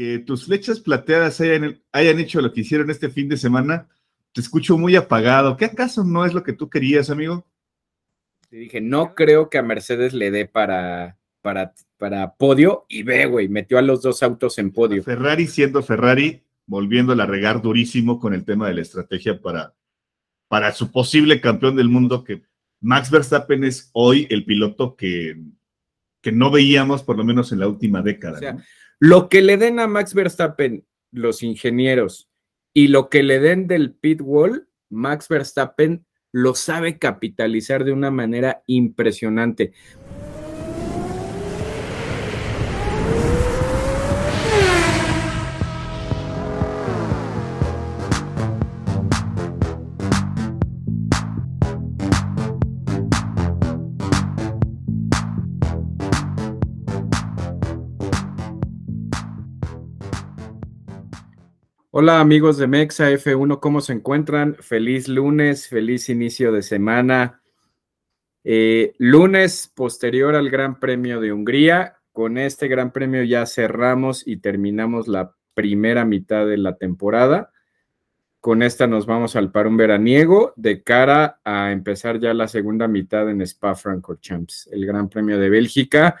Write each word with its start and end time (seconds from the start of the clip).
que 0.00 0.18
tus 0.18 0.46
flechas 0.46 0.80
plateadas 0.80 1.38
hayan, 1.42 1.78
hayan 1.92 2.18
hecho 2.20 2.40
lo 2.40 2.54
que 2.54 2.62
hicieron 2.62 2.88
este 2.88 3.10
fin 3.10 3.28
de 3.28 3.36
semana, 3.36 3.86
te 4.32 4.40
escucho 4.40 4.78
muy 4.78 4.96
apagado. 4.96 5.58
¿Qué 5.58 5.66
acaso 5.66 6.04
no 6.04 6.24
es 6.24 6.32
lo 6.32 6.42
que 6.42 6.54
tú 6.54 6.70
querías, 6.70 7.10
amigo? 7.10 7.46
Te 8.48 8.56
dije, 8.56 8.80
no 8.80 9.14
creo 9.14 9.50
que 9.50 9.58
a 9.58 9.62
Mercedes 9.62 10.14
le 10.14 10.30
dé 10.30 10.46
para, 10.46 11.18
para, 11.42 11.74
para 11.98 12.34
podio 12.36 12.86
y 12.88 13.02
ve, 13.02 13.26
güey, 13.26 13.50
metió 13.50 13.76
a 13.76 13.82
los 13.82 14.00
dos 14.00 14.22
autos 14.22 14.56
en 14.56 14.70
podio. 14.70 15.02
Ferrari 15.02 15.46
siendo 15.46 15.82
Ferrari, 15.82 16.44
volviendo 16.64 17.12
a 17.12 17.26
regar 17.26 17.60
durísimo 17.60 18.18
con 18.18 18.32
el 18.32 18.46
tema 18.46 18.68
de 18.68 18.76
la 18.76 18.80
estrategia 18.80 19.38
para, 19.38 19.74
para 20.48 20.72
su 20.72 20.90
posible 20.90 21.42
campeón 21.42 21.76
del 21.76 21.90
mundo, 21.90 22.24
que 22.24 22.40
Max 22.80 23.10
Verstappen 23.10 23.64
es 23.64 23.90
hoy 23.92 24.26
el 24.30 24.46
piloto 24.46 24.96
que, 24.96 25.36
que 26.22 26.32
no 26.32 26.50
veíamos 26.50 27.02
por 27.02 27.18
lo 27.18 27.24
menos 27.24 27.52
en 27.52 27.60
la 27.60 27.68
última 27.68 28.00
década. 28.00 28.36
O 28.36 28.40
sea, 28.40 28.56
lo 29.00 29.30
que 29.30 29.40
le 29.40 29.56
den 29.56 29.80
a 29.80 29.86
Max 29.86 30.14
Verstappen 30.14 30.86
los 31.10 31.42
ingenieros 31.42 32.30
y 32.74 32.88
lo 32.88 33.08
que 33.08 33.22
le 33.22 33.40
den 33.40 33.66
del 33.66 33.94
pit 33.94 34.20
wall, 34.22 34.68
Max 34.90 35.26
Verstappen 35.28 36.06
lo 36.32 36.54
sabe 36.54 36.98
capitalizar 36.98 37.84
de 37.84 37.92
una 37.92 38.10
manera 38.10 38.62
impresionante. 38.66 39.72
Hola 62.02 62.18
amigos 62.18 62.56
de 62.56 62.66
Mexa 62.66 63.10
F1, 63.10 63.60
¿cómo 63.60 63.82
se 63.82 63.92
encuentran? 63.92 64.54
Feliz 64.54 65.06
lunes, 65.06 65.68
feliz 65.68 66.08
inicio 66.08 66.50
de 66.50 66.62
semana. 66.62 67.42
Eh, 68.42 68.94
lunes 68.96 69.70
posterior 69.74 70.34
al 70.34 70.48
Gran 70.48 70.80
Premio 70.80 71.20
de 71.20 71.30
Hungría. 71.30 71.98
Con 72.14 72.38
este 72.38 72.68
Gran 72.68 72.90
Premio 72.90 73.22
ya 73.24 73.44
cerramos 73.44 74.26
y 74.26 74.38
terminamos 74.38 75.08
la 75.08 75.34
primera 75.52 76.06
mitad 76.06 76.46
de 76.46 76.56
la 76.56 76.76
temporada. 76.78 77.50
Con 78.40 78.62
esta 78.62 78.86
nos 78.86 79.04
vamos 79.04 79.36
al 79.36 79.52
parón 79.52 79.76
veraniego 79.76 80.54
de 80.56 80.82
cara 80.82 81.40
a 81.44 81.70
empezar 81.70 82.18
ya 82.18 82.32
la 82.32 82.48
segunda 82.48 82.88
mitad 82.88 83.28
en 83.28 83.42
Spa 83.42 83.74
Francorchamps, 83.74 84.70
el 84.72 84.86
Gran 84.86 85.10
Premio 85.10 85.38
de 85.38 85.50
Bélgica. 85.50 86.18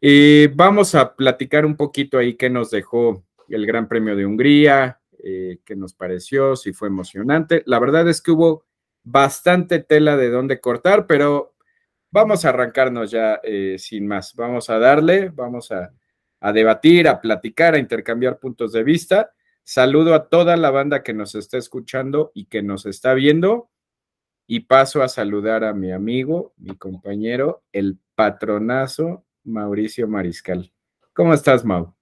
Eh, 0.00 0.48
vamos 0.54 0.94
a 0.94 1.16
platicar 1.16 1.66
un 1.66 1.74
poquito 1.74 2.18
ahí 2.18 2.34
qué 2.34 2.48
nos 2.48 2.70
dejó 2.70 3.24
el 3.48 3.66
Gran 3.66 3.88
Premio 3.88 4.14
de 4.14 4.24
Hungría, 4.24 4.98
eh, 5.28 5.60
qué 5.64 5.76
nos 5.76 5.92
pareció, 5.92 6.56
si 6.56 6.72
fue 6.72 6.88
emocionante. 6.88 7.62
La 7.66 7.78
verdad 7.78 8.08
es 8.08 8.22
que 8.22 8.30
hubo 8.30 8.64
bastante 9.04 9.80
tela 9.80 10.16
de 10.16 10.30
dónde 10.30 10.58
cortar, 10.58 11.06
pero 11.06 11.54
vamos 12.10 12.44
a 12.44 12.48
arrancarnos 12.48 13.10
ya 13.10 13.40
eh, 13.42 13.76
sin 13.78 14.06
más. 14.06 14.34
Vamos 14.34 14.70
a 14.70 14.78
darle, 14.78 15.28
vamos 15.28 15.70
a, 15.70 15.92
a 16.40 16.52
debatir, 16.52 17.08
a 17.08 17.20
platicar, 17.20 17.74
a 17.74 17.78
intercambiar 17.78 18.38
puntos 18.38 18.72
de 18.72 18.82
vista. 18.84 19.32
Saludo 19.64 20.14
a 20.14 20.28
toda 20.28 20.56
la 20.56 20.70
banda 20.70 21.02
que 21.02 21.12
nos 21.12 21.34
está 21.34 21.58
escuchando 21.58 22.32
y 22.32 22.46
que 22.46 22.62
nos 22.62 22.86
está 22.86 23.12
viendo. 23.12 23.70
Y 24.46 24.60
paso 24.60 25.02
a 25.02 25.08
saludar 25.08 25.62
a 25.62 25.74
mi 25.74 25.92
amigo, 25.92 26.54
mi 26.56 26.74
compañero, 26.74 27.64
el 27.70 27.98
patronazo 28.14 29.26
Mauricio 29.44 30.08
Mariscal. 30.08 30.72
¿Cómo 31.12 31.34
estás, 31.34 31.66
Mau? 31.66 31.97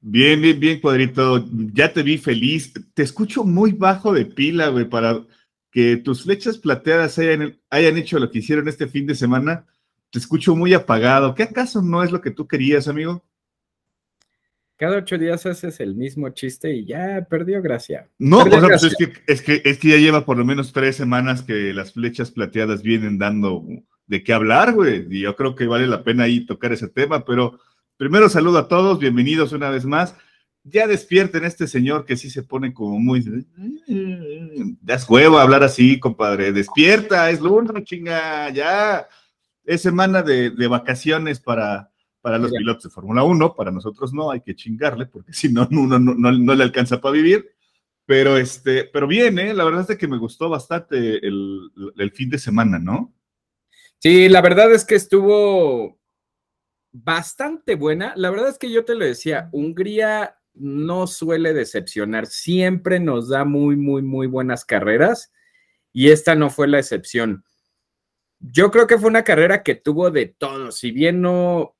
Bien, 0.00 0.40
bien, 0.40 0.58
bien, 0.58 0.80
cuadrito. 0.80 1.46
Ya 1.72 1.92
te 1.92 2.02
vi 2.02 2.18
feliz. 2.18 2.72
Te 2.94 3.02
escucho 3.02 3.44
muy 3.44 3.72
bajo 3.72 4.12
de 4.12 4.24
pila, 4.24 4.68
güey, 4.68 4.84
para 4.88 5.24
que 5.70 5.96
tus 5.96 6.24
flechas 6.24 6.58
plateadas 6.58 7.18
hayan, 7.18 7.58
hayan 7.70 7.96
hecho 7.96 8.18
lo 8.18 8.30
que 8.30 8.40
hicieron 8.40 8.68
este 8.68 8.88
fin 8.88 9.06
de 9.06 9.14
semana. 9.14 9.64
Te 10.10 10.18
escucho 10.18 10.54
muy 10.56 10.74
apagado. 10.74 11.34
¿Qué 11.34 11.44
acaso 11.44 11.80
no 11.82 12.02
es 12.02 12.10
lo 12.10 12.20
que 12.20 12.30
tú 12.30 12.46
querías, 12.46 12.88
amigo? 12.88 13.24
Cada 14.76 14.98
ocho 14.98 15.16
días 15.16 15.46
haces 15.46 15.78
el 15.78 15.94
mismo 15.94 16.28
chiste 16.30 16.74
y 16.74 16.84
ya 16.84 17.24
perdió 17.30 17.62
gracia. 17.62 18.08
No, 18.18 18.42
Perdió 18.42 18.58
o 18.58 18.60
sea, 18.60 18.68
pues 18.70 18.82
gracia. 18.82 19.06
es 19.06 19.12
que, 19.12 19.32
es, 19.32 19.42
que, 19.42 19.70
es 19.70 19.78
que 19.78 19.88
ya 19.88 19.96
lleva 19.96 20.24
por 20.24 20.36
lo 20.36 20.44
menos 20.44 20.72
tres 20.72 20.96
semanas 20.96 21.42
que 21.42 21.72
las 21.72 21.92
flechas 21.92 22.32
plateadas 22.32 22.82
vienen 22.82 23.16
dando 23.16 23.64
de 24.06 24.24
qué 24.24 24.32
hablar, 24.32 24.74
güey. 24.74 25.06
Y 25.08 25.20
yo 25.20 25.36
creo 25.36 25.54
que 25.54 25.66
vale 25.66 25.86
la 25.86 26.02
pena 26.02 26.24
ahí 26.24 26.44
tocar 26.44 26.72
ese 26.72 26.88
tema, 26.88 27.24
pero 27.24 27.60
primero 28.02 28.28
saludo 28.28 28.58
a 28.58 28.66
todos, 28.66 28.98
bienvenidos 28.98 29.52
una 29.52 29.70
vez 29.70 29.84
más. 29.84 30.16
Ya 30.64 30.88
despierten 30.88 31.44
este 31.44 31.68
señor 31.68 32.04
que 32.04 32.16
sí 32.16 32.30
se 32.30 32.42
pone 32.42 32.74
como 32.74 32.98
muy... 32.98 33.22
Das 34.80 35.08
huevo 35.08 35.38
a 35.38 35.42
hablar 35.42 35.62
así, 35.62 36.00
compadre. 36.00 36.50
Despierta, 36.50 37.30
es 37.30 37.40
lunes, 37.40 37.84
chinga, 37.84 38.50
ya. 38.50 39.06
Es 39.64 39.82
semana 39.82 40.20
de, 40.24 40.50
de 40.50 40.66
vacaciones 40.66 41.38
para, 41.38 41.92
para 42.20 42.38
los 42.38 42.50
pilotos 42.50 42.82
de 42.82 42.90
Fórmula 42.90 43.22
1, 43.22 43.54
para 43.54 43.70
nosotros 43.70 44.12
no, 44.12 44.32
hay 44.32 44.40
que 44.40 44.56
chingarle, 44.56 45.06
porque 45.06 45.32
si 45.32 45.52
no, 45.52 45.68
uno 45.70 46.00
no, 46.00 46.12
no, 46.12 46.32
no 46.32 46.54
le 46.56 46.64
alcanza 46.64 47.00
para 47.00 47.12
vivir. 47.12 47.50
Pero, 48.04 48.36
este, 48.36 48.82
pero 48.82 49.06
bien, 49.06 49.38
¿eh? 49.38 49.54
la 49.54 49.62
verdad 49.62 49.88
es 49.88 49.96
que 49.96 50.08
me 50.08 50.18
gustó 50.18 50.48
bastante 50.48 51.24
el, 51.24 51.70
el 51.96 52.10
fin 52.10 52.30
de 52.30 52.38
semana, 52.40 52.80
¿no? 52.80 53.14
Sí, 54.00 54.28
la 54.28 54.40
verdad 54.40 54.72
es 54.72 54.84
que 54.84 54.96
estuvo 54.96 56.01
bastante 56.92 57.74
buena. 57.74 58.12
La 58.16 58.30
verdad 58.30 58.50
es 58.50 58.58
que 58.58 58.70
yo 58.70 58.84
te 58.84 58.94
lo 58.94 59.04
decía, 59.04 59.48
Hungría 59.52 60.38
no 60.54 61.06
suele 61.06 61.54
decepcionar, 61.54 62.26
siempre 62.26 63.00
nos 63.00 63.28
da 63.28 63.44
muy, 63.44 63.76
muy, 63.76 64.02
muy 64.02 64.26
buenas 64.26 64.64
carreras 64.64 65.32
y 65.92 66.10
esta 66.10 66.34
no 66.34 66.50
fue 66.50 66.68
la 66.68 66.78
excepción. 66.78 67.44
Yo 68.38 68.70
creo 68.70 68.86
que 68.86 68.98
fue 68.98 69.08
una 69.08 69.24
carrera 69.24 69.62
que 69.62 69.76
tuvo 69.76 70.10
de 70.10 70.26
todo, 70.26 70.72
si 70.72 70.90
bien 70.90 71.22
no, 71.22 71.76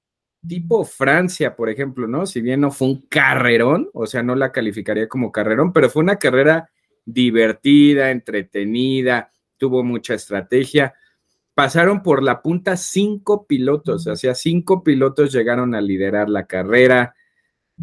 tipo 0.46 0.84
Francia, 0.84 1.54
por 1.56 1.68
ejemplo, 1.68 2.06
¿no? 2.06 2.24
Si 2.24 2.40
bien 2.40 2.60
no 2.60 2.70
fue 2.70 2.88
un 2.88 3.06
carrerón, 3.08 3.90
o 3.92 4.06
sea, 4.06 4.22
no 4.22 4.34
la 4.34 4.52
calificaría 4.52 5.08
como 5.08 5.32
carrerón, 5.32 5.72
pero 5.72 5.90
fue 5.90 6.02
una 6.02 6.18
carrera 6.18 6.70
divertida, 7.04 8.10
entretenida, 8.10 9.30
tuvo 9.58 9.82
mucha 9.82 10.14
estrategia 10.14 10.94
pasaron 11.54 12.02
por 12.02 12.22
la 12.22 12.42
punta 12.42 12.76
cinco 12.76 13.46
pilotos, 13.46 14.06
o 14.06 14.16
sea, 14.16 14.34
cinco 14.34 14.82
pilotos 14.82 15.32
llegaron 15.32 15.74
a 15.74 15.80
liderar 15.80 16.28
la 16.28 16.46
carrera, 16.46 17.14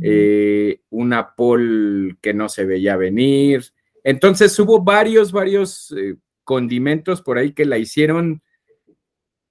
eh, 0.02 0.82
una 0.90 1.36
pole 1.36 2.18
que 2.22 2.34
no 2.34 2.50
se 2.50 2.66
veía 2.66 2.96
venir. 2.96 3.66
Entonces 4.04 4.58
hubo 4.60 4.82
varios, 4.84 5.32
varios 5.32 5.94
eh, 5.98 6.16
condimentos 6.44 7.22
por 7.22 7.38
ahí 7.38 7.52
que 7.52 7.66
la 7.66 7.78
hicieron 7.78 8.42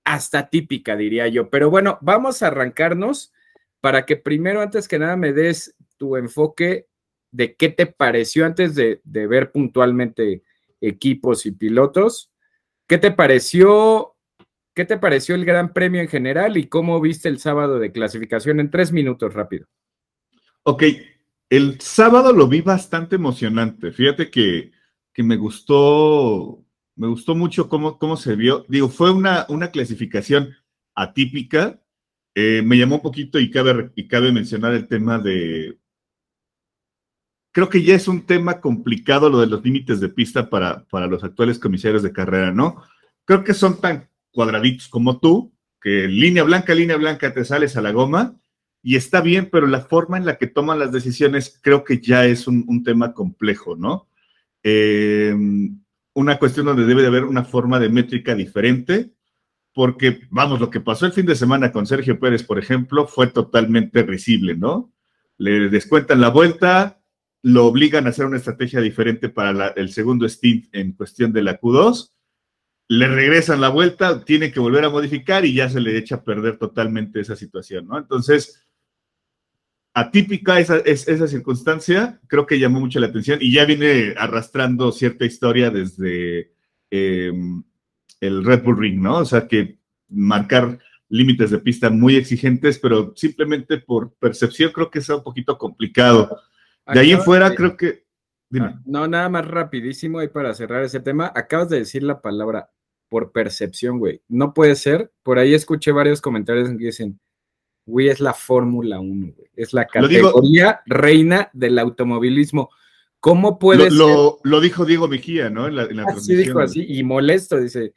hasta 0.04 0.48
típica, 0.48 0.96
diría 0.96 1.28
yo. 1.28 1.50
Pero 1.50 1.70
bueno, 1.70 1.98
vamos 2.00 2.42
a 2.42 2.48
arrancarnos 2.48 3.32
para 3.80 4.06
que 4.06 4.16
primero, 4.16 4.60
antes 4.60 4.88
que 4.88 4.98
nada, 4.98 5.16
me 5.16 5.32
des 5.32 5.76
tu 5.96 6.16
enfoque 6.16 6.86
de 7.30 7.54
qué 7.54 7.68
te 7.68 7.86
pareció 7.86 8.46
antes 8.46 8.74
de, 8.74 9.00
de 9.04 9.26
ver 9.26 9.52
puntualmente 9.52 10.42
equipos 10.80 11.44
y 11.44 11.52
pilotos. 11.52 12.27
¿Qué 12.88 12.96
te 12.96 13.10
pareció? 13.10 14.16
¿Qué 14.74 14.86
te 14.86 14.96
pareció 14.96 15.34
el 15.34 15.44
Gran 15.44 15.72
Premio 15.74 16.00
en 16.00 16.08
general 16.08 16.56
y 16.56 16.68
cómo 16.68 17.00
viste 17.00 17.28
el 17.28 17.38
sábado 17.38 17.78
de 17.78 17.92
clasificación 17.92 18.60
en 18.60 18.70
tres 18.70 18.92
minutos 18.92 19.34
rápido? 19.34 19.66
Ok, 20.62 20.84
el 21.50 21.80
sábado 21.80 22.32
lo 22.32 22.48
vi 22.48 22.62
bastante 22.62 23.16
emocionante. 23.16 23.92
Fíjate 23.92 24.30
que, 24.30 24.72
que 25.12 25.22
me 25.22 25.36
gustó, 25.36 26.64
me 26.96 27.08
gustó 27.08 27.34
mucho 27.34 27.68
cómo, 27.68 27.98
cómo 27.98 28.16
se 28.16 28.36
vio. 28.36 28.64
Digo, 28.68 28.88
fue 28.88 29.12
una, 29.12 29.44
una 29.50 29.70
clasificación 29.70 30.54
atípica. 30.94 31.82
Eh, 32.34 32.62
me 32.64 32.78
llamó 32.78 32.96
un 32.96 33.02
poquito 33.02 33.38
y 33.38 33.50
cabe, 33.50 33.90
y 33.96 34.08
cabe 34.08 34.32
mencionar 34.32 34.72
el 34.74 34.88
tema 34.88 35.18
de... 35.18 35.77
Creo 37.58 37.68
que 37.68 37.82
ya 37.82 37.96
es 37.96 38.06
un 38.06 38.24
tema 38.24 38.60
complicado 38.60 39.28
lo 39.28 39.40
de 39.40 39.48
los 39.48 39.64
límites 39.64 39.98
de 39.98 40.08
pista 40.08 40.48
para, 40.48 40.84
para 40.84 41.08
los 41.08 41.24
actuales 41.24 41.58
comisarios 41.58 42.04
de 42.04 42.12
carrera, 42.12 42.52
¿no? 42.52 42.84
Creo 43.24 43.42
que 43.42 43.52
son 43.52 43.80
tan 43.80 44.08
cuadraditos 44.30 44.86
como 44.86 45.18
tú, 45.18 45.52
que 45.80 46.06
línea 46.06 46.44
blanca, 46.44 46.72
línea 46.72 46.96
blanca, 46.96 47.34
te 47.34 47.44
sales 47.44 47.76
a 47.76 47.82
la 47.82 47.90
goma 47.90 48.36
y 48.80 48.94
está 48.94 49.20
bien, 49.22 49.48
pero 49.50 49.66
la 49.66 49.80
forma 49.80 50.18
en 50.18 50.24
la 50.24 50.38
que 50.38 50.46
toman 50.46 50.78
las 50.78 50.92
decisiones 50.92 51.58
creo 51.60 51.82
que 51.82 51.98
ya 51.98 52.26
es 52.26 52.46
un, 52.46 52.84
tema 52.84 53.12
complejo, 53.12 53.74
¿no? 53.74 54.06
Eh, 54.62 55.34
una 56.14 56.38
cuestión 56.38 56.64
donde 56.64 56.86
debe 56.86 57.02
de 57.02 57.08
haber 57.08 57.24
una 57.24 57.42
forma 57.42 57.80
de 57.80 57.88
métrica 57.88 58.36
diferente, 58.36 59.10
porque, 59.74 60.20
vamos, 60.30 60.60
lo 60.60 60.70
que 60.70 60.80
pasó 60.80 61.06
el 61.06 61.12
fin 61.12 61.26
de 61.26 61.34
semana 61.34 61.72
con 61.72 61.88
Sergio 61.88 62.20
Pérez, 62.20 62.44
por 62.44 62.60
ejemplo, 62.60 63.08
fue 63.08 63.26
totalmente 63.26 64.04
risible, 64.04 64.54
¿no? 64.54 64.92
Le 65.38 65.68
descuentan 65.70 66.20
la 66.20 66.28
vuelta, 66.28 66.97
lo 67.48 67.64
obligan 67.64 68.06
a 68.06 68.10
hacer 68.10 68.26
una 68.26 68.36
estrategia 68.36 68.78
diferente 68.82 69.30
para 69.30 69.68
el 69.68 69.88
segundo 69.88 70.28
stint 70.28 70.66
en 70.72 70.92
cuestión 70.92 71.32
de 71.32 71.42
la 71.42 71.58
Q2, 71.58 72.12
le 72.88 73.08
regresan 73.08 73.62
la 73.62 73.70
vuelta, 73.70 74.22
tiene 74.22 74.52
que 74.52 74.60
volver 74.60 74.84
a 74.84 74.90
modificar 74.90 75.46
y 75.46 75.54
ya 75.54 75.70
se 75.70 75.80
le 75.80 75.96
echa 75.96 76.16
a 76.16 76.24
perder 76.24 76.58
totalmente 76.58 77.20
esa 77.20 77.36
situación, 77.36 77.86
¿no? 77.86 77.96
Entonces, 77.96 78.68
atípica 79.94 80.60
esa, 80.60 80.76
esa 80.76 81.26
circunstancia, 81.26 82.20
creo 82.26 82.44
que 82.44 82.58
llamó 82.58 82.80
mucho 82.80 83.00
la 83.00 83.06
atención 83.06 83.38
y 83.40 83.50
ya 83.50 83.64
viene 83.64 84.14
arrastrando 84.18 84.92
cierta 84.92 85.24
historia 85.24 85.70
desde 85.70 86.52
em, 86.90 87.62
el 88.20 88.44
Red 88.44 88.62
Bull 88.62 88.78
Ring, 88.78 89.00
¿no? 89.00 89.20
O 89.20 89.24
sea, 89.24 89.48
que 89.48 89.78
marcar 90.10 90.78
límites 91.08 91.50
de 91.50 91.60
pista 91.60 91.88
muy 91.88 92.16
exigentes, 92.16 92.78
pero 92.78 93.14
simplemente 93.16 93.78
por 93.78 94.12
percepción 94.16 94.70
creo 94.70 94.90
que 94.90 94.98
es 94.98 95.08
un 95.08 95.22
poquito 95.22 95.56
complicado. 95.56 96.42
De 96.92 97.00
ahí 97.00 97.12
en 97.12 97.22
fuera 97.22 97.54
creo 97.54 97.76
que... 97.76 98.04
Ah, 98.58 98.80
no, 98.86 99.06
nada 99.06 99.28
más 99.28 99.46
rapidísimo 99.46 100.18
ahí 100.18 100.28
para 100.28 100.54
cerrar 100.54 100.82
ese 100.82 101.00
tema. 101.00 101.30
Acabas 101.34 101.68
de 101.68 101.78
decir 101.78 102.02
la 102.02 102.22
palabra 102.22 102.70
por 103.08 103.32
percepción, 103.32 103.98
güey. 103.98 104.22
No 104.28 104.54
puede 104.54 104.74
ser. 104.74 105.12
Por 105.22 105.38
ahí 105.38 105.54
escuché 105.54 105.92
varios 105.92 106.20
comentarios 106.20 106.68
que 106.70 106.86
dicen, 106.86 107.20
güey, 107.86 108.08
es 108.08 108.20
la 108.20 108.34
Fórmula 108.34 109.00
1, 109.00 109.34
güey. 109.36 109.50
Es 109.54 109.72
la 109.72 109.86
categoría 109.86 110.80
reina 110.86 111.50
del 111.52 111.78
automovilismo. 111.78 112.70
¿Cómo 113.20 113.58
puede 113.58 113.90
lo, 113.90 114.06
ser? 114.06 114.50
Lo, 114.50 114.60
dijo 114.60 114.84
Diego 114.84 115.08
Mejía, 115.08 115.50
¿no? 115.50 115.66
En 115.66 115.76
la, 115.76 116.04
así 116.04 116.36
dijo 116.36 116.60
así, 116.60 116.84
y 116.88 117.02
molesto, 117.02 117.58
dice. 117.58 117.92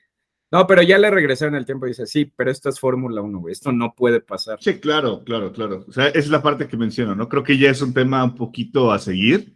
No, 0.52 0.68
pero 0.68 0.82
ya 0.82 0.98
le 0.98 1.10
regresaron 1.10 1.56
el 1.56 1.66
tiempo 1.66 1.86
y 1.86 1.90
dice, 1.90 2.06
sí, 2.06 2.32
pero 2.36 2.52
esto 2.52 2.68
es 2.68 2.80
Fórmula 2.80 3.22
1, 3.22 3.40
güey. 3.40 3.54
Esto 3.54 3.72
no 3.72 3.94
puede 3.96 4.20
pasar. 4.20 4.58
Sí, 4.62 4.80
claro, 4.80 5.24
claro, 5.24 5.54
claro. 5.54 5.86
O 5.88 5.92
sea, 5.94 6.08
es 6.08 6.28
la 6.30 6.42
parte 6.42 6.68
que 6.68 6.76
menciono, 6.76 7.16
¿no? 7.16 7.30
Creo 7.30 7.44
que 7.44 7.58
ya 7.58 7.70
es 7.70 7.82
un 7.82 7.94
tema 7.94 8.24
un 8.24 8.36
poquito 8.36 8.92
a 8.92 9.00
seguir, 9.00 9.54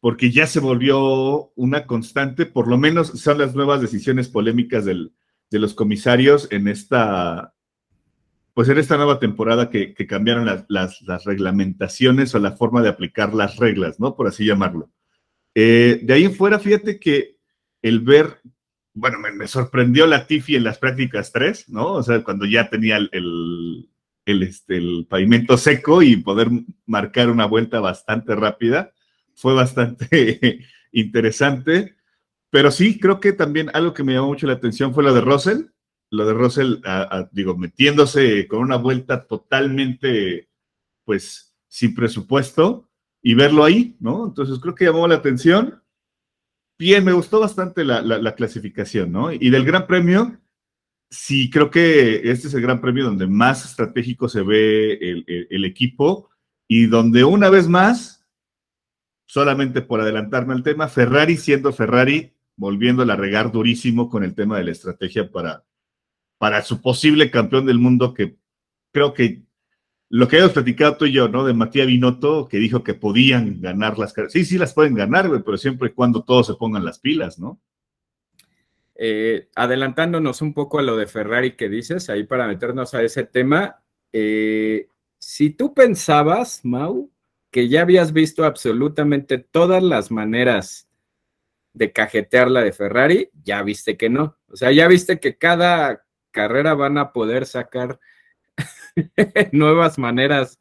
porque 0.00 0.32
ya 0.32 0.46
se 0.46 0.58
volvió 0.58 1.52
una 1.54 1.86
constante, 1.86 2.46
por 2.46 2.66
lo 2.66 2.76
menos 2.76 3.08
son 3.08 3.38
las 3.38 3.54
nuevas 3.54 3.80
decisiones 3.80 4.28
polémicas 4.28 4.84
del, 4.84 5.12
de 5.50 5.58
los 5.60 5.72
comisarios 5.74 6.48
en 6.50 6.68
esta 6.68 7.54
pues 8.54 8.68
en 8.68 8.78
esta 8.78 8.96
nueva 8.96 9.18
temporada 9.18 9.68
que, 9.68 9.94
cambiaron 10.06 10.46
las, 10.68 11.24
reglamentaciones 11.24 12.34
o 12.34 12.38
la 12.38 12.52
forma 12.52 12.82
de 12.82 12.88
aplicar 12.88 13.34
las 13.34 13.56
reglas, 13.56 13.98
¿no? 13.98 14.14
Por 14.14 14.28
así 14.28 14.46
llamarlo. 14.46 14.90
Eh, 15.56 16.00
de 16.02 16.14
ahí 16.14 16.24
en 16.24 16.34
fuera, 16.34 16.60
fíjate 16.60 17.00
que 17.00 17.36
el 17.82 18.00
ver, 18.00 18.40
bueno, 18.94 19.18
me, 19.18 19.46
sorprendió 19.48 20.06
la 20.06 20.26
Tiffy 20.26 20.56
en 20.56 20.64
las 20.64 20.78
prácticas 20.78 21.32
3, 21.32 21.68
¿no? 21.68 21.92
O 21.92 22.02
sea, 22.02 22.22
cuando 22.22 22.46
ya 22.46 22.70
tenía 22.70 22.96
el, 22.96 23.90
este, 24.24 24.76
el 24.76 25.06
pavimento 25.08 25.56
seco 25.58 26.02
y 26.02 26.16
poder 26.16 26.48
marcar 26.86 27.28
una 27.28 27.46
vuelta 27.46 27.80
bastante 27.80 28.34
rápida, 28.36 28.92
fue 29.34 29.54
bastante 29.54 30.60
interesante. 30.92 31.96
Pero 32.50 32.70
sí, 32.70 33.00
creo 33.00 33.18
que 33.18 33.32
también 33.32 33.68
algo 33.74 33.92
que 33.94 34.04
me 34.04 34.14
llamó 34.14 34.28
mucho 34.28 34.46
la 34.46 34.52
atención 34.52 34.94
fue 34.94 35.02
lo 35.02 35.12
de 35.12 35.20
Russell, 35.20 35.64
lo 36.10 36.24
de 36.24 36.34
Russell, 36.34 36.76
digo, 37.32 37.56
metiéndose 37.58 38.46
con 38.46 38.60
una 38.60 38.76
vuelta 38.76 39.26
totalmente, 39.26 40.48
pues, 41.04 41.56
sin 41.66 41.94
presupuesto 41.96 42.88
y 43.20 43.34
verlo 43.34 43.64
ahí, 43.64 43.96
¿no? 43.98 44.26
Entonces 44.26 44.60
creo 44.60 44.76
que 44.76 44.84
llamó 44.84 45.08
la 45.08 45.16
atención. 45.16 45.82
Bien, 46.78 47.04
me 47.04 47.12
gustó 47.12 47.38
bastante 47.40 47.84
la, 47.84 48.34
clasificación, 48.34 49.12
¿no? 49.12 49.32
Y 49.32 49.50
del 49.50 49.64
Gran 49.64 49.86
Premio, 49.86 50.40
sí, 51.08 51.48
creo 51.48 51.70
que 51.70 52.28
este 52.30 52.48
es 52.48 52.54
el 52.54 52.62
Gran 52.62 52.80
Premio 52.80 53.04
donde 53.04 53.28
más 53.28 53.64
estratégico 53.64 54.28
se 54.28 54.42
ve 54.42 54.98
el, 55.50 55.64
equipo 55.64 56.30
y 56.66 56.86
donde 56.86 57.22
una 57.22 57.48
vez 57.48 57.68
más, 57.68 58.26
solamente 59.26 59.82
por 59.82 60.00
adelantarme 60.00 60.52
al 60.52 60.64
tema, 60.64 60.88
Ferrari 60.88 61.36
siendo 61.36 61.72
Ferrari, 61.72 62.32
volviendo 62.56 63.02
a 63.02 63.16
regar 63.16 63.52
durísimo 63.52 64.08
con 64.10 64.24
el 64.24 64.34
tema 64.34 64.58
de 64.58 64.64
la 64.64 64.72
estrategia 64.72 65.30
para, 65.30 65.64
para 66.38 66.62
su 66.62 66.80
posible 66.82 67.30
campeón 67.30 67.66
del 67.66 67.78
mundo, 67.78 68.14
que 68.14 68.36
creo 68.92 69.14
que 69.14 69.44
lo 70.14 70.28
que 70.28 70.38
hemos 70.38 70.52
platicado 70.52 70.96
tú 70.96 71.06
y 71.06 71.12
yo, 71.12 71.28
¿no? 71.28 71.44
De 71.44 71.54
Matías 71.54 71.88
Binotto, 71.88 72.46
que 72.46 72.58
dijo 72.58 72.84
que 72.84 72.94
podían 72.94 73.60
ganar 73.60 73.98
las 73.98 74.12
carreras. 74.12 74.32
Sí, 74.32 74.44
sí 74.44 74.58
las 74.58 74.72
pueden 74.72 74.94
ganar, 74.94 75.28
pero 75.44 75.56
siempre 75.56 75.88
y 75.88 75.92
cuando 75.92 76.22
todos 76.22 76.46
se 76.46 76.54
pongan 76.54 76.84
las 76.84 77.00
pilas, 77.00 77.40
¿no? 77.40 77.60
Eh, 78.94 79.48
adelantándonos 79.56 80.40
un 80.40 80.54
poco 80.54 80.78
a 80.78 80.82
lo 80.82 80.96
de 80.96 81.08
Ferrari 81.08 81.56
que 81.56 81.68
dices, 81.68 82.08
ahí 82.10 82.22
para 82.22 82.46
meternos 82.46 82.94
a 82.94 83.02
ese 83.02 83.24
tema, 83.24 83.82
eh, 84.12 84.86
si 85.18 85.50
tú 85.50 85.74
pensabas, 85.74 86.64
Mau, 86.64 87.10
que 87.50 87.68
ya 87.68 87.80
habías 87.80 88.12
visto 88.12 88.44
absolutamente 88.44 89.38
todas 89.38 89.82
las 89.82 90.12
maneras 90.12 90.88
de 91.72 91.90
cajetear 91.90 92.52
la 92.52 92.60
de 92.60 92.72
Ferrari, 92.72 93.30
ya 93.42 93.64
viste 93.64 93.96
que 93.96 94.10
no. 94.10 94.36
O 94.46 94.54
sea, 94.54 94.70
ya 94.70 94.86
viste 94.86 95.18
que 95.18 95.36
cada 95.36 96.04
carrera 96.30 96.74
van 96.74 96.98
a 96.98 97.12
poder 97.12 97.46
sacar 97.46 97.98
nuevas 99.52 99.98
maneras 99.98 100.58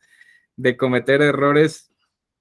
de 0.55 0.77
cometer 0.77 1.21
errores 1.21 1.91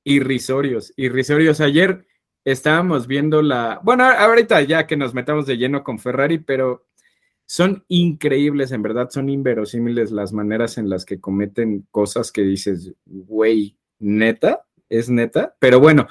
irrisorios, 0.05 0.93
irrisorios. 0.97 1.61
Ayer 1.61 2.07
estábamos 2.45 3.07
viendo 3.07 3.43
la, 3.43 3.81
bueno, 3.83 4.05
ahorita 4.05 4.61
ya 4.63 4.87
que 4.87 4.97
nos 4.97 5.15
metamos 5.15 5.47
de 5.47 5.57
lleno 5.57 5.85
con 5.85 5.99
Ferrari, 5.99 6.39
pero 6.39 6.87
son 7.47 7.85
increíbles, 7.89 8.73
en 8.73 8.83
verdad, 8.83 9.11
son 9.11 9.29
inverosímiles 9.29 10.11
las 10.11 10.33
maneras 10.33 10.79
en 10.79 10.89
las 10.89 11.05
que 11.05 11.21
cometen 11.21 11.87
cosas 11.91 12.33
que 12.33 12.43
dices, 12.43 12.95
güey, 13.05 13.77
neta, 13.99 14.65
es 14.89 15.09
neta, 15.09 15.57
pero 15.59 15.81
bueno. 15.81 16.07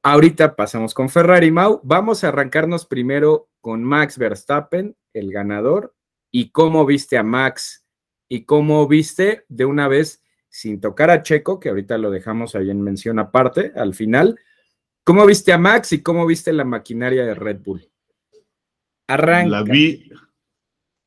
Ahorita 0.00 0.54
pasamos 0.54 0.94
con 0.94 1.08
Ferrari, 1.08 1.50
Mau. 1.50 1.80
Vamos 1.82 2.22
a 2.22 2.28
arrancarnos 2.28 2.86
primero 2.86 3.48
con 3.60 3.82
Max 3.82 4.16
Verstappen, 4.16 4.96
el 5.12 5.32
ganador, 5.32 5.94
y 6.30 6.50
cómo 6.50 6.86
viste 6.86 7.18
a 7.18 7.24
Max 7.24 7.84
y 8.28 8.44
cómo 8.44 8.86
viste 8.86 9.44
de 9.48 9.64
una 9.64 9.88
vez, 9.88 10.22
sin 10.48 10.80
tocar 10.80 11.10
a 11.10 11.22
Checo, 11.22 11.60
que 11.60 11.68
ahorita 11.68 11.98
lo 11.98 12.10
dejamos 12.10 12.54
ahí 12.54 12.70
en 12.70 12.82
mención 12.82 13.18
aparte, 13.18 13.72
al 13.76 13.94
final, 13.94 14.38
cómo 15.04 15.24
viste 15.26 15.52
a 15.52 15.58
Max 15.58 15.92
y 15.92 16.02
cómo 16.02 16.26
viste 16.26 16.52
la 16.52 16.64
maquinaria 16.64 17.24
de 17.24 17.34
Red 17.34 17.60
Bull. 17.60 17.88
Arranca. 19.06 19.48
La 19.48 19.62
vi, 19.62 20.10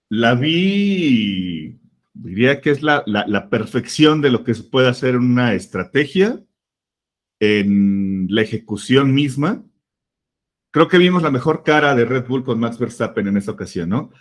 la 0.09 0.35
vi, 0.35 1.79
diría 2.13 2.62
que 2.62 2.71
es 2.71 2.81
la, 2.81 3.03
la 3.06 3.50
perfección 3.50 4.21
de 4.21 4.31
lo 4.31 4.44
que 4.44 4.53
se 4.53 4.63
puede 4.63 4.88
hacer 4.88 5.15
en 5.15 5.21
una 5.21 5.53
estrategia, 5.53 6.44
en 7.39 8.27
la 8.29 8.41
ejecución 8.41 9.13
misma. 9.13 9.63
Creo 10.71 10.88
que 10.88 10.97
vimos 10.97 11.21
la 11.21 11.31
mejor 11.31 11.63
cara 11.63 11.94
de 11.95 12.06
Red 12.06 12.27
Bull 12.27 12.44
con 12.44 12.59
Max 12.59 12.79
Verstappen 12.79 13.27
en 13.27 13.38
esta 13.38 13.51
ocasión, 13.51 13.89
¿no? 13.89 14.12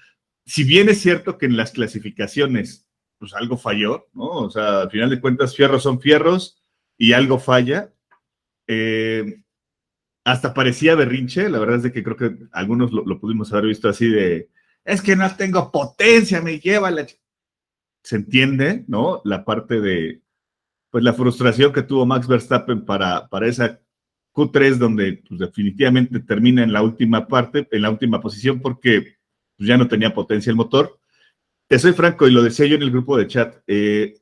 si 0.51 0.65
bien 0.65 0.89
es 0.89 1.01
cierto 1.01 1.39
que 1.39 1.47
en 1.47 1.57
las 1.57 1.73
clasificaciones, 1.73 2.89
pues 3.21 3.35
algo 3.35 3.59
falló, 3.59 4.09
¿no? 4.15 4.25
O 4.25 4.51
sea, 4.51 4.81
al 4.81 4.91
final 4.91 5.11
de 5.11 5.21
cuentas, 5.21 5.55
fierros 5.55 5.83
son 5.83 6.01
fierros 6.01 6.61
y 6.97 7.13
algo 7.13 7.39
falla. 7.39 7.93
Eh, 8.67 9.43
hasta 10.25 10.55
parecía 10.55 10.95
berrinche, 10.95 11.51
la 11.51 11.59
verdad 11.59 11.77
es 11.77 11.83
de 11.83 11.93
que 11.93 12.03
creo 12.03 12.17
que 12.17 12.37
algunos 12.53 12.93
lo, 12.93 13.21
pudimos 13.21 13.53
haber 13.53 13.67
visto 13.67 13.89
así 13.89 14.09
de, 14.09 14.49
es 14.85 15.03
que 15.03 15.17
no 15.17 15.37
tengo 15.37 15.71
potencia, 15.71 16.41
me 16.41 16.59
lleva 16.59 16.91
la... 16.91 17.07
Se 18.03 18.17
entiende, 18.17 18.85
¿no? 18.89 19.21
La 19.25 19.45
parte 19.45 19.81
de, 19.81 20.23
pues 20.91 21.05
la 21.05 21.13
frustración 21.13 21.73
que 21.73 21.83
tuvo 21.83 22.07
Max 22.07 22.27
Verstappen 22.27 22.87
para, 22.87 23.29
para 23.29 23.49
esa 23.49 23.81
Q3, 24.35 24.77
donde 24.77 25.23
pues, 25.29 25.41
definitivamente 25.41 26.21
termina 26.21 26.63
en 26.63 26.73
la 26.73 26.83
última 26.83 27.27
parte, 27.29 27.69
en 27.71 27.83
la 27.83 27.91
última 27.91 28.23
posición, 28.23 28.61
porque 28.61 29.19
pues, 29.59 29.69
ya 29.69 29.77
no 29.77 29.89
tenía 29.89 30.15
potencia 30.15 30.51
el 30.51 30.57
motor. 30.57 31.00
Te 31.71 31.79
soy 31.79 31.93
franco, 31.93 32.27
y 32.27 32.33
lo 32.33 32.43
decía 32.43 32.67
yo 32.67 32.75
en 32.75 32.83
el 32.83 32.91
grupo 32.91 33.17
de 33.17 33.29
chat, 33.29 33.55
eh, 33.69 34.17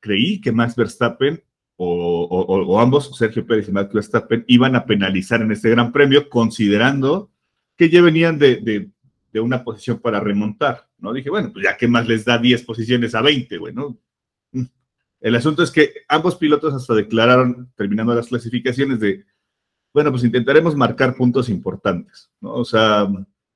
creí 0.00 0.40
que 0.40 0.50
Max 0.50 0.74
Verstappen 0.74 1.44
o, 1.76 2.80
ambos, 2.80 3.14
Sergio 3.18 3.46
Pérez 3.46 3.68
y 3.68 3.72
Max 3.72 3.92
Verstappen, 3.92 4.46
iban 4.48 4.74
a 4.76 4.86
penalizar 4.86 5.42
en 5.42 5.52
este 5.52 5.68
gran 5.68 5.92
premio, 5.92 6.30
considerando 6.30 7.30
que 7.76 7.90
ya 7.90 8.00
venían 8.00 8.38
de, 8.38 8.88
una 9.34 9.62
posición 9.62 9.98
para 9.98 10.20
remontar, 10.20 10.88
¿no? 10.96 11.12
Dije, 11.12 11.28
bueno, 11.28 11.52
pues 11.52 11.66
ya 11.66 11.76
que 11.76 11.86
más 11.86 12.08
les 12.08 12.24
da 12.24 12.38
10 12.38 12.62
posiciones 12.62 13.14
a 13.14 13.20
20, 13.20 13.58
bueno. 13.58 13.98
Mm. 14.52 14.64
El 15.20 15.34
asunto 15.34 15.62
es 15.62 15.70
que 15.70 15.92
ambos 16.08 16.36
pilotos 16.36 16.72
hasta 16.72 16.94
declararon, 16.94 17.70
terminando 17.76 18.14
las 18.14 18.28
clasificaciones, 18.28 19.00
de, 19.00 19.26
bueno, 19.92 20.10
pues 20.10 20.24
intentaremos 20.24 20.74
marcar 20.74 21.14
puntos 21.14 21.50
importantes, 21.50 22.30
¿no? 22.40 22.54
O 22.54 22.64
sea, 22.64 23.06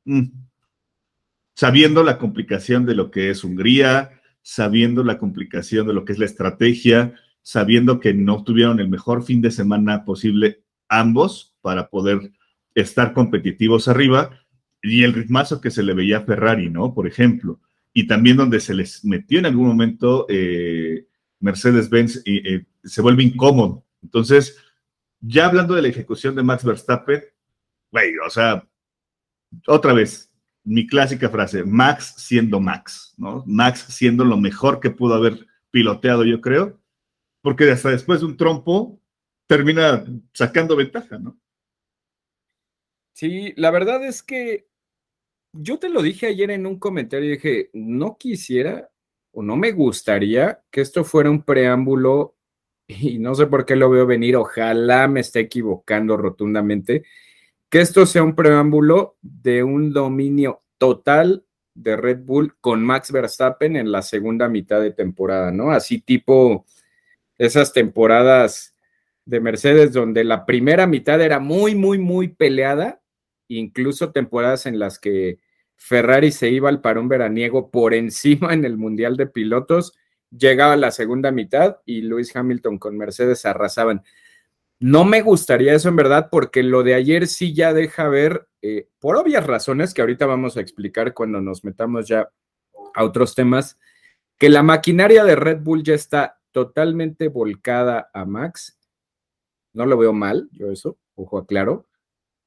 mm, 0.04 0.49
sabiendo 1.60 2.02
la 2.02 2.16
complicación 2.16 2.86
de 2.86 2.94
lo 2.94 3.10
que 3.10 3.28
es 3.28 3.44
Hungría, 3.44 4.18
sabiendo 4.40 5.04
la 5.04 5.18
complicación 5.18 5.86
de 5.86 5.92
lo 5.92 6.06
que 6.06 6.14
es 6.14 6.18
la 6.18 6.24
estrategia, 6.24 7.14
sabiendo 7.42 8.00
que 8.00 8.14
no 8.14 8.44
tuvieron 8.44 8.80
el 8.80 8.88
mejor 8.88 9.22
fin 9.24 9.42
de 9.42 9.50
semana 9.50 10.06
posible 10.06 10.62
ambos 10.88 11.54
para 11.60 11.90
poder 11.90 12.32
estar 12.74 13.12
competitivos 13.12 13.88
arriba 13.88 14.40
y 14.80 15.04
el 15.04 15.12
ritmazo 15.12 15.60
que 15.60 15.70
se 15.70 15.82
le 15.82 15.92
veía 15.92 16.16
a 16.16 16.22
Ferrari, 16.22 16.70
¿no? 16.70 16.94
Por 16.94 17.06
ejemplo, 17.06 17.60
y 17.92 18.06
también 18.06 18.38
donde 18.38 18.58
se 18.58 18.72
les 18.72 19.04
metió 19.04 19.38
en 19.38 19.44
algún 19.44 19.68
momento 19.68 20.24
eh, 20.30 21.08
Mercedes-Benz 21.40 22.22
eh, 22.24 22.64
se 22.82 23.02
vuelve 23.02 23.22
incómodo. 23.22 23.84
Entonces, 24.02 24.56
ya 25.20 25.44
hablando 25.44 25.74
de 25.74 25.82
la 25.82 25.88
ejecución 25.88 26.34
de 26.34 26.42
Max 26.42 26.64
Verstappen, 26.64 27.20
güey, 27.92 28.16
o 28.26 28.30
sea, 28.30 28.66
otra 29.66 29.92
vez, 29.92 30.29
mi 30.64 30.86
clásica 30.86 31.28
frase, 31.30 31.64
Max 31.64 32.14
siendo 32.18 32.60
Max, 32.60 33.14
¿no? 33.16 33.42
Max 33.46 33.86
siendo 33.88 34.24
lo 34.24 34.36
mejor 34.36 34.80
que 34.80 34.90
pudo 34.90 35.14
haber 35.14 35.46
piloteado, 35.70 36.24
yo 36.24 36.40
creo. 36.40 36.80
porque 37.42 37.70
hasta 37.70 37.90
después 37.90 38.20
de 38.20 38.26
un 38.26 38.36
trompo 38.36 39.00
termina 39.46 40.04
sacando 40.32 40.76
ventaja, 40.76 41.18
¿no? 41.18 41.38
Sí, 43.14 43.52
la 43.56 43.70
verdad 43.70 44.04
es 44.04 44.22
que 44.22 44.68
yo 45.52 45.78
te 45.78 45.88
lo 45.88 46.02
dije 46.02 46.26
ayer 46.26 46.50
en 46.50 46.66
un 46.66 46.78
comentario, 46.78 47.30
dije, 47.30 47.70
no 47.72 48.16
quisiera 48.16 48.90
o 49.32 49.42
no 49.42 49.56
me 49.56 49.72
gustaría 49.72 50.62
que 50.70 50.80
esto 50.80 51.04
fuera 51.04 51.30
un 51.30 51.42
preámbulo 51.42 52.36
y 52.88 53.18
no 53.18 53.34
sé 53.34 53.46
por 53.46 53.64
qué 53.64 53.76
lo 53.76 53.90
veo 53.90 54.06
venir, 54.06 54.36
ojalá 54.36 55.08
me 55.08 55.20
esté 55.20 55.40
equivocando 55.40 56.16
rotundamente, 56.16 57.04
que 57.70 57.80
esto 57.80 58.04
sea 58.04 58.22
un 58.22 58.34
preámbulo 58.34 59.16
de 59.22 59.62
un 59.62 59.92
dominio 59.92 60.62
total 60.76 61.44
de 61.74 61.96
Red 61.96 62.24
Bull 62.24 62.56
con 62.60 62.84
Max 62.84 63.12
Verstappen 63.12 63.76
en 63.76 63.92
la 63.92 64.02
segunda 64.02 64.48
mitad 64.48 64.80
de 64.80 64.90
temporada, 64.90 65.52
¿no? 65.52 65.70
Así 65.70 66.00
tipo 66.00 66.66
esas 67.38 67.72
temporadas 67.72 68.74
de 69.24 69.40
Mercedes 69.40 69.92
donde 69.92 70.24
la 70.24 70.44
primera 70.44 70.86
mitad 70.86 71.20
era 71.20 71.38
muy, 71.38 71.74
muy, 71.74 71.98
muy 71.98 72.28
peleada, 72.28 73.00
incluso 73.48 74.10
temporadas 74.10 74.66
en 74.66 74.78
las 74.78 74.98
que 74.98 75.38
Ferrari 75.76 76.32
se 76.32 76.50
iba 76.50 76.68
al 76.68 76.80
parón 76.80 77.08
veraniego 77.08 77.70
por 77.70 77.94
encima 77.94 78.52
en 78.52 78.64
el 78.64 78.76
Mundial 78.76 79.16
de 79.16 79.26
Pilotos, 79.26 79.94
llegaba 80.30 80.76
la 80.76 80.90
segunda 80.90 81.30
mitad 81.30 81.78
y 81.86 82.02
Lewis 82.02 82.34
Hamilton 82.34 82.78
con 82.78 82.98
Mercedes 82.98 83.46
arrasaban. 83.46 84.02
No 84.82 85.04
me 85.04 85.20
gustaría 85.20 85.74
eso 85.74 85.90
en 85.90 85.96
verdad, 85.96 86.28
porque 86.30 86.62
lo 86.62 86.82
de 86.82 86.94
ayer 86.94 87.26
sí 87.26 87.52
ya 87.52 87.74
deja 87.74 88.08
ver, 88.08 88.48
eh, 88.62 88.88
por 88.98 89.16
obvias 89.16 89.46
razones 89.46 89.92
que 89.92 90.00
ahorita 90.00 90.24
vamos 90.24 90.56
a 90.56 90.62
explicar 90.62 91.12
cuando 91.12 91.42
nos 91.42 91.64
metamos 91.64 92.08
ya 92.08 92.30
a 92.94 93.04
otros 93.04 93.34
temas, 93.34 93.78
que 94.38 94.48
la 94.48 94.62
maquinaria 94.62 95.22
de 95.22 95.36
Red 95.36 95.60
Bull 95.60 95.82
ya 95.82 95.92
está 95.92 96.40
totalmente 96.50 97.28
volcada 97.28 98.10
a 98.14 98.24
Max. 98.24 98.78
No 99.74 99.84
lo 99.84 99.98
veo 99.98 100.14
mal, 100.14 100.48
yo 100.52 100.72
eso, 100.72 100.98
ojo 101.14 101.36
aclaro. 101.36 101.86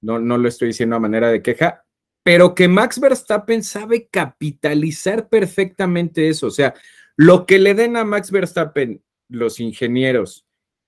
No, 0.02 0.18
no 0.18 0.40
lo 0.40 0.48
estoy 0.48 0.70
diciendo 0.70 0.96
a 0.96 1.00
manera 1.00 1.30
de 1.30 1.44
queja, 1.44 1.86
pero 2.24 2.56
que 2.56 2.68
Max 2.68 3.00
Verstappen 3.00 3.64
sabe 3.64 4.08
capitalizar 4.08 5.30
perfectamente 5.30 6.30
eso. 6.30 6.48
O 6.48 6.52
sea, 6.52 6.74
lo 7.16 7.46
que 7.46 7.60
le 7.60 7.76
den 7.76 7.96
a 7.96 8.04
Max 8.04 8.32
Verstappen 8.32 9.04
los 9.30 9.60
ingenieros 9.60 10.43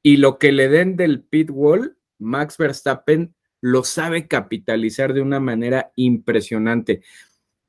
y 0.06 0.18
lo 0.18 0.38
que 0.38 0.52
le 0.52 0.70
den 0.70 0.98
del 0.98 1.24
pit 1.24 1.50
wall, 1.52 1.98
Max 2.20 2.60
Verstappen 2.60 3.34
lo 3.60 3.84
sabe 3.84 4.28
capitalizar 4.28 5.16
de 5.16 5.22
una 5.22 5.40
manera 5.40 5.94
impresionante. 5.96 7.02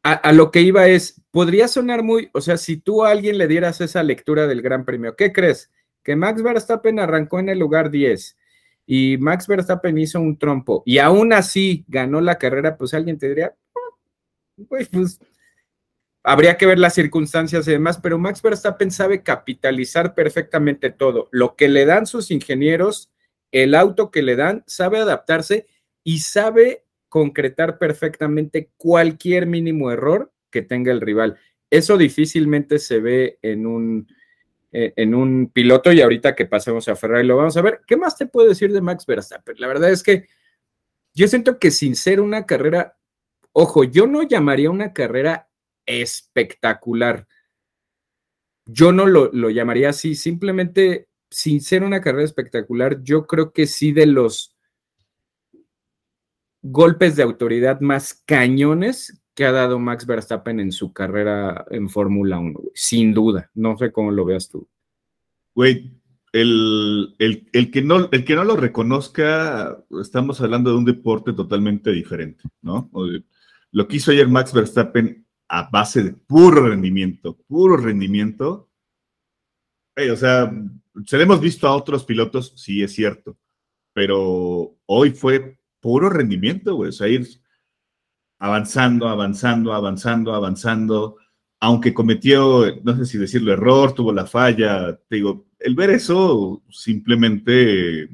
A, 0.02 0.34
lo 0.34 0.50
que 0.50 0.60
iba 0.60 0.86
es, 0.86 1.22
podría 1.30 1.66
sonar 1.66 2.02
muy, 2.02 2.28
o 2.34 2.42
sea, 2.42 2.58
si 2.58 2.76
tú 2.76 3.06
a 3.06 3.10
alguien 3.10 3.38
le 3.38 3.48
dieras 3.48 3.80
esa 3.80 4.02
lectura 4.02 4.46
del 4.46 4.60
Gran 4.60 4.84
Premio, 4.84 5.16
¿qué 5.16 5.32
crees? 5.32 5.72
Que 6.02 6.14
Max 6.14 6.42
Verstappen 6.42 7.00
arrancó 7.00 7.40
en 7.40 7.48
el 7.48 7.58
lugar 7.58 7.90
10 7.90 8.36
y 8.84 9.16
Max 9.16 9.46
Verstappen 9.46 9.96
hizo 9.96 10.20
un 10.20 10.36
trompo 10.36 10.82
y 10.84 10.98
aún 10.98 11.32
así 11.32 11.86
ganó 11.88 12.20
la 12.20 12.36
carrera, 12.36 12.76
pues 12.76 12.92
alguien 12.92 13.16
te 13.16 13.30
diría, 13.30 13.56
pues, 14.68 14.90
pues 14.90 15.20
Habría 16.28 16.56
que 16.56 16.66
ver 16.66 16.80
las 16.80 16.94
circunstancias 16.94 17.68
y 17.68 17.70
demás, 17.70 18.00
pero 18.02 18.18
Max 18.18 18.42
Verstappen 18.42 18.90
sabe 18.90 19.22
capitalizar 19.22 20.12
perfectamente 20.12 20.90
todo. 20.90 21.28
Lo 21.30 21.54
que 21.54 21.68
le 21.68 21.84
dan 21.86 22.04
sus 22.04 22.32
ingenieros, 22.32 23.12
el 23.52 23.76
auto 23.76 24.10
que 24.10 24.22
le 24.22 24.34
dan, 24.34 24.64
sabe 24.66 24.98
adaptarse 24.98 25.68
y 26.02 26.18
sabe 26.18 26.84
concretar 27.08 27.78
perfectamente 27.78 28.72
cualquier 28.76 29.46
mínimo 29.46 29.92
error 29.92 30.32
que 30.50 30.62
tenga 30.62 30.90
el 30.90 31.00
rival. 31.00 31.38
Eso 31.70 31.96
difícilmente 31.96 32.80
se 32.80 32.98
ve 32.98 33.38
en 33.40 33.64
un, 33.64 34.08
eh, 34.72 34.94
en 34.96 35.14
un 35.14 35.52
piloto 35.54 35.92
y 35.92 36.00
ahorita 36.00 36.34
que 36.34 36.46
pasemos 36.46 36.88
a 36.88 36.96
Ferrari 36.96 37.24
lo 37.24 37.36
vamos 37.36 37.56
a 37.56 37.62
ver. 37.62 37.82
¿Qué 37.86 37.96
más 37.96 38.18
te 38.18 38.26
puedo 38.26 38.48
decir 38.48 38.72
de 38.72 38.80
Max 38.80 39.06
Verstappen? 39.06 39.54
La 39.60 39.68
verdad 39.68 39.90
es 39.90 40.02
que 40.02 40.26
yo 41.14 41.28
siento 41.28 41.60
que 41.60 41.70
sin 41.70 41.94
ser 41.94 42.20
una 42.20 42.46
carrera, 42.46 42.98
ojo, 43.52 43.84
yo 43.84 44.08
no 44.08 44.24
llamaría 44.24 44.72
una 44.72 44.92
carrera 44.92 45.45
espectacular. 45.86 47.26
Yo 48.66 48.92
no 48.92 49.06
lo, 49.06 49.30
llamaría 49.50 49.90
así, 49.90 50.14
simplemente 50.14 51.08
sin 51.30 51.60
ser 51.60 51.82
una 51.82 52.00
carrera 52.00 52.24
espectacular, 52.24 53.02
yo 53.02 53.26
creo 53.26 53.52
que 53.52 53.66
sí 53.66 53.92
de 53.92 54.06
los 54.06 54.56
golpes 56.62 57.16
de 57.16 57.22
autoridad 57.22 57.80
más 57.80 58.22
cañones 58.26 59.22
que 59.34 59.44
ha 59.44 59.52
dado 59.52 59.78
Max 59.78 60.06
Verstappen 60.06 60.60
en 60.60 60.72
su 60.72 60.92
carrera 60.92 61.64
en 61.70 61.88
Fórmula 61.88 62.38
1, 62.38 62.60
sin 62.74 63.12
duda. 63.12 63.50
No 63.54 63.76
sé 63.76 63.92
cómo 63.92 64.10
lo 64.10 64.24
veas 64.24 64.48
tú. 64.48 64.68
Güey, 65.54 65.92
el, 66.32 67.14
el, 67.18 67.70
que 67.70 67.82
no, 67.82 68.08
el 68.10 68.24
que 68.24 68.34
no 68.34 68.44
lo 68.44 68.56
reconozca, 68.56 69.84
estamos 70.00 70.40
hablando 70.40 70.70
de 70.70 70.76
un 70.76 70.84
deporte 70.84 71.32
totalmente 71.32 71.90
diferente, 71.92 72.44
¿no? 72.62 72.90
Lo 73.72 73.88
que 73.88 73.96
hizo 73.96 74.10
ayer 74.10 74.28
Max 74.28 74.52
Verstappen 74.52 75.25
a 75.48 75.68
base 75.70 76.02
de 76.02 76.12
puro 76.12 76.68
rendimiento, 76.68 77.36
puro 77.46 77.76
rendimiento. 77.76 78.68
o 79.96 80.16
sea, 80.16 80.52
se 81.04 81.16
le 81.16 81.22
hemos 81.22 81.40
visto 81.40 81.66
a 81.68 81.76
otros 81.76 82.04
pilotos, 82.04 82.52
sí 82.56 82.82
es 82.82 82.92
cierto, 82.92 83.36
pero 83.92 84.76
hoy 84.86 85.10
fue 85.10 85.58
puro 85.80 86.08
rendimiento, 86.10 86.74
güey, 86.74 86.90
o 86.90 86.92
sea, 86.92 87.08
ir 87.08 87.26
avanzando, 88.38 89.08
avanzando, 89.08 89.72
avanzando, 89.72 90.34
avanzando, 90.34 91.16
aunque 91.60 91.94
cometió, 91.94 92.80
no 92.82 92.96
sé 92.96 93.06
si 93.06 93.18
decirlo, 93.18 93.52
error, 93.52 93.94
tuvo 93.94 94.12
la 94.12 94.26
falla, 94.26 94.96
te 95.08 95.16
digo, 95.16 95.46
el 95.58 95.74
ver 95.74 95.90
eso 95.90 96.62
simplemente, 96.70 98.08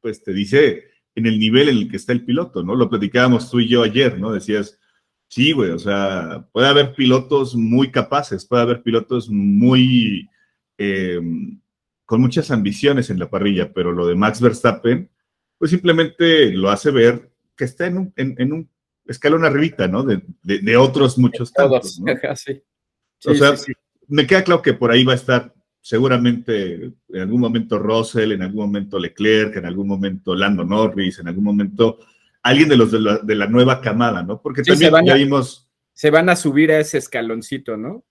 pues 0.00 0.22
te 0.22 0.32
dice 0.32 0.84
en 1.14 1.26
el 1.26 1.38
nivel 1.38 1.68
en 1.68 1.78
el 1.78 1.90
que 1.90 1.96
está 1.96 2.12
el 2.12 2.24
piloto, 2.24 2.62
¿no? 2.62 2.76
Lo 2.76 2.88
platicábamos 2.88 3.50
tú 3.50 3.58
y 3.58 3.68
yo 3.68 3.82
ayer, 3.82 4.18
¿no? 4.20 4.32
Decías, 4.32 4.78
Sí, 5.28 5.52
güey, 5.52 5.70
o 5.70 5.78
sea, 5.78 6.46
puede 6.52 6.68
haber 6.68 6.94
pilotos 6.94 7.54
muy 7.54 7.90
capaces, 7.90 8.46
puede 8.46 8.62
haber 8.62 8.82
pilotos 8.82 9.28
muy 9.28 10.28
eh, 10.78 11.20
con 12.06 12.22
muchas 12.22 12.50
ambiciones 12.50 13.10
en 13.10 13.18
la 13.18 13.28
parrilla, 13.28 13.72
pero 13.72 13.92
lo 13.92 14.06
de 14.06 14.14
Max 14.14 14.40
Verstappen, 14.40 15.10
pues 15.58 15.70
simplemente 15.70 16.50
lo 16.52 16.70
hace 16.70 16.90
ver 16.90 17.30
que 17.54 17.64
está 17.64 17.86
en 17.86 17.98
un, 17.98 18.12
en, 18.16 18.52
un 18.52 18.70
escalón 19.06 19.44
arribita, 19.44 19.86
¿no? 19.86 20.02
De, 20.02 20.76
otros 20.76 21.18
muchos 21.18 21.52
tantos, 21.52 22.00
¿no? 22.00 22.06
sí. 22.36 22.62
o 23.26 23.34
sea, 23.34 23.54
me 24.06 24.26
queda 24.26 24.44
claro 24.44 24.62
que 24.62 24.72
por 24.72 24.90
ahí 24.90 25.04
va 25.04 25.12
a 25.12 25.16
estar 25.16 25.52
seguramente 25.82 26.92
en 27.08 27.20
algún 27.20 27.40
momento 27.40 27.78
Russell, 27.78 28.32
en 28.32 28.42
algún 28.42 28.66
momento 28.66 28.98
Leclerc, 28.98 29.56
en 29.56 29.66
algún 29.66 29.88
momento 29.88 30.34
Lando 30.34 30.64
Norris, 30.64 31.18
en 31.18 31.28
algún 31.28 31.44
momento 31.44 31.98
alguien 32.42 32.68
de 32.68 32.76
los 32.76 32.90
de 32.92 33.34
la, 33.34 33.46
nueva 33.46 33.80
camada, 33.80 34.22
¿no? 34.22 34.40
Porque 34.40 34.62
también 34.62 34.92
ya 35.04 35.14
vimos... 35.14 35.68
Se 35.92 36.10
van 36.10 36.28
a 36.28 36.36
subir 36.36 36.70
a 36.70 36.78
ese 36.78 36.98
escaloncito, 36.98 37.76
¿no? 37.76 38.04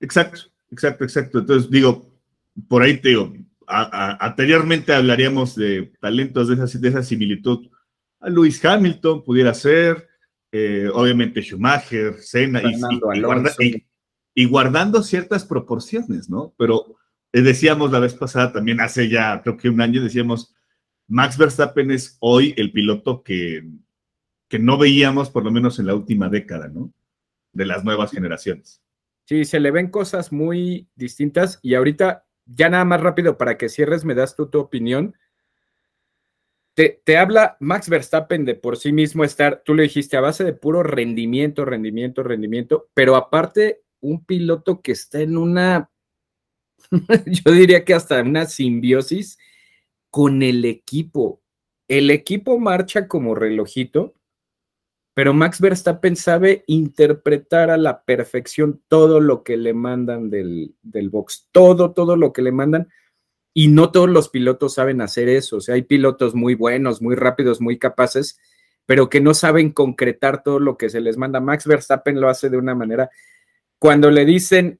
Exacto, 0.00 0.40
exacto, 0.70 1.04
exacto. 1.04 1.38
Entonces, 1.40 1.70
digo, 1.70 2.12
por 2.68 2.82
ahí 2.82 2.98
te 2.98 3.10
digo, 3.10 3.32
anteriormente 3.66 4.92
hablaríamos 4.92 5.54
de 5.54 5.92
talentos 6.00 6.48
de 6.48 6.64
esa, 6.64 6.78
de 6.78 6.88
esa 6.88 7.02
similitud. 7.02 7.68
A 8.20 8.28
Luis 8.28 8.64
Hamilton 8.64 9.24
pudiera 9.24 9.54
ser, 9.54 10.08
eh, 10.52 10.88
obviamente 10.92 11.42
Schumacher, 11.42 12.18
Senna, 12.20 12.62
y, 13.58 13.86
y, 14.34 14.44
guardando 14.46 15.02
ciertas 15.02 15.44
proporciones, 15.44 16.28
¿no? 16.30 16.54
Pero 16.56 16.96
eh, 17.32 17.40
decíamos 17.40 17.90
la 17.90 17.98
vez 17.98 18.14
pasada, 18.14 18.52
también 18.52 18.80
hace 18.80 19.08
ya 19.08 19.40
creo 19.42 19.56
que 19.56 19.68
un 19.68 19.80
año, 19.80 20.02
decíamos, 20.02 20.54
Max 21.08 21.36
Verstappen 21.36 21.90
es 21.90 22.16
hoy 22.20 22.54
el 22.56 22.72
piloto 22.72 23.22
que, 23.22 23.64
que 24.48 24.58
no 24.58 24.78
veíamos 24.78 25.30
por 25.30 25.44
lo 25.44 25.50
menos 25.50 25.78
en 25.78 25.86
la 25.86 25.94
última 25.94 26.28
década, 26.28 26.68
¿no? 26.68 26.92
De 27.52 27.66
las 27.66 27.84
nuevas 27.84 28.12
generaciones. 28.12 28.82
Sí, 29.24 29.44
se 29.44 29.60
le 29.60 29.70
ven 29.70 29.88
cosas 29.88 30.32
muy 30.32 30.88
distintas 30.94 31.58
y 31.62 31.74
ahorita, 31.74 32.26
ya 32.44 32.68
nada 32.68 32.84
más 32.84 33.00
rápido 33.00 33.38
para 33.38 33.56
que 33.56 33.68
cierres, 33.68 34.04
me 34.04 34.14
das 34.14 34.36
tú 34.36 34.50
tu 34.50 34.58
opinión. 34.58 35.16
Te, 36.74 37.00
te, 37.04 37.18
habla 37.18 37.56
Max 37.60 37.88
Verstappen 37.88 38.44
de 38.44 38.54
por 38.54 38.76
sí 38.76 38.92
mismo 38.92 39.24
estar, 39.24 39.62
tú 39.64 39.74
le 39.74 39.84
dijiste, 39.84 40.16
a 40.16 40.22
base 40.22 40.44
de 40.44 40.54
puro 40.54 40.82
rendimiento, 40.82 41.64
rendimiento, 41.64 42.22
rendimiento, 42.22 42.90
pero 42.94 43.16
aparte 43.16 43.82
un 44.00 44.24
piloto 44.24 44.82
que 44.82 44.92
está 44.92 45.20
en 45.20 45.36
una, 45.36 45.90
yo 47.26 47.52
diría 47.52 47.84
que 47.84 47.94
hasta 47.94 48.20
una 48.20 48.46
simbiosis 48.46 49.38
con 50.12 50.42
el 50.42 50.66
equipo. 50.66 51.40
El 51.88 52.10
equipo 52.10 52.58
marcha 52.58 53.08
como 53.08 53.34
relojito, 53.34 54.14
pero 55.14 55.32
Max 55.32 55.58
Verstappen 55.58 56.16
sabe 56.16 56.64
interpretar 56.66 57.70
a 57.70 57.78
la 57.78 58.04
perfección 58.04 58.82
todo 58.88 59.20
lo 59.20 59.42
que 59.42 59.56
le 59.56 59.72
mandan 59.72 60.28
del, 60.28 60.74
del 60.82 61.08
box, 61.08 61.48
todo, 61.50 61.92
todo 61.92 62.16
lo 62.16 62.32
que 62.32 62.42
le 62.42 62.52
mandan. 62.52 62.88
Y 63.54 63.68
no 63.68 63.90
todos 63.90 64.10
los 64.10 64.28
pilotos 64.28 64.74
saben 64.74 65.00
hacer 65.00 65.30
eso. 65.30 65.56
O 65.56 65.60
sea, 65.60 65.76
hay 65.76 65.82
pilotos 65.82 66.34
muy 66.34 66.54
buenos, 66.54 67.00
muy 67.00 67.16
rápidos, 67.16 67.62
muy 67.62 67.78
capaces, 67.78 68.38
pero 68.84 69.08
que 69.08 69.22
no 69.22 69.32
saben 69.32 69.72
concretar 69.72 70.42
todo 70.42 70.60
lo 70.60 70.76
que 70.76 70.90
se 70.90 71.00
les 71.00 71.16
manda. 71.16 71.40
Max 71.40 71.66
Verstappen 71.66 72.20
lo 72.20 72.28
hace 72.28 72.50
de 72.50 72.58
una 72.58 72.74
manera. 72.74 73.08
Cuando 73.78 74.10
le 74.10 74.26
dicen, 74.26 74.78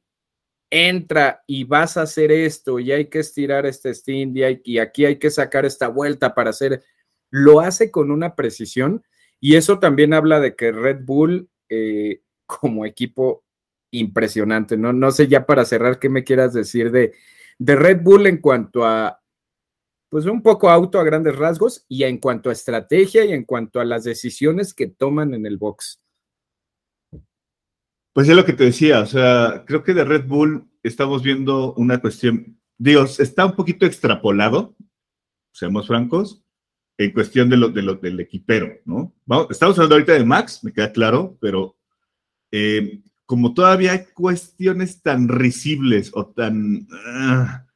entra 0.75 1.45
y 1.47 1.65
vas 1.65 1.99
a 1.99 2.03
hacer 2.03 2.33
esto 2.33 2.79
y 2.79 2.93
hay 2.93 3.11
que 3.11 3.19
estirar 3.19 3.67
este 3.67 3.93
stint 3.93 4.39
y, 4.65 4.79
aquí 4.79 5.05
hay 5.05 5.19
que 5.19 5.31
sacar 5.31 5.67
esta 5.67 5.89
vuelta 5.89 6.35
para 6.35 6.49
hacer, 6.49 6.83
lo 7.31 7.61
hace 7.61 7.91
con 7.91 8.11
una 8.11 8.35
precisión 8.35 9.05
y 9.39 9.57
eso 9.57 9.79
también 9.79 10.15
habla 10.15 10.41
de 10.41 10.57
que 10.57 10.73
Red 10.73 11.05
Bull 11.05 11.51
eh, 11.69 12.23
como 12.47 12.87
equipo 12.87 13.45
impresionante, 13.91 14.79
¿no? 14.79 14.95
No 14.95 15.11
sé 15.11 15.29
ya 15.29 15.45
para 15.45 15.67
cerrar 15.67 15.99
qué 15.99 16.09
me 16.09 16.25
quieras 16.25 16.55
decir 16.55 16.91
de, 16.91 17.13
de 17.59 17.77
Red 17.77 18.01
Bull 18.01 18.27
en 18.27 18.39
cuanto 18.39 18.87
a, 18.87 19.21
pues 20.09 20.25
un 20.25 20.43
poco 20.43 20.71
auto 20.71 20.99
a 20.99 21.05
grandes 21.05 21.37
rasgos 21.37 21.85
y 21.87 22.05
en 22.05 22.17
cuanto 22.17 22.49
a 22.49 22.55
estrategia 22.55 23.27
y 23.27 23.33
en 23.33 23.45
cuanto 23.45 23.79
a 23.79 23.85
las 23.85 24.05
decisiones 24.05 24.73
que 24.73 24.87
toman 24.87 25.35
en 25.35 25.45
el 25.45 25.59
box. 25.59 26.02
Pues 28.13 28.29
es 28.29 28.37
lo 28.37 28.45
que 28.45 28.53
te 28.53 28.65
decía, 28.65 29.01
o 29.01 29.07
sea, 29.07 29.65
creo 29.67 29.83
que 29.83 29.95
de 29.95 30.05
Red 30.05 30.27
Bull 30.27 30.69
estamos 30.83 31.23
viendo 31.23 31.73
una 31.75 32.01
cuestión, 32.01 32.59
Dios, 32.77 33.19
está 33.21 33.47
un 33.47 33.57
poquito 33.57 33.87
extrapolado, 33.87 34.77
seamos 35.53 35.87
francos, 35.87 36.45
en 36.99 37.13
cuestión 37.13 37.49
de 37.49 37.57
lo, 37.57 37.69
de 37.69 37.83
lo 37.83 37.95
del 37.95 38.21
equipero, 38.21 38.71
¿no? 38.85 39.15
estamos 39.49 39.79
hablando 39.79 39.95
ahorita 39.95 40.13
de 40.13 40.25
Max, 40.25 40.63
me 40.63 40.73
queda 40.75 40.93
claro, 40.93 41.39
pero 41.41 41.77
eh, 42.51 43.01
como 43.25 43.55
todavía 43.55 43.93
hay 43.93 44.05
cuestiones 44.13 45.01
tan 45.01 45.29
risibles 45.29 46.11
o 46.13 46.27
tan 46.27 46.87
ah, 47.07 47.67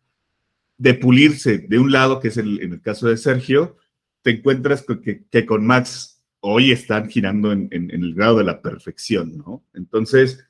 de 0.77 0.95
pulirse 0.95 1.59
de 1.59 1.79
un 1.79 1.91
lado, 1.91 2.21
que 2.21 2.29
es 2.29 2.37
el, 2.37 2.61
en 2.61 2.75
el 2.75 2.83
caso 2.83 3.09
de 3.09 3.17
Sergio, 3.17 3.79
te 4.21 4.33
encuentras 4.33 4.85
que, 4.85 5.25
que 5.31 5.47
con 5.47 5.65
Max 5.65 6.16
hoy 6.41 6.73
están 6.73 7.09
girando 7.09 7.53
en, 7.53 7.69
el 7.73 8.15
grado 8.15 8.39
de 8.39 8.45
la 8.45 8.63
perfección, 8.63 9.37
¿no? 9.39 9.65
Entonces, 9.75 10.45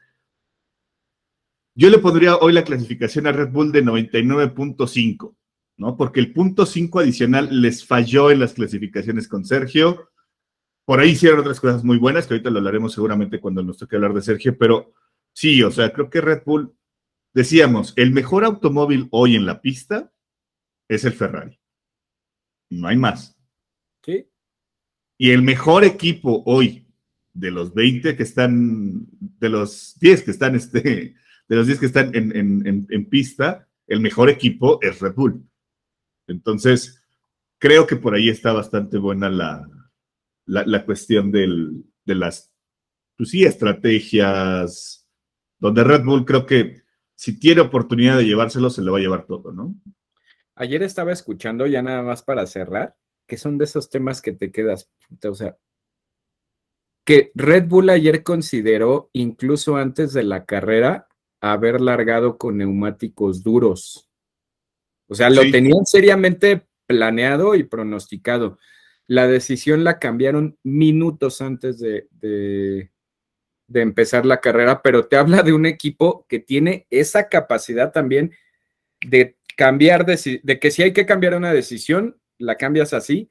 yo 1.75 1.91
le 1.91 1.99
pondría 1.99 2.37
hoy 2.37 2.53
la 2.53 2.65
clasificación 2.65 3.27
a 3.27 3.33
Red 3.33 3.51
Bull 3.51 3.73
de 3.73 3.85
99.5, 3.85 5.37
¿no? 5.77 5.97
Porque 5.97 6.21
el 6.21 6.33
punto 6.33 6.67
5 6.67 7.01
adicional 7.01 7.61
les 7.61 7.87
falló 7.87 8.31
en 8.31 8.41
las 8.41 8.55
clasificaciones 8.55 9.29
con 9.29 9.45
Sergio. 9.45 10.11
Por 10.85 11.01
ahí 11.01 11.11
hicieron 11.11 11.41
otras 11.41 11.61
cosas 11.61 11.85
muy 11.85 11.99
buenas, 11.99 12.27
que 12.27 12.35
ahorita 12.35 12.51
lo 12.51 12.59
hablaremos 12.59 12.93
seguramente 12.93 13.41
cuando 13.41 13.63
nos 13.63 13.79
toque 13.79 13.97
hablar 13.97 14.15
de 14.15 14.23
Sergio, 14.23 14.57
pero 14.57 14.93
sí, 15.33 15.63
o 15.63 15.71
sea, 15.71 15.93
creo 15.93 16.09
que 16.09 16.21
Red 16.21 16.43
Bull, 16.45 16.75
decíamos, 17.35 17.93
el 17.97 18.13
mejor 18.13 18.45
automóvil 18.45 19.09
hoy 19.11 19.37
en 19.37 19.47
la 19.47 19.61
pista 19.61 20.13
es 20.89 21.05
el 21.05 21.13
Ferrari. 21.13 21.61
No 22.71 22.89
hay 22.89 22.97
más. 22.97 23.37
Sí. 24.03 24.29
Y 25.19 25.31
el 25.31 25.43
mejor 25.43 25.85
equipo 25.85 26.43
hoy, 26.47 26.87
de 27.33 27.51
los 27.51 27.75
20 27.75 28.17
que 28.17 28.23
están, 28.23 29.07
de 29.11 29.49
los 29.49 29.99
10 29.99 30.23
que 30.23 30.31
están, 30.31 30.55
este, 30.55 31.15
de 31.49 31.57
los 31.57 31.67
10 31.67 31.81
que 31.81 31.87
están 31.87 32.11
en, 32.15 33.09
pista, 33.09 33.69
el 33.87 34.01
mejor 34.01 34.29
equipo 34.31 34.79
es 34.83 35.01
Red 35.01 35.15
Bull. 35.15 35.43
Entonces, 36.27 37.03
creo 37.59 37.87
que 37.87 37.97
por 37.97 38.15
ahí 38.15 38.29
está 38.29 38.53
bastante 38.53 38.99
buena 38.99 39.29
la, 39.29 39.69
la, 40.47 40.85
cuestión 40.85 41.31
del, 41.31 41.85
de 42.05 42.15
las, 42.15 42.53
pues 43.17 43.31
sí, 43.31 43.45
estrategias, 43.45 45.07
donde 45.59 45.85
Red 45.85 46.05
Bull 46.05 46.25
creo 46.25 46.47
que 46.47 46.83
si 47.15 47.39
tiene 47.39 47.63
oportunidad 47.63 48.19
de 48.19 48.27
llevárselo, 48.27 48.69
se 48.69 48.83
le 48.83 48.91
va 48.91 48.99
a 48.99 49.01
llevar 49.01 49.27
todo, 49.27 49.53
¿no? 49.53 49.75
Ayer 50.55 50.83
estaba 50.83 51.13
escuchando, 51.13 51.67
ya 51.67 51.83
nada 51.83 52.03
más 52.03 52.23
para 52.23 52.47
cerrar, 52.47 52.97
que 53.27 53.37
son 53.37 53.59
de 53.59 53.65
esos 53.65 53.91
temas 53.91 54.23
que 54.23 54.33
te 54.33 54.51
quedas, 54.51 54.91
o 55.25 55.35
sea, 55.35 55.57
que 57.07 57.31
Red 57.37 57.69
Bull 57.69 57.89
ayer 57.91 58.25
consideró, 58.25 59.11
incluso 59.13 59.77
antes 59.77 60.13
de 60.13 60.25
la 60.25 60.45
carrera, 60.45 61.07
haber 61.41 61.81
largado 61.81 62.37
con 62.37 62.59
neumáticos 62.59 63.45
duros. 63.45 64.11
O 65.09 65.15
sea, 65.15 65.31
lo 65.31 65.43
tenían 65.43 65.87
seriamente 65.87 66.67
planeado 66.87 67.55
y 67.55 67.63
pronosticado. 67.63 68.59
La 69.07 69.29
decisión 69.29 69.85
la 69.85 70.01
cambiaron 70.01 70.59
minutos 70.65 71.41
antes 71.41 71.79
de, 71.79 72.09
de, 72.11 72.91
empezar 73.73 74.27
la 74.27 74.41
carrera, 74.41 74.83
pero 74.83 75.07
te 75.07 75.17
habla 75.17 75.45
de 75.45 75.53
un 75.53 75.65
equipo 75.65 76.27
que 76.29 76.41
tiene 76.41 76.89
esa 76.91 77.29
capacidad 77.29 77.93
también 77.93 78.33
de 79.07 79.37
cambiar, 79.57 80.07
de, 80.07 80.41
de 80.43 80.59
que 80.59 80.73
si 80.73 80.83
hay 80.83 80.93
que 80.93 81.07
cambiar 81.07 81.37
una 81.37 81.53
decisión, 81.53 82.21
la 82.39 82.57
cambias 82.57 82.93
así 82.93 83.31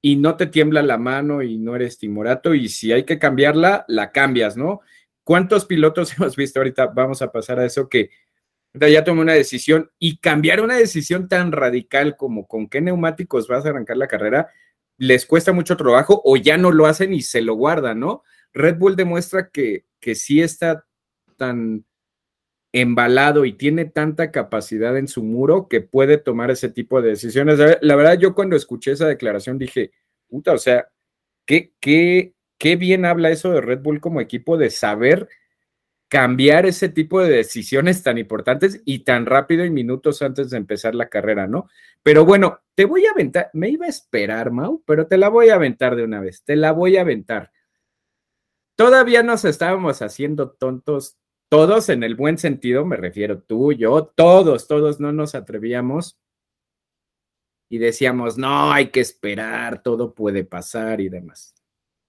y 0.00 0.16
no 0.16 0.36
te 0.36 0.46
tiembla 0.46 0.82
la 0.82 0.98
mano 0.98 1.42
y 1.42 1.58
no 1.58 1.74
eres 1.74 1.98
timorato 1.98 2.54
y 2.54 2.68
si 2.68 2.92
hay 2.92 3.04
que 3.04 3.18
cambiarla, 3.18 3.84
la 3.88 4.12
cambias, 4.12 4.56
¿no? 4.56 4.80
¿Cuántos 5.24 5.66
pilotos 5.66 6.12
hemos 6.16 6.36
visto 6.36 6.60
ahorita? 6.60 6.86
Vamos 6.86 7.22
a 7.22 7.32
pasar 7.32 7.58
a 7.58 7.66
eso 7.66 7.88
que 7.88 8.10
ya 8.74 9.04
tomé 9.04 9.22
una 9.22 9.32
decisión 9.32 9.90
y 9.98 10.18
cambiar 10.18 10.60
una 10.60 10.76
decisión 10.76 11.28
tan 11.28 11.50
radical 11.50 12.16
como 12.16 12.46
con 12.46 12.68
qué 12.68 12.80
neumáticos 12.80 13.48
vas 13.48 13.64
a 13.64 13.70
arrancar 13.70 13.96
la 13.96 14.06
carrera, 14.06 14.50
les 14.98 15.24
cuesta 15.26 15.52
mucho 15.52 15.76
trabajo 15.76 16.20
o 16.24 16.36
ya 16.36 16.58
no 16.58 16.70
lo 16.70 16.86
hacen 16.86 17.14
y 17.14 17.22
se 17.22 17.40
lo 17.40 17.54
guardan, 17.54 18.00
¿no? 18.00 18.22
Red 18.52 18.76
Bull 18.76 18.96
demuestra 18.96 19.50
que, 19.50 19.86
que 20.00 20.14
sí 20.14 20.40
está 20.40 20.84
tan 21.36 21.84
embalado 22.80 23.46
y 23.46 23.54
tiene 23.54 23.86
tanta 23.86 24.30
capacidad 24.30 24.98
en 24.98 25.08
su 25.08 25.22
muro 25.22 25.66
que 25.66 25.80
puede 25.80 26.18
tomar 26.18 26.50
ese 26.50 26.68
tipo 26.68 27.00
de 27.00 27.10
decisiones. 27.10 27.58
La 27.80 27.96
verdad, 27.96 28.18
yo 28.18 28.34
cuando 28.34 28.54
escuché 28.54 28.92
esa 28.92 29.08
declaración 29.08 29.56
dije, 29.56 29.92
puta, 30.28 30.52
o 30.52 30.58
sea, 30.58 30.88
qué, 31.46 31.72
qué, 31.80 32.34
qué 32.58 32.76
bien 32.76 33.06
habla 33.06 33.30
eso 33.30 33.50
de 33.50 33.62
Red 33.62 33.80
Bull 33.80 34.00
como 34.00 34.20
equipo 34.20 34.58
de 34.58 34.68
saber 34.68 35.26
cambiar 36.08 36.66
ese 36.66 36.90
tipo 36.90 37.22
de 37.22 37.30
decisiones 37.30 38.02
tan 38.02 38.18
importantes 38.18 38.82
y 38.84 39.00
tan 39.00 39.24
rápido 39.24 39.64
y 39.64 39.70
minutos 39.70 40.20
antes 40.20 40.50
de 40.50 40.58
empezar 40.58 40.94
la 40.94 41.08
carrera, 41.08 41.46
¿no? 41.46 41.70
Pero 42.02 42.26
bueno, 42.26 42.60
te 42.74 42.84
voy 42.84 43.06
a 43.06 43.12
aventar, 43.12 43.48
me 43.54 43.70
iba 43.70 43.86
a 43.86 43.88
esperar, 43.88 44.50
Mau, 44.50 44.82
pero 44.86 45.06
te 45.06 45.16
la 45.16 45.30
voy 45.30 45.48
a 45.48 45.54
aventar 45.54 45.96
de 45.96 46.04
una 46.04 46.20
vez, 46.20 46.44
te 46.44 46.56
la 46.56 46.72
voy 46.72 46.98
a 46.98 47.00
aventar. 47.00 47.52
Todavía 48.76 49.22
nos 49.22 49.46
estábamos 49.46 50.02
haciendo 50.02 50.50
tontos 50.50 51.16
todos 51.48 51.88
en 51.88 52.02
el 52.02 52.14
buen 52.14 52.38
sentido, 52.38 52.84
me 52.84 52.96
refiero 52.96 53.40
tú, 53.40 53.72
yo, 53.72 54.04
todos, 54.04 54.66
todos 54.66 55.00
no 55.00 55.12
nos 55.12 55.34
atrevíamos 55.34 56.18
y 57.68 57.78
decíamos, 57.78 58.38
no, 58.38 58.72
hay 58.72 58.90
que 58.90 59.00
esperar, 59.00 59.82
todo 59.82 60.14
puede 60.14 60.44
pasar 60.44 61.00
y 61.00 61.08
demás. 61.08 61.54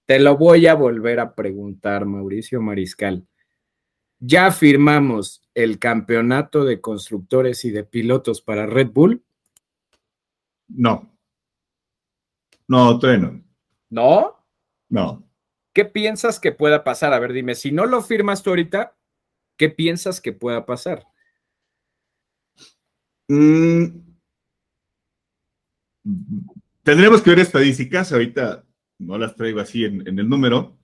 Te 0.06 0.18
lo 0.18 0.36
voy 0.36 0.66
a 0.66 0.74
volver 0.74 1.20
a 1.20 1.34
preguntar, 1.34 2.06
Mauricio 2.06 2.60
Mariscal. 2.62 3.26
¿Ya 4.20 4.50
firmamos 4.50 5.42
el 5.54 5.78
campeonato 5.78 6.64
de 6.64 6.80
constructores 6.80 7.64
y 7.64 7.70
de 7.70 7.84
pilotos 7.84 8.40
para 8.40 8.66
Red 8.66 8.90
Bull? 8.90 9.22
No. 10.68 11.14
No, 12.66 12.98
todavía 12.98 13.26
no. 13.26 13.44
¿No? 13.90 14.44
No. 14.88 15.24
¿Qué 15.72 15.84
piensas 15.84 16.40
que 16.40 16.52
pueda 16.52 16.82
pasar? 16.84 17.12
A 17.12 17.18
ver, 17.18 17.32
dime, 17.32 17.54
si 17.54 17.70
no 17.70 17.86
lo 17.86 18.02
firmas 18.02 18.42
tú 18.42 18.50
ahorita, 18.50 18.97
¿Qué 19.58 19.68
piensas 19.68 20.20
que 20.20 20.32
pueda 20.32 20.64
pasar? 20.64 21.04
Mm. 23.30 23.86
tendremos 26.82 27.20
que 27.20 27.28
ver 27.28 27.40
estadísticas, 27.40 28.10
ahorita 28.10 28.64
no 28.98 29.18
las 29.18 29.36
traigo 29.36 29.60
así 29.60 29.84
en, 29.84 30.18
el 30.18 30.26
número. 30.26 30.78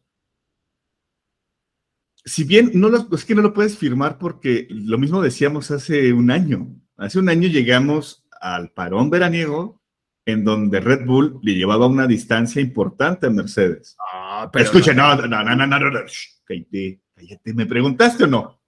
Si 2.22 2.44
bien 2.44 2.72
no 2.74 2.90
es 2.94 3.24
que 3.24 3.34
no 3.34 3.40
lo 3.40 3.54
puedes 3.54 3.78
firmar 3.78 4.18
porque 4.18 4.66
lo 4.68 4.98
mismo 4.98 5.22
decíamos 5.22 5.70
hace 5.70 6.12
un 6.12 6.30
año. 6.30 6.68
Hace 6.96 7.18
un 7.18 7.28
año 7.28 7.48
llegamos 7.48 8.26
al 8.40 8.70
parón 8.72 9.08
veraniego 9.08 9.80
en 10.26 10.44
donde 10.44 10.80
Red 10.80 11.06
Bull 11.06 11.38
le 11.42 11.54
llevaba 11.54 11.86
una 11.86 12.06
distancia 12.06 12.60
importante 12.60 13.26
a 13.26 13.30
Mercedes. 13.30 13.96
Ah, 14.12 14.50
pero 14.52 14.64
Escucha, 14.64 14.92
no, 14.92 15.16
no, 15.16 15.26
no, 15.26 15.44
no, 15.44 15.66
no, 15.66 15.78
no, 15.78 16.00
cállate, 16.44 17.02
cállate, 17.14 17.54
¿me 17.54 17.66
preguntaste 17.66 18.24
o 18.24 18.26
no? 18.26 18.63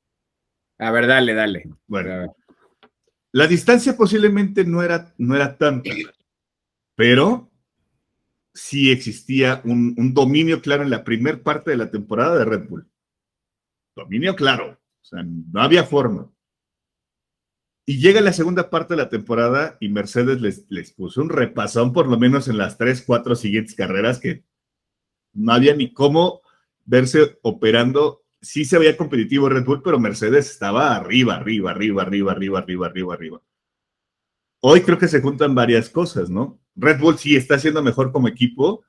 A 0.78 0.90
ver, 0.90 1.06
dale, 1.06 1.34
dale. 1.34 1.70
Bueno, 1.86 2.36
la 3.32 3.46
distancia 3.46 3.96
posiblemente 3.96 4.64
no 4.64 4.82
era, 4.82 5.14
no 5.18 5.34
era 5.34 5.56
tanta, 5.56 5.90
pero 6.94 7.50
sí 8.52 8.90
existía 8.90 9.60
un, 9.64 10.14
dominio 10.14 10.60
claro 10.62 10.82
en 10.82 10.90
la 10.90 11.04
primera 11.04 11.42
parte 11.42 11.70
de 11.70 11.76
la 11.76 11.90
temporada 11.90 12.38
de 12.38 12.44
Red 12.44 12.68
Bull. 12.68 12.88
Dominio 13.94 14.34
claro, 14.36 14.72
o 14.72 15.04
sea, 15.04 15.22
no 15.22 15.60
había 15.60 15.84
forma. 15.84 16.30
Y 17.84 17.98
llega 17.98 18.20
la 18.20 18.32
segunda 18.32 18.68
parte 18.68 18.94
de 18.94 19.02
la 19.02 19.08
temporada 19.08 19.76
y 19.80 19.88
Mercedes 19.88 20.40
les, 20.40 20.66
les 20.68 20.92
puso 20.92 21.22
un 21.22 21.28
repasón, 21.28 21.92
por 21.92 22.08
lo 22.08 22.18
menos 22.18 22.48
en 22.48 22.58
las 22.58 22.76
tres, 22.76 23.02
cuatro 23.02 23.36
siguientes 23.36 23.74
carreras, 23.74 24.18
que 24.18 24.44
no 25.32 25.52
había 25.52 25.74
ni 25.74 25.92
cómo 25.92 26.40
verse 26.84 27.38
operando 27.42 28.25
sí 28.46 28.64
se 28.64 28.78
veía 28.78 28.96
competitivo 28.96 29.48
Red 29.48 29.64
Bull, 29.64 29.82
pero 29.82 29.98
Mercedes 29.98 30.50
estaba 30.50 30.94
arriba, 30.94 31.34
arriba, 31.34 31.72
arriba, 31.72 32.02
arriba, 32.02 32.32
arriba, 32.32 32.58
arriba, 32.60 32.86
arriba, 32.86 33.14
arriba. 33.14 33.42
Hoy 34.60 34.82
creo 34.82 34.98
que 34.98 35.08
se 35.08 35.20
juntan 35.20 35.54
varias 35.54 35.90
cosas, 35.90 36.30
¿no? 36.30 36.60
Red 36.76 37.00
Bull 37.00 37.18
sí 37.18 37.36
está 37.36 37.58
siendo 37.58 37.82
mejor 37.82 38.12
como 38.12 38.28
equipo. 38.28 38.84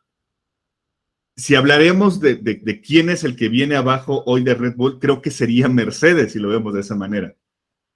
Si 1.36 1.56
hablaremos 1.56 2.20
de, 2.20 2.82
quién 2.86 3.10
es 3.10 3.24
el 3.24 3.36
que 3.36 3.50
viene 3.50 3.76
abajo 3.76 4.24
hoy 4.26 4.44
de 4.44 4.54
Red 4.54 4.76
Bull, 4.76 5.00
creo 5.00 5.22
que 5.22 5.32
sería 5.32 5.68
Mercedes, 5.68 6.34
si 6.34 6.40
lo 6.40 6.50
vemos 6.50 6.74
de 6.74 6.82
esa 6.82 6.96
manera. 6.96 7.36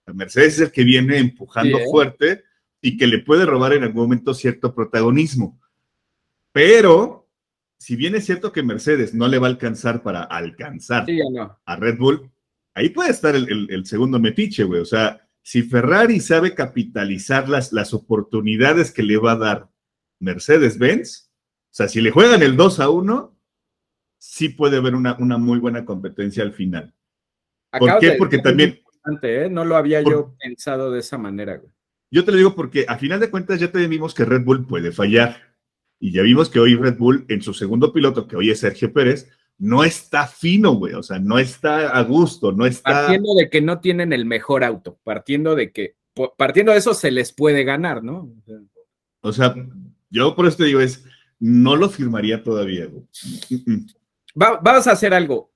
Mercedes 0.07 0.55
es 0.55 0.61
el 0.61 0.71
que 0.71 0.83
viene 0.83 1.17
empujando 1.19 1.77
fuerte 1.91 2.43
y 2.81 2.97
que 2.97 3.07
le 3.07 3.19
puede 3.19 3.45
robar 3.45 3.73
en 3.73 3.83
algún 3.83 4.03
momento 4.03 4.33
cierto 4.33 4.73
protagonismo. 4.73 5.59
Pero, 6.51 7.20
si 7.81 7.95
bien 7.95 8.13
es 8.13 8.27
cierto 8.27 8.51
que 8.51 8.61
Mercedes 8.61 9.15
no 9.15 9.27
le 9.27 9.39
va 9.39 9.47
a 9.47 9.49
alcanzar 9.49 10.03
para 10.03 10.21
alcanzar 10.21 11.07
a 11.65 11.75
Red 11.77 11.97
Bull, 11.97 12.29
ahí 12.75 12.89
puede 12.89 13.09
estar 13.09 13.35
el, 13.35 13.85
segundo 13.87 14.19
metiche, 14.19 14.65
güey. 14.65 14.81
O 14.81 14.85
sea, 14.85 15.27
si 15.41 15.63
Ferrari 15.63 16.19
sabe 16.19 16.53
capitalizar 16.53 17.49
las, 17.49 17.73
las 17.73 17.95
oportunidades 17.95 18.91
que 18.91 19.01
le 19.01 19.17
va 19.17 19.31
a 19.31 19.37
dar 19.37 19.69
Mercedes-Benz, 20.19 21.31
o 21.31 21.73
sea, 21.73 21.87
si 21.87 22.01
le 22.01 22.11
juegan 22.11 22.43
el 22.43 22.55
2 22.55 22.81
a 22.81 22.89
1, 22.91 23.35
sí 24.19 24.49
puede 24.49 24.77
haber 24.77 24.93
una, 24.93 25.17
una 25.17 25.39
muy 25.39 25.57
buena 25.57 25.83
competencia 25.83 26.43
al 26.43 26.53
final. 26.53 26.93
¿Por 27.71 27.97
qué? 27.97 28.11
Porque 28.11 28.37
también... 28.37 28.79
¿eh? 29.23 29.49
No 29.49 29.65
lo 29.65 29.75
había 29.75 30.03
yo 30.03 30.35
pensado 30.39 30.91
de 30.91 30.99
esa 30.99 31.17
manera, 31.17 31.57
güey. 31.57 31.71
Yo 32.11 32.23
te 32.25 32.31
lo 32.31 32.37
digo 32.37 32.53
porque 32.53 32.85
a 32.87 32.99
final 32.99 33.19
de 33.19 33.31
cuentas 33.31 33.59
ya 33.59 33.71
te 33.71 33.87
vimos 33.87 34.13
que 34.13 34.25
Red 34.25 34.43
Bull 34.43 34.67
puede 34.67 34.91
fallar. 34.91 35.50
Y 36.03 36.11
ya 36.11 36.23
vimos 36.23 36.49
que 36.49 36.59
hoy 36.59 36.75
Red 36.75 36.97
Bull, 36.97 37.25
en 37.29 37.43
su 37.43 37.53
segundo 37.53 37.93
piloto, 37.93 38.27
que 38.27 38.35
hoy 38.35 38.49
es 38.49 38.59
Sergio 38.59 38.91
Pérez, 38.91 39.29
no 39.59 39.83
está 39.83 40.25
fino, 40.25 40.73
güey. 40.73 40.95
O 40.95 41.03
sea, 41.03 41.19
no 41.19 41.37
está 41.37 41.89
a 41.89 42.01
gusto, 42.01 42.51
no 42.51 42.65
está. 42.65 42.91
Partiendo 42.91 43.35
de 43.35 43.51
que 43.51 43.61
no 43.61 43.79
tienen 43.79 44.11
el 44.11 44.25
mejor 44.25 44.63
auto, 44.63 44.99
partiendo 45.03 45.55
de 45.55 45.71
que, 45.71 45.95
partiendo 46.37 46.71
de 46.71 46.79
eso 46.79 46.95
se 46.95 47.11
les 47.11 47.31
puede 47.31 47.63
ganar, 47.63 48.03
¿no? 48.03 48.33
O 49.21 49.31
sea, 49.31 49.53
yo 50.09 50.35
por 50.35 50.47
eso 50.47 50.57
te 50.57 50.63
digo, 50.65 50.81
es, 50.81 51.05
no 51.39 51.75
lo 51.75 51.87
firmaría 51.87 52.41
todavía, 52.41 52.87
güey. 52.87 53.05
vamos 54.33 54.87
a 54.87 54.91
hacer 54.91 55.13
algo 55.13 55.53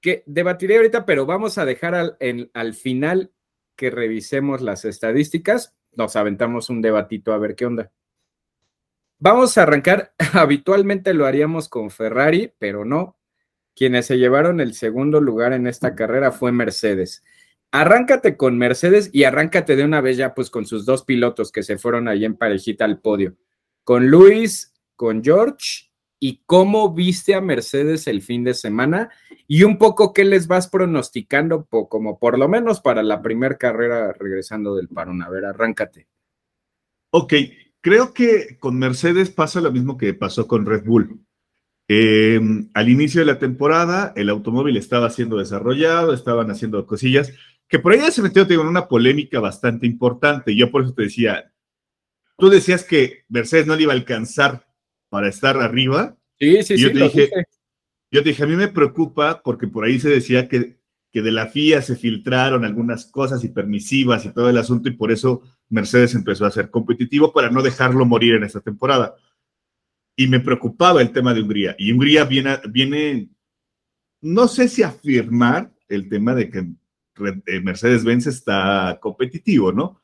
que 0.00 0.22
debatiré 0.24 0.78
ahorita, 0.78 1.04
pero 1.04 1.26
vamos 1.26 1.58
a 1.58 1.66
dejar 1.66 1.94
al, 1.94 2.16
al 2.54 2.72
final 2.72 3.30
que 3.76 3.90
revisemos 3.90 4.62
las 4.62 4.86
estadísticas. 4.86 5.76
Nos 5.94 6.16
aventamos 6.16 6.70
un 6.70 6.80
debatito 6.80 7.34
a 7.34 7.38
ver 7.38 7.54
qué 7.56 7.66
onda. 7.66 7.92
Vamos 9.24 9.56
a 9.56 9.62
arrancar, 9.62 10.12
habitualmente 10.32 11.14
lo 11.14 11.26
haríamos 11.26 11.68
con 11.68 11.92
Ferrari, 11.92 12.52
pero 12.58 12.84
no. 12.84 13.16
Quienes 13.72 14.06
se 14.06 14.18
llevaron 14.18 14.60
el 14.60 14.74
segundo 14.74 15.20
lugar 15.20 15.52
en 15.52 15.68
esta 15.68 15.94
carrera 15.94 16.32
fue 16.32 16.50
Mercedes. 16.50 17.22
Arráncate 17.70 18.36
con 18.36 18.58
Mercedes 18.58 19.10
y 19.12 19.22
arráncate 19.22 19.76
de 19.76 19.84
una 19.84 20.00
vez 20.00 20.16
ya 20.16 20.34
pues 20.34 20.50
con 20.50 20.66
sus 20.66 20.84
dos 20.84 21.04
pilotos 21.04 21.52
que 21.52 21.62
se 21.62 21.78
fueron 21.78 22.08
ahí 22.08 22.24
en 22.24 22.36
parejita 22.36 22.84
al 22.84 22.98
podio. 22.98 23.36
Con 23.84 24.08
Luis, 24.08 24.74
con 24.96 25.22
George 25.22 25.92
y 26.18 26.42
cómo 26.44 26.92
viste 26.92 27.36
a 27.36 27.40
Mercedes 27.40 28.08
el 28.08 28.22
fin 28.22 28.42
de 28.42 28.54
semana 28.54 29.08
y 29.46 29.62
un 29.62 29.78
poco 29.78 30.12
qué 30.12 30.24
les 30.24 30.48
vas 30.48 30.66
pronosticando 30.66 31.66
como 31.66 32.18
por 32.18 32.40
lo 32.40 32.48
menos 32.48 32.80
para 32.80 33.04
la 33.04 33.22
primera 33.22 33.56
carrera 33.56 34.12
regresando 34.14 34.74
del 34.74 34.88
parón. 34.88 35.22
A 35.22 35.28
ver, 35.28 35.44
arráncate. 35.44 36.08
Ok, 37.10 37.34
Creo 37.82 38.14
que 38.14 38.58
con 38.60 38.78
Mercedes 38.78 39.30
pasa 39.30 39.60
lo 39.60 39.72
mismo 39.72 39.98
que 39.98 40.14
pasó 40.14 40.46
con 40.46 40.64
Red 40.64 40.84
Bull. 40.84 41.20
Em, 41.88 42.70
al 42.74 42.88
inicio 42.88 43.20
de 43.20 43.26
la 43.26 43.40
temporada, 43.40 44.12
el 44.14 44.30
automóvil 44.30 44.76
estaba 44.76 45.10
siendo 45.10 45.36
desarrollado, 45.36 46.14
estaban 46.14 46.48
haciendo 46.50 46.86
cosillas, 46.86 47.32
que 47.68 47.80
por 47.80 47.92
ahí 47.92 47.98
ya 47.98 48.12
se 48.12 48.22
metió 48.22 48.46
en 48.48 48.60
una 48.60 48.86
polémica 48.86 49.40
bastante 49.40 49.86
importante. 49.86 50.54
Yo 50.54 50.70
por 50.70 50.84
eso 50.84 50.94
te 50.94 51.02
decía, 51.02 51.52
tú 52.38 52.50
decías 52.50 52.84
que 52.84 53.24
Mercedes 53.28 53.66
no 53.66 53.74
le 53.74 53.82
iba 53.82 53.92
a 53.92 53.96
alcanzar 53.96 54.64
para 55.08 55.28
estar 55.28 55.56
arriba. 55.56 56.16
Sí, 56.38 56.62
sí, 56.62 56.76
yo 56.76 56.88
sí. 56.88 56.94
Te 56.94 57.00
dije, 57.00 57.30
yo 58.12 58.22
te 58.22 58.28
dije, 58.28 58.44
a 58.44 58.46
mí 58.46 58.54
me 58.54 58.68
preocupa 58.68 59.42
porque 59.42 59.66
por 59.66 59.84
ahí 59.84 59.98
se 59.98 60.08
decía 60.08 60.48
que, 60.48 60.78
que 61.12 61.20
de 61.20 61.30
la 61.30 61.46
FIA 61.46 61.82
se 61.82 61.94
filtraron 61.94 62.64
algunas 62.64 63.06
cosas 63.06 63.44
y 63.44 63.48
permisivas 63.48 64.24
y 64.24 64.32
todo 64.32 64.48
el 64.48 64.56
asunto 64.56 64.88
y 64.88 64.92
por 64.92 65.12
eso 65.12 65.42
Mercedes 65.68 66.14
empezó 66.14 66.46
a 66.46 66.50
ser 66.50 66.70
competitivo 66.70 67.32
para 67.32 67.50
no 67.50 67.62
dejarlo 67.62 68.06
morir 68.06 68.34
en 68.34 68.44
esta 68.44 68.60
temporada. 68.60 69.14
Y 70.16 70.26
me 70.26 70.40
preocupaba 70.40 71.02
el 71.02 71.12
tema 71.12 71.34
de 71.34 71.42
Hungría. 71.42 71.76
Y 71.78 71.92
Hungría 71.92 72.24
viene, 72.24 73.28
no 74.22 74.48
sé 74.48 74.68
si 74.68 74.82
afirmar 74.82 75.70
el 75.88 76.08
tema 76.08 76.34
de 76.34 76.50
que 76.50 76.58
eh, 77.46 77.60
Mercedes-Benz 77.60 78.26
está 78.26 78.98
competitivo, 79.00 79.70
¿no? 79.70 80.00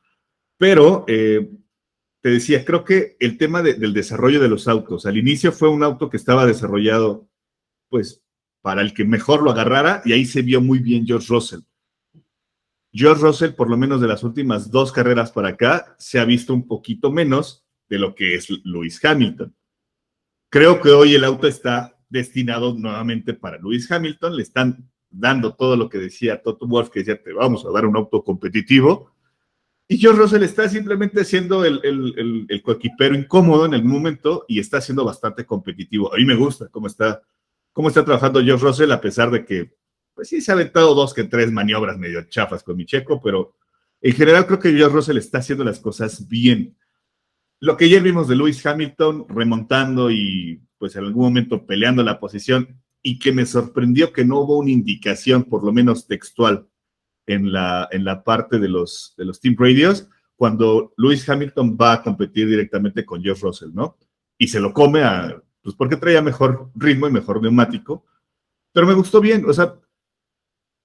Pero 0.57 1.05
eh, 1.07 1.49
te 2.21 2.29
decía, 2.29 2.63
creo 2.65 2.83
que 2.83 3.15
el 3.19 3.37
tema 3.37 3.63
del 3.63 3.93
desarrollo 3.93 4.39
de 4.39 4.49
los 4.49 4.67
autos, 4.67 5.05
al 5.07 5.17
inicio 5.17 5.51
fue 5.51 5.69
un 5.69 5.83
auto 5.83 6.09
que 6.09 6.17
estaba 6.17 6.45
desarrollado, 6.45 7.27
pues, 7.89 8.23
para 8.69 8.83
el 8.83 8.93
que 8.93 9.03
mejor 9.03 9.41
lo 9.41 9.49
agarrara, 9.49 10.03
y 10.05 10.13
ahí 10.13 10.25
se 10.25 10.43
vio 10.43 10.61
muy 10.61 10.77
bien 10.77 11.03
George 11.03 11.25
Russell. 11.27 11.61
George 12.93 13.23
Russell, 13.23 13.53
por 13.53 13.67
lo 13.67 13.77
menos 13.77 13.99
de 13.99 14.07
las 14.07 14.23
últimas 14.23 14.69
dos 14.69 14.91
carreras 14.91 15.31
para 15.31 15.47
acá, 15.49 15.95
se 15.97 16.19
ha 16.19 16.23
visto 16.23 16.53
un 16.53 16.67
poquito 16.67 17.11
menos 17.11 17.65
de 17.89 17.97
lo 17.97 18.13
que 18.13 18.35
es 18.35 18.47
Lewis 18.63 19.03
Hamilton. 19.03 19.55
Creo 20.51 20.79
que 20.81 20.89
hoy 20.89 21.15
el 21.15 21.23
auto 21.23 21.47
está 21.47 21.97
destinado 22.09 22.75
nuevamente 22.75 23.33
para 23.33 23.57
Lewis 23.57 23.91
Hamilton. 23.91 24.35
Le 24.35 24.43
están 24.43 24.87
dando 25.09 25.55
todo 25.55 25.75
lo 25.75 25.89
que 25.89 25.97
decía 25.97 26.39
Toto 26.39 26.67
Wolff, 26.67 26.91
que 26.91 26.99
decía, 26.99 27.19
te 27.19 27.33
vamos 27.33 27.65
a 27.65 27.71
dar 27.71 27.87
un 27.87 27.97
auto 27.97 28.23
competitivo. 28.23 29.15
Y 29.87 29.97
George 29.97 30.21
Russell 30.21 30.43
está 30.43 30.69
simplemente 30.69 31.25
siendo 31.25 31.65
el, 31.65 31.81
el, 31.83 32.45
el, 32.47 32.61
coequipero 32.61 33.15
incómodo 33.15 33.65
en 33.65 33.73
el 33.73 33.83
momento 33.83 34.45
y 34.47 34.59
está 34.59 34.79
siendo 34.79 35.03
bastante 35.03 35.43
competitivo. 35.43 36.13
A 36.13 36.17
mí 36.17 36.25
me 36.25 36.35
gusta 36.35 36.67
cómo 36.67 36.85
está, 36.85 37.23
cómo 37.73 37.87
está 37.87 38.03
trabajando 38.03 38.43
George 38.43 38.65
Russell, 38.65 38.91
a 38.91 39.01
pesar 39.01 39.31
de 39.31 39.45
que 39.45 39.75
pues 40.13 40.27
sí 40.27 40.41
se 40.41 40.51
ha 40.51 40.55
aventado 40.55 40.93
dos 40.95 41.13
que 41.13 41.23
tres 41.23 41.51
maniobras 41.51 41.97
medio 41.97 42.23
chafas 42.23 42.61
con 42.61 42.75
mi 42.75 42.85
checo, 42.85 43.21
pero 43.21 43.55
en 44.01 44.13
general 44.13 44.45
creo 44.45 44.59
que 44.59 44.73
George 44.73 44.95
Russell 44.95 45.17
está 45.17 45.37
haciendo 45.37 45.63
las 45.63 45.79
cosas 45.79 46.27
bien. 46.27 46.77
Lo 47.61 47.77
que 47.77 47.89
ya 47.89 48.01
vimos 48.01 48.27
de 48.27 48.35
Lewis 48.35 48.65
Hamilton 48.65 49.25
remontando 49.29 50.11
y 50.11 50.61
pues 50.77 50.95
en 50.95 51.05
algún 51.05 51.23
momento 51.23 51.65
peleando 51.65 52.03
la 52.03 52.19
posición 52.19 52.81
y 53.01 53.19
que 53.19 53.31
me 53.31 53.45
sorprendió 53.45 54.11
que 54.11 54.25
no 54.25 54.39
hubo 54.39 54.57
una 54.57 54.71
indicación, 54.71 55.43
por 55.43 55.63
lo 55.63 55.71
menos 55.71 56.07
textual, 56.07 56.67
en 57.25 57.51
la, 57.51 57.87
en 57.91 58.03
la 58.03 58.23
parte 58.23 58.59
de 58.59 58.67
los, 58.67 59.13
de 59.15 59.23
los 59.23 59.39
team 59.39 59.55
radios, 59.57 60.09
cuando 60.35 60.93
Lewis 60.97 61.29
Hamilton 61.29 61.77
va 61.79 61.93
a 61.93 62.03
competir 62.03 62.47
directamente 62.47 63.05
con 63.05 63.21
George 63.21 63.43
Russell, 63.43 63.69
¿no? 63.73 63.97
Y 64.37 64.47
se 64.47 64.59
lo 64.59 64.73
come 64.73 65.03
a, 65.03 65.39
pues 65.61 65.75
porque 65.75 65.97
traía 65.97 66.21
mejor 66.21 66.71
ritmo 66.75 67.07
y 67.07 67.11
mejor 67.11 67.41
neumático, 67.41 68.05
pero 68.71 68.87
me 68.87 68.93
gustó 68.93 69.19
bien, 69.19 69.43
o 69.47 69.53
sea, 69.53 69.75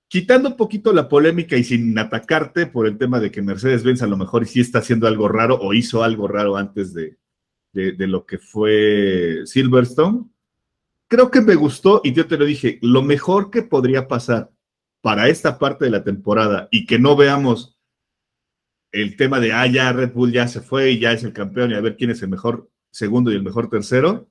quitando 0.08 0.50
un 0.50 0.56
poquito 0.56 0.92
la 0.92 1.08
polémica 1.08 1.56
y 1.56 1.64
sin 1.64 1.98
atacarte 1.98 2.66
por 2.66 2.87
el 2.87 2.98
tema 2.98 3.20
de 3.20 3.30
que 3.30 3.42
Mercedes-Benz 3.42 4.02
a 4.02 4.06
lo 4.06 4.16
mejor 4.16 4.46
sí 4.46 4.60
está 4.60 4.78
haciendo 4.78 5.06
algo 5.06 5.28
raro 5.28 5.58
o 5.60 5.74
hizo 5.74 6.02
algo 6.02 6.28
raro 6.28 6.56
antes 6.56 6.94
de, 6.94 7.16
lo 7.72 8.24
que 8.24 8.38
fue 8.38 9.40
Silverstone, 9.44 10.26
creo 11.08 11.30
que 11.30 11.40
me 11.40 11.56
gustó 11.56 12.00
y 12.04 12.12
yo 12.12 12.26
te 12.26 12.38
lo 12.38 12.44
dije, 12.44 12.78
lo 12.82 13.02
mejor 13.02 13.50
que 13.50 13.62
podría 13.62 14.06
pasar 14.06 14.50
para 15.00 15.28
esta 15.28 15.58
parte 15.58 15.84
de 15.84 15.90
la 15.90 16.04
temporada 16.04 16.68
y 16.70 16.87
que 16.87 16.98
no 16.98 17.16
veamos 17.16 17.76
el 18.92 19.16
tema 19.16 19.40
de, 19.40 19.52
ah, 19.52 19.66
ya 19.66 19.92
Red 19.92 20.12
Bull 20.12 20.32
ya 20.32 20.46
se 20.46 20.60
fue 20.60 20.92
y 20.92 21.00
ya 21.00 21.12
es 21.12 21.24
el 21.24 21.32
campeón 21.32 21.72
y 21.72 21.74
a 21.74 21.80
ver 21.80 21.96
quién 21.96 22.10
es 22.10 22.22
el 22.22 22.28
mejor 22.28 22.70
segundo 22.90 23.32
y 23.32 23.34
el 23.34 23.42
mejor 23.42 23.68
tercero, 23.68 24.30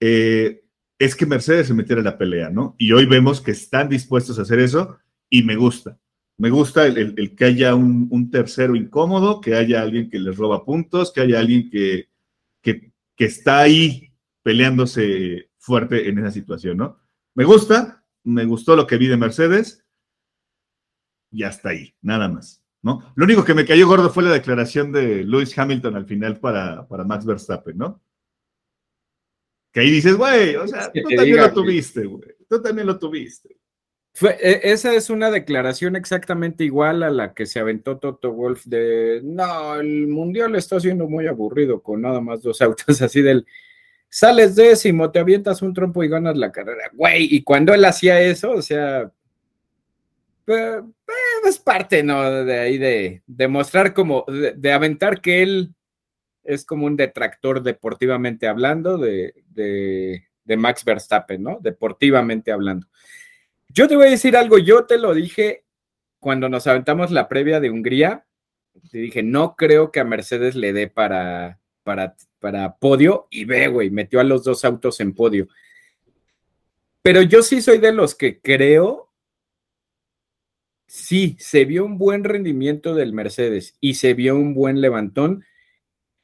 eh, 0.00 0.64
es 0.98 1.14
que 1.14 1.26
Mercedes 1.26 1.68
se 1.68 1.74
metiera 1.74 2.00
en 2.00 2.06
la 2.06 2.18
pelea, 2.18 2.50
¿no? 2.50 2.74
Y 2.78 2.92
hoy 2.92 3.06
vemos 3.06 3.40
que 3.40 3.52
están 3.52 3.88
dispuestos 3.88 4.38
a 4.38 4.42
hacer 4.42 4.58
eso 4.58 4.98
y 5.30 5.42
me 5.42 5.56
gusta. 5.56 5.98
Me 6.36 6.50
gusta 6.50 6.86
el, 6.86 7.34
que 7.36 7.44
haya 7.44 7.74
un, 7.74 8.30
tercero 8.30 8.74
incómodo, 8.74 9.40
que 9.40 9.54
haya 9.54 9.82
alguien 9.82 10.08
que 10.08 10.18
les 10.18 10.36
roba 10.36 10.64
puntos, 10.64 11.12
que 11.12 11.20
haya 11.20 11.38
alguien 11.38 11.70
que, 11.70 12.08
que, 12.62 12.92
está 13.18 13.58
ahí 13.58 14.14
peleándose 14.42 15.50
fuerte 15.58 16.08
en 16.08 16.18
esa 16.18 16.30
situación, 16.30 16.78
¿no? 16.78 16.98
Me 17.34 17.44
gusta, 17.44 18.02
me 18.24 18.46
gustó 18.46 18.74
lo 18.74 18.86
que 18.86 18.96
vi 18.96 19.08
de 19.08 19.18
Mercedes 19.18 19.84
y 21.30 21.42
hasta 21.42 21.68
ahí, 21.68 21.94
nada 22.00 22.28
más, 22.28 22.62
¿no? 22.80 23.12
Lo 23.14 23.26
único 23.26 23.44
que 23.44 23.52
me 23.52 23.66
cayó 23.66 23.86
gordo 23.86 24.08
fue 24.08 24.22
la 24.22 24.32
declaración 24.32 24.92
de 24.92 25.24
Lewis 25.24 25.56
Hamilton 25.58 25.96
al 25.96 26.06
final 26.06 26.40
para, 26.40 26.88
para 26.88 27.04
Max 27.04 27.26
Verstappen, 27.26 27.76
¿no? 27.76 28.00
Que 29.72 29.80
ahí 29.80 29.90
dices, 29.90 30.16
güey, 30.16 30.56
o 30.56 30.66
sea, 30.66 30.90
tú 30.92 31.08
también 31.14 31.36
lo 31.36 31.52
tuviste, 31.52 32.04
güey, 32.04 32.30
tú 32.48 32.60
también 32.62 32.86
lo 32.86 32.98
tuviste. 32.98 33.56
E, 34.22 34.60
esa 34.64 34.94
es 34.94 35.08
una 35.08 35.30
declaración 35.30 35.96
exactamente 35.96 36.64
igual 36.64 37.02
a 37.02 37.10
la 37.10 37.32
que 37.32 37.46
se 37.46 37.60
aventó 37.60 37.98
Toto 37.98 38.32
Wolf 38.32 38.64
de, 38.64 39.20
no, 39.22 39.76
el 39.76 40.08
mundial 40.08 40.56
está 40.56 40.80
siendo 40.80 41.08
muy 41.08 41.26
aburrido 41.26 41.80
con 41.80 42.02
nada 42.02 42.20
más 42.20 42.42
dos 42.42 42.60
autos 42.60 43.00
así 43.02 43.22
del, 43.22 43.46
sales 44.08 44.56
décimo, 44.56 45.10
te 45.10 45.20
avientas 45.20 45.62
un 45.62 45.72
trompo 45.72 46.02
y 46.02 46.08
ganas 46.08 46.36
la 46.36 46.50
carrera, 46.50 46.90
güey, 46.92 47.28
y 47.30 47.42
cuando 47.42 47.72
él 47.72 47.84
hacía 47.84 48.20
eso, 48.20 48.50
o 48.50 48.62
sea, 48.62 49.10
es 51.44 51.58
parte, 51.58 52.02
¿no? 52.02 52.44
De 52.44 52.58
ahí 52.58 52.78
de 52.78 53.22
demostrar 53.26 53.94
como, 53.94 54.24
de, 54.28 54.72
aventar 54.72 55.20
que 55.20 55.42
él 55.42 55.74
es 56.42 56.64
como 56.64 56.86
un 56.86 56.96
detractor 56.96 57.62
deportivamente 57.62 58.48
hablando 58.48 58.98
de, 58.98 59.34
de 59.46 60.56
Max 60.56 60.84
Verstappen, 60.84 61.42
¿no? 61.42 61.58
Deportivamente 61.60 62.52
hablando. 62.52 62.86
Yo 63.68 63.86
te 63.86 63.96
voy 63.96 64.08
a 64.08 64.10
decir 64.10 64.36
algo, 64.36 64.58
yo 64.58 64.84
te 64.84 64.98
lo 64.98 65.14
dije 65.14 65.64
cuando 66.18 66.48
nos 66.48 66.66
aventamos 66.66 67.10
la 67.10 67.28
previa 67.28 67.60
de 67.60 67.70
Hungría, 67.70 68.26
te 68.90 68.98
dije, 68.98 69.22
no 69.22 69.56
creo 69.56 69.90
que 69.90 70.00
a 70.00 70.04
Mercedes 70.04 70.54
le 70.54 70.72
dé 70.72 70.88
para, 70.88 71.60
para, 71.82 72.14
para 72.38 72.76
podio 72.76 73.26
y 73.30 73.44
ve, 73.44 73.68
güey, 73.68 73.90
metió 73.90 74.20
a 74.20 74.24
los 74.24 74.44
dos 74.44 74.64
autos 74.64 75.00
en 75.00 75.14
podio. 75.14 75.48
Pero 77.02 77.22
yo 77.22 77.42
sí 77.42 77.62
soy 77.62 77.78
de 77.78 77.92
los 77.92 78.14
que 78.14 78.40
creo, 78.40 79.10
sí, 80.86 81.36
se 81.38 81.64
vio 81.64 81.84
un 81.84 81.96
buen 81.96 82.24
rendimiento 82.24 82.94
del 82.94 83.12
Mercedes 83.12 83.76
y 83.80 83.94
se 83.94 84.14
vio 84.14 84.36
un 84.36 84.54
buen 84.54 84.80
levantón. 84.80 85.44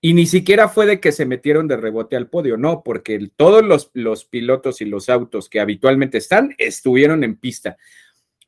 Y 0.06 0.14
ni 0.14 0.26
siquiera 0.26 0.68
fue 0.68 0.86
de 0.86 1.00
que 1.00 1.10
se 1.10 1.26
metieron 1.26 1.66
de 1.66 1.76
rebote 1.76 2.14
al 2.14 2.28
podio, 2.28 2.56
no, 2.56 2.84
porque 2.84 3.28
todos 3.34 3.64
los, 3.92 4.24
pilotos 4.24 4.80
y 4.80 4.84
los 4.84 5.08
autos 5.08 5.48
que 5.48 5.58
habitualmente 5.58 6.18
están 6.18 6.54
estuvieron 6.58 7.24
en 7.24 7.34
pista. 7.34 7.76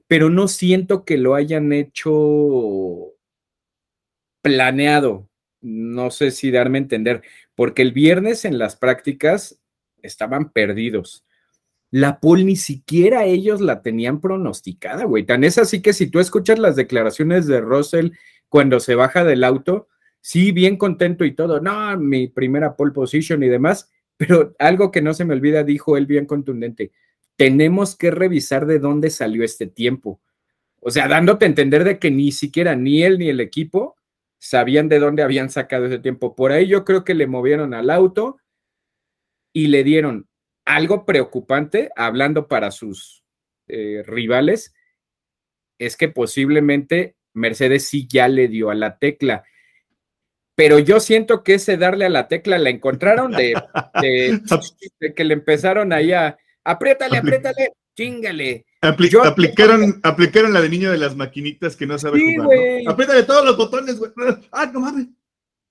Pero 0.06 0.30
no 0.30 0.46
siento 0.46 1.04
que 1.04 1.18
lo 1.18 1.34
hayan 1.34 1.72
hecho 1.72 3.08
planeado. 4.40 5.28
No 5.60 6.12
sé 6.12 6.30
si 6.30 6.52
darme 6.52 6.78
a 6.78 6.82
entender, 6.82 7.22
porque 7.56 7.82
el 7.82 7.90
viernes 7.90 8.44
en 8.44 8.56
las 8.56 8.76
prácticas 8.76 9.60
estaban 10.00 10.52
perdidos 10.52 11.24
la 11.90 12.20
pole 12.20 12.44
ni 12.44 12.54
siquiera 12.54 13.24
ellos 13.24 13.60
la 13.60 13.82
tenían 13.82 14.20
pronosticada, 14.20 15.04
güey. 15.04 15.24
Tan 15.24 15.42
es 15.42 15.58
así 15.58 15.80
que 15.80 15.92
si 15.92 16.06
tú 16.08 16.20
escuchas 16.20 16.58
las 16.58 16.76
declaraciones 16.76 17.46
de 17.46 17.62
Russell 17.62 18.10
cuando 18.48 18.78
se 18.78 18.94
baja 18.94 19.24
del 19.24 19.42
auto, 19.42 19.88
sí, 20.20 20.52
bien 20.52 20.76
contento 20.76 21.24
y 21.24 21.35
todo, 21.35 21.61
no, 21.61 21.96
mi 21.98 22.28
primera 22.28 22.76
pole 22.76 22.92
position 22.92 23.42
y 23.42 23.48
demás, 23.48 23.90
pero 24.16 24.54
algo 24.59 24.90
que 24.90 25.02
no 25.02 25.14
se 25.14 25.24
me 25.24 25.35
olvida, 25.35 25.62
dijo 25.62 25.96
él 25.96 26.07
bien 26.07 26.26
contundente, 26.26 26.92
tenemos 27.37 27.96
que 27.96 28.11
revisar 28.11 28.66
de 28.66 28.78
dónde 28.78 29.11
salió 29.11 29.44
este 29.44 29.66
tiempo. 29.66 30.20
O 30.81 30.90
sea, 30.90 31.09
dándote 31.09 31.44
a 31.44 31.48
entender 31.48 31.85
de 31.85 31.98
que 31.98 32.11
ni 32.11 32.33
siquiera 32.33 32.74
ni 32.74 33.02
él 33.02 33.18
ni 33.18 33.28
el 33.28 33.40
equipo 33.40 33.96
sabían 34.38 34.88
de 34.88 34.98
dónde 34.98 35.22
habían 35.22 35.50
sacado 35.50 35.87
ese 35.87 35.98
tiempo. 35.98 36.35
Por 36.35 36.52
ahí 36.52 36.66
yo 36.66 36.85
creo 36.85 37.04
que 37.04 37.14
le 37.14 37.26
movieron 37.26 37.74
al 37.74 37.90
auto 37.90 38.38
y 39.52 39.68
le 39.68 39.85
dieron 39.85 40.28
algo 40.64 41.04
preocupante, 41.04 41.90
hablando 41.96 42.46
para 42.46 42.70
sus 42.70 43.24
eh, 43.68 44.02
rivales, 44.07 44.74
es 45.78 45.96
que 45.96 46.09
posiblemente 46.09 47.16
Mercedes 47.33 47.87
sí 47.87 48.07
ya 48.09 48.28
le 48.28 48.48
dio 48.48 48.70
a 48.70 48.74
la 48.74 48.98
tecla. 48.98 49.44
Pero 50.58 50.80
yo 50.80 50.98
siento 50.98 51.44
que 51.44 51.54
ese 51.54 51.76
darle 51.76 52.04
a 52.04 52.08
la 52.08 52.26
tecla 52.26 52.58
la 52.58 52.68
encontraron 52.68 53.30
de, 53.30 53.54
que 55.14 55.24
le 55.24 55.34
empezaron 55.34 55.92
ahí 55.92 56.10
a 56.10 56.36
apriétale, 56.64 57.18
apriétale, 57.18 57.74
chingale. 57.96 58.66
aplicaron, 58.80 60.00
aplicaron 60.02 60.52
la 60.52 60.60
de 60.60 60.68
niño 60.68 60.90
de 60.90 60.98
las 60.98 61.14
maquinitas 61.14 61.76
que 61.76 61.86
no 61.86 61.96
sabe 61.96 62.18
jugar. 62.34 62.48
Apriétale 62.88 63.22
todos 63.22 63.44
los 63.44 63.56
botones, 63.56 64.00
güey. 64.00 64.10
Ah, 64.50 64.66
no 64.66 64.80
mames. 64.80 65.06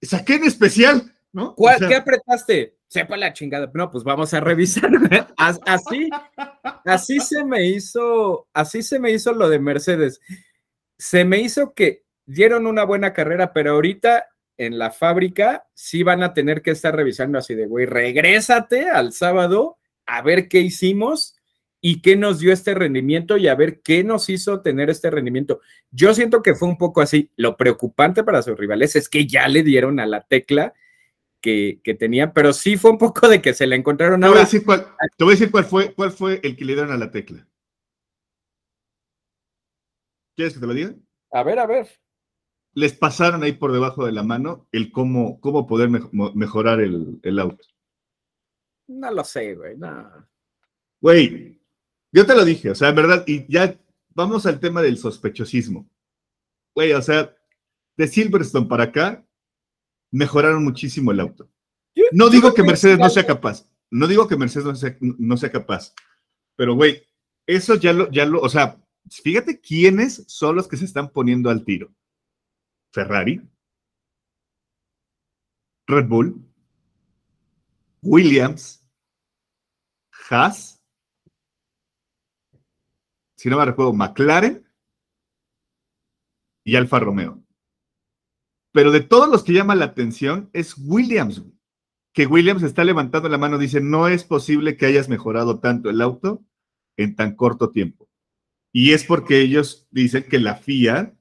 Saqué 0.01 0.35
en 0.35 0.45
especial, 0.45 1.13
¿no? 1.33 1.53
¿Qué 1.85 1.93
apretaste? 1.93 2.77
sepa 2.87 3.17
la 3.17 3.33
chingada. 3.33 3.69
No, 3.73 3.91
pues 3.91 4.05
vamos 4.05 4.33
a 4.33 4.39
revisar. 4.39 4.89
Así, 5.37 6.09
así 6.85 7.19
se 7.19 7.43
me 7.43 7.67
hizo, 7.67 8.47
así 8.53 8.81
se 8.83 8.99
me 8.99 9.11
hizo 9.11 9.33
lo 9.33 9.49
de 9.49 9.59
Mercedes. 9.59 10.21
Se 10.97 11.25
me 11.25 11.39
hizo 11.39 11.73
que 11.73 12.05
dieron 12.25 12.67
una 12.67 12.85
buena 12.85 13.11
carrera, 13.11 13.51
pero 13.51 13.71
ahorita 13.71 14.23
en 14.57 14.79
la 14.79 14.91
fábrica 14.91 15.67
sí 15.73 16.03
van 16.03 16.23
a 16.23 16.33
tener 16.33 16.61
que 16.61 16.71
estar 16.71 16.95
revisando 16.95 17.37
así 17.37 17.55
de, 17.55 17.67
güey, 17.67 17.85
regrésate 17.85 18.89
al 18.89 19.13
sábado 19.13 19.77
a 20.05 20.21
ver 20.21 20.47
qué 20.47 20.61
hicimos 20.61 21.35
y 21.79 22.01
qué 22.01 22.15
nos 22.15 22.39
dio 22.39 22.51
este 22.51 22.73
rendimiento 22.73 23.37
y 23.37 23.47
a 23.47 23.55
ver 23.55 23.81
qué 23.81 24.03
nos 24.03 24.29
hizo 24.29 24.61
tener 24.61 24.89
este 24.89 25.11
rendimiento. 25.11 25.61
Yo 25.91 26.13
siento 26.13 26.41
que 26.41 26.55
fue 26.55 26.67
un 26.67 26.77
poco 26.77 27.01
así. 27.01 27.29
Lo 27.35 27.55
preocupante 27.55 28.23
para 28.23 28.41
sus 28.41 28.57
rivales 28.57 28.95
es 28.95 29.09
que 29.09 29.27
ya 29.27 29.47
le 29.47 29.63
dieron 29.63 29.99
a 29.99 30.07
la 30.07 30.21
tecla 30.21 30.73
que, 31.39 31.79
tenía, 31.97 32.33
pero 32.33 32.51
sí 32.51 32.75
fue 32.75 32.91
un 32.91 32.97
poco 32.97 33.29
de 33.29 33.41
que 33.41 33.53
se 33.53 33.67
le 33.67 33.75
encontraron 33.75 34.23
ahora. 34.23 34.45
Te 34.45 34.59
voy 35.23 35.31
a 35.31 35.35
decir 35.35 35.51
cuál, 35.51 35.65
fue, 35.65 35.93
cuál 35.93 36.11
fue 36.11 36.41
el 36.43 36.57
que 36.57 36.65
le 36.65 36.73
dieron 36.73 36.91
a 36.91 36.97
la 36.97 37.09
tecla. 37.09 37.47
¿Quieres 40.35 40.55
que 40.55 40.59
te 40.59 40.67
lo 40.67 40.73
diga? 40.73 40.93
A 41.31 41.43
ver, 41.43 41.59
a 41.59 41.65
ver. 41.65 41.87
Les 42.77 42.93
pasaron 42.93 43.41
ahí 43.41 43.53
por 43.53 43.71
debajo 43.71 44.05
de 44.05 44.11
la 44.11 44.21
mano 44.21 44.67
el 44.71 44.91
cómo, 44.91 45.41
cómo 45.41 45.65
poder 45.65 45.89
mejorar 45.89 46.79
el, 46.79 47.19
el, 47.23 47.39
auto. 47.39 47.65
No 48.85 49.09
lo 49.09 49.23
sé, 49.23 49.55
güey, 49.55 49.75
no. 49.75 50.27
Güey, 51.01 51.59
yo 52.11 52.23
te 52.27 52.35
lo 52.35 52.45
dije, 52.45 52.69
o 52.69 52.75
sea, 52.75 52.89
en 52.89 52.95
verdad, 52.95 53.23
y 53.25 53.51
ya 53.51 53.75
vamos 54.13 54.45
al 54.45 54.59
tema 54.59 54.83
del 54.83 54.99
sospechosismo. 54.99 55.89
Güey, 56.75 56.93
o 56.93 57.01
sea, 57.01 57.35
de 57.97 58.07
Silverstone 58.07 58.67
para 58.67 58.83
acá, 58.83 59.25
mejoraron 60.11 60.63
muchísimo 60.63 61.11
el 61.11 61.19
auto. 61.19 61.49
No 62.11 62.29
digo 62.29 62.53
que 62.53 62.61
Mercedes 62.61 62.99
no 62.99 63.09
sea 63.09 63.25
capaz, 63.25 63.67
no 63.89 64.05
digo 64.05 64.27
que 64.27 64.37
Mercedes 64.37 64.67
no 65.01 65.35
sea, 65.35 65.51
capaz, 65.51 65.95
pero 66.55 66.75
güey, 66.75 67.01
eso 67.47 67.73
ya 67.73 67.91
lo, 67.91 68.11
ya 68.11 68.23
lo, 68.23 68.39
o 68.39 68.49
sea, 68.49 68.79
fíjate 69.09 69.59
quiénes 69.59 70.25
son 70.27 70.55
los 70.55 70.67
que 70.67 70.77
se 70.77 70.85
están 70.85 71.09
poniendo 71.09 71.49
al 71.49 71.65
tiro. 71.65 71.91
Ferrari, 72.97 73.39
Red 75.85 76.07
Bull, 76.07 76.43
Williams, 78.01 78.83
Haas, 80.27 80.83
si 83.35 83.49
no 83.49 83.57
me 83.59 83.65
recuerdo, 83.65 83.93
McLaren 83.93 84.67
y 86.65 86.75
Alfa 86.75 86.99
Romeo. 86.99 87.43
Pero 88.71 88.91
de 88.91 89.01
todos 89.01 89.29
los 89.29 89.43
que 89.43 89.53
llaman 89.53 89.77
la 89.77 89.85
atención 89.85 90.49
es 90.53 90.75
Williams, 90.75 91.43
que 92.13 92.25
Williams 92.25 92.63
está 92.63 92.83
levantando 92.83 93.29
la 93.29 93.37
mano, 93.37 93.59
dice, 93.59 93.79
no 93.79 94.07
es 94.07 94.23
posible 94.23 94.75
que 94.75 94.87
hayas 94.87 95.07
mejorado 95.07 95.59
tanto 95.59 95.91
el 95.91 96.01
auto 96.01 96.43
en 96.97 97.15
tan 97.15 97.35
corto 97.35 97.69
tiempo. 97.69 98.09
Y 98.71 98.93
es 98.93 99.03
porque 99.03 99.39
ellos 99.39 99.87
dicen 99.91 100.23
que 100.27 100.39
la 100.39 100.55
FIA 100.55 101.16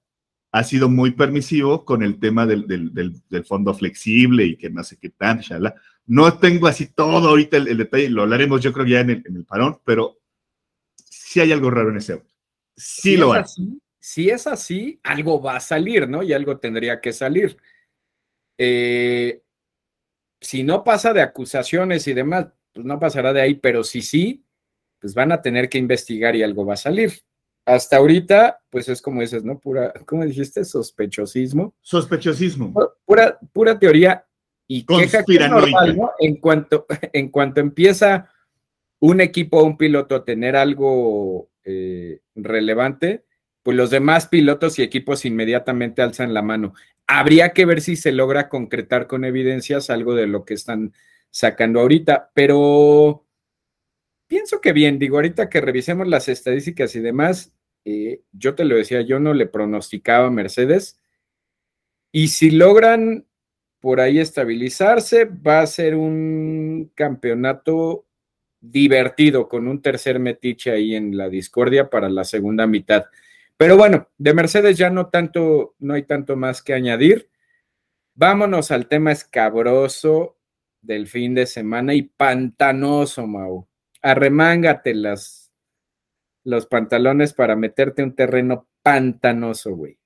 ha 0.56 0.64
sido 0.64 0.88
muy 0.88 1.10
permisivo 1.10 1.84
con 1.84 2.02
el 2.02 2.18
tema 2.18 2.46
del, 2.46 3.44
fondo 3.44 3.74
flexible 3.74 4.42
y 4.46 4.56
que 4.56 4.70
no 4.70 4.82
sé 4.82 4.96
qué 4.98 5.10
tan, 5.10 5.40
shala. 5.40 5.74
No 6.06 6.38
tengo 6.38 6.66
así 6.66 6.86
todo 6.86 7.28
ahorita 7.28 7.58
el, 7.58 7.76
detalle, 7.76 8.08
lo 8.08 8.22
hablaremos 8.22 8.62
yo 8.62 8.72
creo 8.72 8.86
ya 8.86 9.00
en 9.00 9.10
el, 9.10 9.44
parón, 9.44 9.78
pero 9.84 10.18
sí 10.94 11.40
hay 11.40 11.52
algo 11.52 11.70
raro 11.70 11.90
en 11.90 11.98
ese 11.98 12.14
auto. 12.14 12.32
Sí, 12.74 13.18
lo 13.18 13.34
hay 13.34 13.42
si 13.98 14.30
es 14.30 14.46
así, 14.46 14.98
algo 15.02 15.42
va 15.42 15.56
a 15.56 15.60
salir, 15.60 16.08
¿no? 16.08 16.22
Y 16.22 16.32
algo 16.32 16.58
tendría 16.58 17.00
que 17.00 17.12
salir. 17.12 17.56
Eh, 18.56 19.42
si 20.40 20.62
no 20.62 20.84
pasa 20.84 21.12
de 21.12 21.20
acusaciones 21.20 22.06
y 22.06 22.14
demás, 22.14 22.46
pues 22.72 22.86
no 22.86 22.98
pasará 23.00 23.32
de 23.32 23.42
ahí, 23.42 23.56
pero 23.56 23.82
si 23.82 24.00
sí, 24.00 24.44
pues 25.00 25.12
van 25.12 25.32
a 25.32 25.42
tener 25.42 25.68
que 25.68 25.78
investigar 25.78 26.36
y 26.36 26.44
algo 26.44 26.64
va 26.64 26.74
a 26.74 26.78
salir. 26.78 27.25
Hasta 27.66 27.96
ahorita, 27.96 28.60
pues 28.70 28.88
es 28.88 29.02
como 29.02 29.20
dices, 29.20 29.44
¿no? 29.44 29.58
Pura, 29.58 29.92
¿cómo 30.06 30.24
dijiste? 30.24 30.64
Sospechosismo. 30.64 31.74
Sospechosismo. 31.82 32.72
Pura, 33.04 33.38
pura 33.52 33.76
teoría 33.76 34.24
y 34.68 34.84
queja 34.86 35.24
que 35.24 35.48
normal, 35.48 35.96
¿no? 35.96 36.12
En 36.20 36.36
cuanto, 36.36 36.86
en 37.12 37.28
cuanto 37.28 37.60
empieza 37.60 38.30
un 39.00 39.20
equipo 39.20 39.58
o 39.58 39.64
un 39.64 39.76
piloto 39.76 40.14
a 40.14 40.24
tener 40.24 40.54
algo 40.54 41.50
eh, 41.64 42.20
relevante, 42.36 43.24
pues 43.64 43.76
los 43.76 43.90
demás 43.90 44.28
pilotos 44.28 44.78
y 44.78 44.84
equipos 44.84 45.24
inmediatamente 45.24 46.02
alzan 46.02 46.34
la 46.34 46.42
mano. 46.42 46.72
Habría 47.08 47.50
que 47.50 47.66
ver 47.66 47.80
si 47.80 47.96
se 47.96 48.12
logra 48.12 48.48
concretar 48.48 49.08
con 49.08 49.24
evidencias 49.24 49.90
algo 49.90 50.14
de 50.14 50.28
lo 50.28 50.44
que 50.44 50.54
están 50.54 50.92
sacando 51.30 51.80
ahorita, 51.80 52.30
pero 52.32 53.26
pienso 54.28 54.60
que 54.60 54.72
bien, 54.72 55.00
digo, 55.00 55.16
ahorita 55.16 55.48
que 55.48 55.60
revisemos 55.60 56.06
las 56.06 56.28
estadísticas 56.28 56.94
y 56.94 57.00
demás, 57.00 57.55
eh, 57.86 58.22
yo 58.32 58.56
te 58.56 58.64
lo 58.64 58.74
decía, 58.74 59.02
yo 59.02 59.20
no 59.20 59.32
le 59.32 59.46
pronosticaba 59.46 60.26
a 60.26 60.30
Mercedes, 60.30 60.98
y 62.10 62.28
si 62.28 62.50
logran 62.50 63.26
por 63.80 64.00
ahí 64.00 64.18
estabilizarse, 64.18 65.24
va 65.26 65.60
a 65.60 65.66
ser 65.68 65.94
un 65.94 66.90
campeonato 66.96 68.06
divertido 68.60 69.48
con 69.48 69.68
un 69.68 69.80
tercer 69.80 70.18
metiche 70.18 70.72
ahí 70.72 70.96
en 70.96 71.16
la 71.16 71.28
discordia 71.28 71.88
para 71.88 72.08
la 72.08 72.24
segunda 72.24 72.66
mitad. 72.66 73.04
Pero 73.56 73.76
bueno, 73.76 74.08
de 74.18 74.34
Mercedes 74.34 74.76
ya 74.76 74.90
no 74.90 75.08
tanto, 75.08 75.76
no 75.78 75.94
hay 75.94 76.02
tanto 76.02 76.34
más 76.34 76.62
que 76.62 76.74
añadir. 76.74 77.30
Vámonos 78.14 78.72
al 78.72 78.88
tema 78.88 79.12
escabroso 79.12 80.36
del 80.80 81.06
fin 81.06 81.34
de 81.34 81.46
semana 81.46 81.94
y 81.94 82.02
pantanoso, 82.02 83.28
Mau. 83.28 83.68
Arremángate 84.02 84.94
las, 84.94 85.45
los 86.46 86.66
pantalones 86.66 87.34
para 87.34 87.56
meterte 87.56 88.04
un 88.04 88.14
terreno 88.14 88.68
pantanoso, 88.82 89.74
güey. 89.74 89.98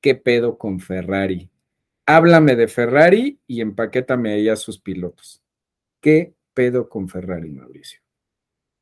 ¿Qué 0.00 0.14
pedo 0.14 0.56
con 0.56 0.78
Ferrari? 0.78 1.50
Háblame 2.06 2.54
de 2.54 2.68
Ferrari 2.68 3.40
y 3.48 3.60
empaquétame 3.60 4.34
ahí 4.34 4.48
a 4.48 4.54
sus 4.54 4.78
pilotos. 4.78 5.42
¿Qué 6.00 6.34
pedo 6.54 6.88
con 6.88 7.08
Ferrari, 7.08 7.50
Mauricio? 7.50 8.00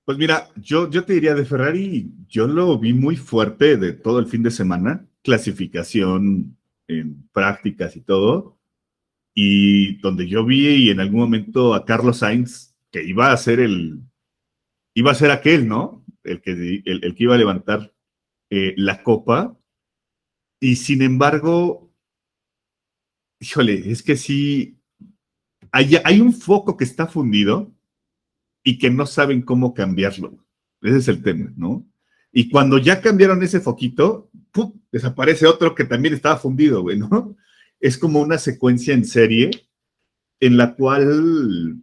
Pues 0.04 0.18
mira, 0.18 0.48
yo, 0.56 0.90
yo 0.90 1.04
te 1.04 1.14
diría 1.14 1.34
de 1.34 1.46
Ferrari, 1.46 2.12
yo 2.28 2.46
lo 2.46 2.78
vi 2.78 2.92
muy 2.92 3.16
fuerte 3.16 3.78
de 3.78 3.94
todo 3.94 4.18
el 4.18 4.26
fin 4.26 4.42
de 4.42 4.50
semana, 4.50 5.06
clasificación 5.22 6.58
en 6.88 7.26
prácticas 7.32 7.96
y 7.96 8.02
todo, 8.02 8.58
y 9.34 9.96
donde 10.00 10.28
yo 10.28 10.44
vi 10.44 10.90
en 10.90 11.00
algún 11.00 11.20
momento 11.20 11.72
a 11.74 11.86
Carlos 11.86 12.18
Sainz 12.18 12.74
que 12.90 13.02
iba 13.02 13.32
a 13.32 13.36
ser 13.38 13.60
el, 13.60 14.02
iba 14.94 15.12
a 15.12 15.14
ser 15.14 15.30
aquel, 15.30 15.66
¿no? 15.66 15.99
El 16.24 16.42
que, 16.42 16.82
el, 16.84 17.14
que 17.14 17.24
iba 17.24 17.34
a 17.34 17.38
levantar 17.38 17.94
eh, 18.50 18.74
la 18.76 19.02
copa, 19.02 19.56
y 20.60 20.76
sin 20.76 21.00
embargo, 21.02 21.90
híjole, 23.40 23.90
es 23.90 24.02
que 24.02 24.16
sí, 24.16 24.78
hay, 25.72 25.96
hay 26.04 26.20
un 26.20 26.34
foco 26.34 26.76
que 26.76 26.84
está 26.84 27.06
fundido 27.06 27.72
y 28.62 28.78
que 28.78 28.90
no 28.90 29.06
saben 29.06 29.42
cómo 29.42 29.72
cambiarlo. 29.72 30.44
Ese 30.82 30.98
es 30.98 31.08
el 31.08 31.22
tema, 31.22 31.52
¿no? 31.56 31.86
Y 32.32 32.48
cuando 32.48 32.78
ya 32.78 33.00
cambiaron 33.00 33.42
ese 33.42 33.60
foquito, 33.60 34.30
desaparece 34.92 35.46
otro 35.46 35.74
que 35.74 35.84
también 35.84 36.14
estaba 36.14 36.36
fundido, 36.36 36.82
güey, 36.82 36.98
¿no? 36.98 37.36
Es 37.80 37.98
como 37.98 38.20
una 38.20 38.38
secuencia 38.38 38.94
en 38.94 39.04
serie 39.04 39.50
en 40.38 40.56
la 40.56 40.74
cual, 40.74 41.82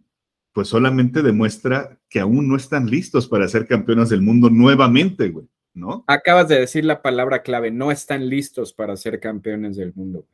pues 0.52 0.68
solamente 0.68 1.22
demuestra 1.22 1.97
que 2.08 2.20
aún 2.20 2.48
no 2.48 2.56
están 2.56 2.86
listos 2.86 3.26
para 3.28 3.48
ser 3.48 3.66
campeones 3.66 4.08
del 4.08 4.22
mundo 4.22 4.50
nuevamente, 4.50 5.28
güey, 5.28 5.46
¿no? 5.74 6.04
Acabas 6.06 6.48
de 6.48 6.60
decir 6.60 6.84
la 6.84 7.02
palabra 7.02 7.42
clave, 7.42 7.70
no 7.70 7.90
están 7.90 8.28
listos 8.28 8.72
para 8.72 8.96
ser 8.96 9.20
campeones 9.20 9.76
del 9.76 9.92
mundo. 9.94 10.26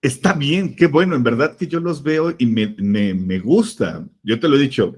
Está 0.00 0.32
bien, 0.32 0.74
qué 0.74 0.86
bueno, 0.86 1.14
en 1.14 1.22
verdad 1.22 1.56
que 1.56 1.68
yo 1.68 1.78
los 1.78 2.02
veo 2.02 2.34
y 2.36 2.46
me, 2.46 2.74
me, 2.78 3.14
me 3.14 3.38
gusta. 3.38 4.04
Yo 4.22 4.40
te 4.40 4.48
lo 4.48 4.56
he 4.56 4.60
dicho, 4.60 4.96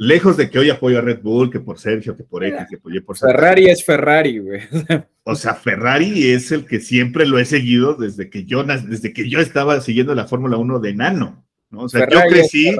lejos 0.00 0.38
de 0.38 0.48
que 0.48 0.58
hoy 0.58 0.70
apoyo 0.70 0.98
a 0.98 1.02
Red 1.02 1.20
Bull, 1.20 1.50
que 1.50 1.60
por 1.60 1.78
Sergio, 1.78 2.16
que 2.16 2.24
por 2.24 2.42
X, 2.42 2.66
que 2.70 2.76
apoyé 2.76 3.02
por 3.02 3.18
Ferrari 3.18 3.66
es 3.66 3.84
Ferrari, 3.84 4.38
güey. 4.38 4.60
O 5.22 5.36
sea, 5.36 5.54
Ferrari 5.54 6.30
es 6.30 6.50
el 6.50 6.64
que 6.64 6.80
siempre 6.80 7.26
lo 7.26 7.38
he 7.38 7.44
seguido 7.44 7.94
desde 7.94 8.30
que 8.30 8.46
yo, 8.46 8.64
desde 8.64 9.12
que 9.12 9.28
yo 9.28 9.38
estaba 9.38 9.80
siguiendo 9.80 10.14
la 10.14 10.26
Fórmula 10.26 10.56
1 10.56 10.80
de 10.80 10.94
nano. 10.94 11.46
¿no? 11.68 11.82
O 11.82 11.88
sea, 11.88 12.08
yo 12.08 12.20
crecí, 12.28 12.74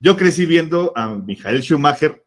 yo 0.00 0.16
crecí 0.16 0.46
viendo 0.46 0.92
a 0.96 1.14
Michael 1.14 1.62
Schumacher 1.62 2.24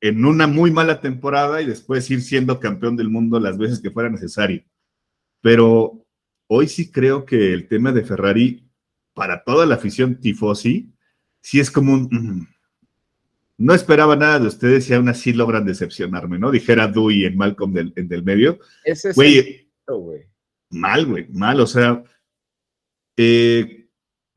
en 0.00 0.24
una 0.24 0.46
muy 0.46 0.70
mala 0.70 1.00
temporada 1.00 1.60
y 1.60 1.66
después 1.66 2.08
ir 2.10 2.22
siendo 2.22 2.60
campeón 2.60 2.96
del 2.96 3.08
mundo 3.08 3.40
las 3.40 3.58
veces 3.58 3.80
que 3.80 3.90
fuera 3.90 4.08
necesario. 4.08 4.62
Pero 5.40 6.06
hoy 6.46 6.68
sí 6.68 6.90
creo 6.90 7.24
que 7.24 7.52
el 7.52 7.66
tema 7.66 7.92
de 7.92 8.04
Ferrari, 8.04 8.70
para 9.14 9.42
toda 9.42 9.66
la 9.66 9.74
afición 9.76 10.20
tifosi, 10.20 10.92
sí 11.40 11.58
es 11.58 11.70
como 11.70 11.94
un 11.94 12.48
no 13.58 13.74
esperaba 13.74 14.14
nada 14.14 14.38
de 14.38 14.46
ustedes 14.46 14.88
y 14.88 14.94
aún 14.94 15.08
así 15.08 15.32
logran 15.32 15.66
decepcionarme, 15.66 16.38
¿no? 16.38 16.52
Dijera 16.52 16.86
Dewey 16.86 17.24
en 17.24 17.36
Malcolm 17.36 17.72
del, 17.72 17.92
en 17.96 18.06
del 18.06 18.22
medio. 18.22 18.60
Ese 18.84 19.10
es 19.10 19.16
güey, 19.16 19.66
mal, 20.70 21.06
güey, 21.06 21.26
mal, 21.30 21.60
o 21.60 21.66
sea, 21.66 22.04
eh, 23.16 23.77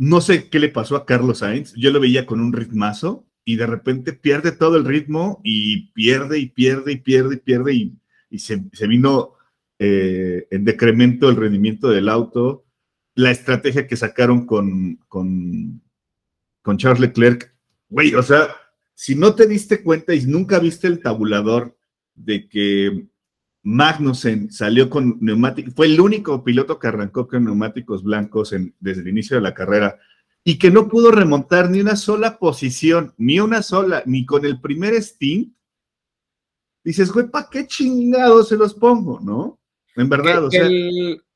no 0.02 0.20
sé 0.20 0.50
qué 0.50 0.58
le 0.58 0.70
pasó 0.70 0.96
a 0.96 1.06
Carlos 1.06 1.38
Sainz, 1.38 1.76
yo 1.76 1.92
lo 1.92 2.00
veía 2.00 2.26
con 2.26 2.42
un 2.42 2.54
ritmazo 2.54 3.28
y 3.46 3.58
de 3.58 3.68
repente 3.68 4.14
pierde 4.14 4.52
todo 4.52 4.76
el 4.76 4.84
ritmo 4.84 5.40
y 5.44 5.92
pierde 5.92 6.40
y 6.40 6.48
pierde 6.48 6.94
y 6.94 6.98
pierde 6.98 7.36
y 7.36 7.38
pierde 7.38 7.74
y, 8.32 8.40
se, 8.40 8.88
vino 8.88 9.34
eh, 9.78 10.48
en 10.50 10.66
decremento 10.66 11.30
el 11.30 11.36
rendimiento 11.36 11.88
del 11.90 12.10
auto, 12.10 12.66
la 13.14 13.30
estrategia 13.30 13.86
que 13.86 13.96
sacaron 13.96 14.48
con, 14.48 14.96
con, 15.08 15.84
con 16.64 16.78
Charles 16.80 17.02
Leclerc, 17.02 17.54
güey, 17.88 18.16
o 18.16 18.24
sea, 18.24 18.48
si 18.96 19.14
no 19.14 19.36
te 19.36 19.46
diste 19.46 19.84
cuenta 19.84 20.16
y 20.16 20.26
nunca 20.26 20.58
viste 20.58 20.88
el 20.88 21.00
tabulador 21.00 21.78
de 22.16 22.50
que 22.50 23.06
Magnussen 23.64 24.52
salió 24.52 24.90
con 24.90 25.18
neumáticos, 25.22 25.74
fue 25.76 25.86
el 25.86 26.00
único 26.00 26.44
piloto 26.44 26.80
que 26.80 26.88
arrancó 26.88 27.28
con 27.28 27.46
neumáticos 27.46 28.04
blancos 28.04 28.56
desde 28.80 29.02
el 29.02 29.08
inicio 29.08 29.38
de 29.38 29.44
la 29.44 29.54
carrera 29.54 30.00
y 30.44 30.58
que 30.58 30.72
no 30.72 30.88
pudo 30.88 31.12
remontar 31.12 31.70
ni 31.70 31.80
una 31.80 31.96
sola 31.96 32.40
posición, 32.40 33.14
ni 33.18 33.40
una 33.40 33.62
sola, 33.62 34.02
ni 34.06 34.26
con 34.26 34.46
el 34.46 34.60
primer 34.60 34.96
stint, 35.02 35.54
dices, 36.84 37.12
güey, 37.12 37.28
¿para 37.28 37.48
qué 37.50 37.68
chingados 37.68 38.50
se 38.50 38.58
los 38.58 38.74
pongo, 38.74 39.20
no? 39.20 39.60
En 39.96 40.10
verdad, 40.10 40.46
o 40.46 40.52
sea. 40.52 40.68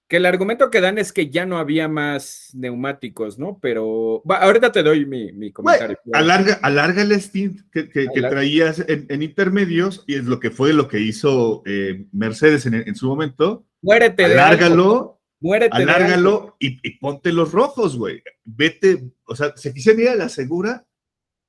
Que 0.08 0.18
el 0.18 0.26
argumento 0.28 0.70
que 0.70 0.82
dan 0.82 1.00
es 1.00 1.12
que 1.12 1.32
ya 1.32 1.48
no 1.48 1.58
había 1.58 1.88
más 1.88 2.52
neumáticos, 2.54 3.40
¿no? 3.40 3.58
Pero 3.60 4.22
ahorita 4.28 4.72
te 4.72 4.84
doy 4.84 5.06
mi, 5.06 5.52
comentario. 5.52 5.98
alarga, 6.14 6.60
alarga 6.62 7.02
el 7.02 7.20
stint 7.20 7.62
que, 7.72 7.86
traías 8.12 8.86
en, 8.88 9.22
intermedios 9.24 10.04
y 10.06 10.16
es 10.16 10.26
lo 10.26 10.40
que 10.40 10.52
fue 10.52 10.74
lo 10.74 10.88
que 10.88 11.00
hizo 11.00 11.64
eh, 11.66 12.06
Mercedes 12.12 12.68
en, 12.68 12.96
su 12.96 13.08
momento. 13.08 13.66
Muérete 13.82 14.26
alárgalo, 14.26 15.22
Muérete 15.40 15.76
alárgalo 15.76 16.56
y, 16.60 16.80
y, 16.88 17.00
ponte 17.00 17.34
los 17.34 17.52
rojos, 17.52 17.98
güey. 17.98 18.22
Vete, 18.44 19.12
o 19.26 19.36
sea, 19.36 19.54
se 19.56 19.74
quisieron 19.74 20.02
ir 20.04 20.10
a 20.10 20.16
la 20.16 20.30
segura 20.30 20.86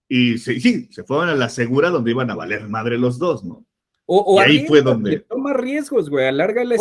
y 0.08 0.38
sí, 0.38 0.88
se 0.90 1.04
fueron 1.04 1.28
a 1.28 1.34
la 1.34 1.48
segura 1.48 1.90
donde 1.90 2.10
iban 2.10 2.30
a 2.30 2.36
valer 2.36 2.68
madre 2.68 2.96
los 2.96 3.18
dos, 3.18 3.44
¿no? 3.44 3.65
O, 4.08 4.40
ahí 4.40 4.64
fue 4.66 4.82
donde. 4.82 5.18
Toma 5.20 5.52
riesgos, 5.52 6.08
güey, 6.08 6.28
alarga 6.28 6.62
la 6.62 6.76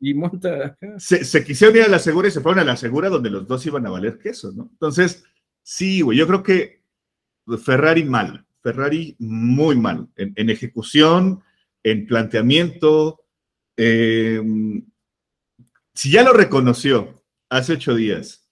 y 0.00 0.14
monta. 0.14 0.76
Se, 0.98 1.44
quisieron 1.44 1.76
ir 1.76 1.84
a 1.84 1.88
la 1.88 2.00
segura 2.00 2.26
y 2.26 2.32
se 2.32 2.40
fueron 2.40 2.58
a 2.58 2.64
la 2.64 2.76
segura 2.76 3.08
donde 3.08 3.30
los 3.30 3.46
dos 3.46 3.64
iban 3.64 3.86
a 3.86 3.90
valer 3.90 4.18
queso, 4.18 4.50
¿no? 4.52 4.68
Entonces, 4.72 5.24
sí, 5.62 6.00
güey, 6.00 6.18
yo 6.18 6.26
creo 6.26 6.42
que 6.42 6.82
Ferrari 7.64 8.02
mal, 8.02 8.44
Ferrari 8.60 9.14
muy 9.20 9.76
mal, 9.76 10.08
en, 10.16 10.50
ejecución, 10.50 11.42
en 11.84 12.06
planteamiento. 12.06 13.20
Em, 13.76 14.84
si 15.94 16.10
ya 16.10 16.24
lo 16.24 16.32
reconoció 16.32 17.22
hace 17.48 17.74
ocho 17.74 17.94
días 17.94 18.48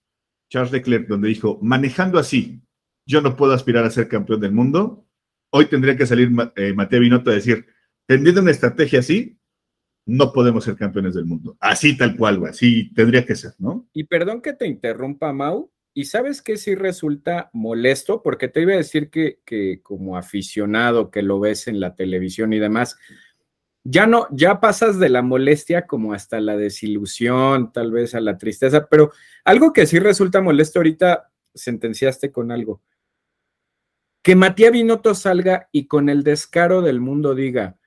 Charles 0.48 0.72
Leclerc, 0.72 1.08
donde 1.08 1.28
dijo, 1.28 1.58
manejando 1.60 2.20
así, 2.20 2.62
yo 3.04 3.20
no 3.20 3.36
puedo 3.36 3.52
aspirar 3.52 3.84
a 3.84 3.90
ser 3.90 4.06
campeón 4.06 4.40
del 4.40 4.52
mundo, 4.52 5.04
hoy 5.50 5.66
tendría 5.66 5.96
que 5.96 6.06
salir 6.06 6.30
eh, 6.54 6.72
Mateo 6.72 7.00
Binotto 7.00 7.30
a 7.30 7.34
decir, 7.34 7.66
Tendiendo 8.06 8.40
una 8.40 8.52
estrategia 8.52 9.00
así, 9.00 9.38
no 10.06 10.32
podemos 10.32 10.64
ser 10.64 10.76
campeones 10.76 11.14
del 11.14 11.26
mundo. 11.26 11.56
Así 11.60 11.96
tal 11.96 12.16
cual, 12.16 12.38
güey. 12.38 12.50
Así 12.50 12.92
tendría 12.94 13.26
que 13.26 13.34
ser, 13.34 13.52
¿no? 13.58 13.88
Y 13.92 14.04
perdón 14.04 14.40
que 14.40 14.52
te 14.52 14.66
interrumpa, 14.66 15.32
Mau. 15.32 15.70
Y 15.92 16.04
sabes 16.04 16.42
que 16.42 16.58
sí 16.58 16.74
resulta 16.74 17.50
molesto, 17.52 18.22
porque 18.22 18.48
te 18.48 18.60
iba 18.60 18.74
a 18.74 18.76
decir 18.76 19.10
que, 19.10 19.40
que 19.44 19.80
como 19.82 20.16
aficionado 20.16 21.10
que 21.10 21.22
lo 21.22 21.40
ves 21.40 21.68
en 21.68 21.80
la 21.80 21.96
televisión 21.96 22.52
y 22.52 22.58
demás, 22.58 22.98
ya 23.82 24.06
no, 24.06 24.26
ya 24.30 24.60
pasas 24.60 24.98
de 24.98 25.08
la 25.08 25.22
molestia 25.22 25.86
como 25.86 26.12
hasta 26.12 26.40
la 26.40 26.56
desilusión, 26.56 27.72
tal 27.72 27.92
vez 27.92 28.14
a 28.14 28.20
la 28.20 28.36
tristeza, 28.36 28.88
pero 28.88 29.12
algo 29.44 29.72
que 29.72 29.86
sí 29.86 29.98
resulta 29.98 30.40
molesto 30.42 30.80
ahorita, 30.80 31.30
sentenciaste 31.54 32.30
con 32.30 32.50
algo. 32.50 32.82
Que 34.22 34.34
Matías 34.34 34.72
Binotto 34.72 35.14
salga 35.14 35.68
y 35.72 35.86
con 35.86 36.08
el 36.08 36.24
descaro 36.24 36.82
del 36.82 37.00
mundo 37.00 37.34
diga, 37.34 37.78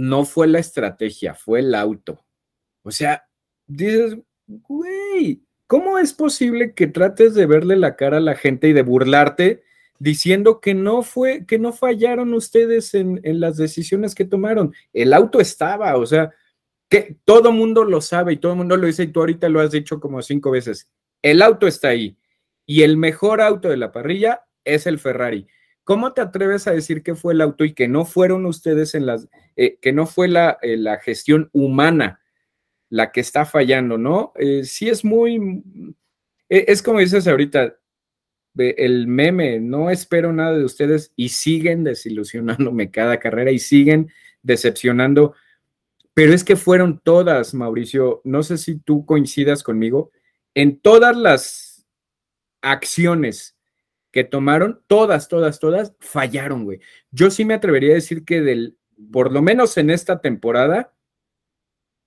no 0.00 0.24
fue 0.24 0.46
la 0.46 0.58
estrategia, 0.58 1.34
fue 1.34 1.60
el 1.60 1.74
auto. 1.74 2.24
O 2.82 2.90
sea, 2.90 3.28
dices, 3.66 4.16
güey, 4.46 5.42
¿cómo 5.66 5.98
es 5.98 6.14
posible 6.14 6.74
que 6.74 6.86
trates 6.86 7.34
de 7.34 7.44
verle 7.44 7.76
la 7.76 7.96
cara 7.96 8.16
a 8.16 8.20
la 8.20 8.34
gente 8.34 8.68
y 8.68 8.72
de 8.72 8.82
burlarte 8.82 9.62
diciendo 9.98 10.60
que 10.60 10.72
no 10.74 11.02
fue, 11.02 11.44
que 11.44 11.58
no 11.58 11.74
fallaron 11.74 12.32
ustedes 12.32 12.94
en, 12.94 13.20
las 13.22 13.58
decisiones 13.58 14.14
que 14.14 14.24
tomaron? 14.24 14.74
El 14.94 15.12
auto 15.12 15.38
estaba, 15.38 15.96
o 15.96 16.06
sea, 16.06 16.32
que 16.88 17.18
todo 17.26 17.52
mundo 17.52 17.84
lo 17.84 18.00
sabe 18.00 18.32
y 18.32 18.36
todo 18.38 18.56
mundo 18.56 18.78
lo 18.78 18.86
dice 18.86 19.02
y 19.02 19.12
tú 19.12 19.20
ahorita 19.20 19.50
lo 19.50 19.60
has 19.60 19.70
dicho 19.70 20.00
como 20.00 20.22
cinco 20.22 20.50
veces. 20.50 20.90
El 21.22 21.42
auto 21.42 21.66
está 21.66 21.88
ahí 21.88 22.16
y 22.64 22.82
el 22.82 22.96
mejor 22.96 23.42
auto 23.42 23.68
de 23.68 23.76
la 23.76 23.92
parrilla 23.92 24.44
es 24.64 24.86
el 24.86 24.98
Ferrari. 24.98 25.46
¿Cómo 25.84 26.12
te 26.12 26.20
atreves 26.20 26.66
a 26.66 26.72
decir 26.72 27.02
que 27.02 27.14
fue 27.14 27.34
el 27.34 27.40
auto 27.40 27.64
y 27.64 27.74
que 27.74 27.88
no 27.88 28.04
fueron 28.04 28.46
ustedes 28.46 28.94
en 28.94 29.06
las, 29.06 29.28
eh, 29.56 29.78
que 29.80 29.92
no 29.92 30.06
fue 30.06 30.28
la, 30.28 30.58
eh, 30.62 30.76
la, 30.76 30.98
gestión 30.98 31.48
humana 31.52 32.20
la 32.88 33.12
que 33.12 33.20
está 33.20 33.44
fallando, 33.44 33.98
¿no? 33.98 34.32
Eh, 34.36 34.64
sí 34.64 34.88
es 34.88 35.04
muy, 35.04 35.62
es 36.48 36.82
como 36.82 36.98
dices 36.98 37.26
ahorita, 37.26 37.76
el 38.56 39.06
meme, 39.06 39.60
no 39.60 39.90
espero 39.90 40.32
nada 40.32 40.56
de 40.56 40.64
ustedes 40.64 41.12
y 41.16 41.28
siguen 41.30 41.84
desilusionándome 41.84 42.90
cada 42.90 43.18
carrera 43.18 43.52
y 43.52 43.58
siguen 43.58 44.10
decepcionando, 44.42 45.34
pero 46.14 46.34
es 46.34 46.44
que 46.44 46.56
fueron 46.56 47.00
todas, 47.02 47.54
Mauricio, 47.54 48.20
no 48.24 48.42
sé 48.42 48.58
si 48.58 48.78
tú 48.78 49.06
coincidas 49.06 49.62
conmigo, 49.62 50.10
en 50.54 50.80
todas 50.80 51.16
las 51.16 51.86
acciones 52.60 53.56
que 54.10 54.24
tomaron, 54.24 54.82
todas, 54.86 55.28
todas, 55.28 55.60
todas, 55.60 55.94
fallaron, 56.00 56.64
güey. 56.64 56.80
Yo 57.10 57.30
sí 57.30 57.44
me 57.44 57.54
atrevería 57.54 57.92
a 57.92 57.94
decir 57.94 58.24
que 58.24 58.40
del, 58.40 58.76
por 59.12 59.32
lo 59.32 59.42
menos 59.42 59.76
en 59.76 59.90
esta 59.90 60.20
temporada, 60.20 60.94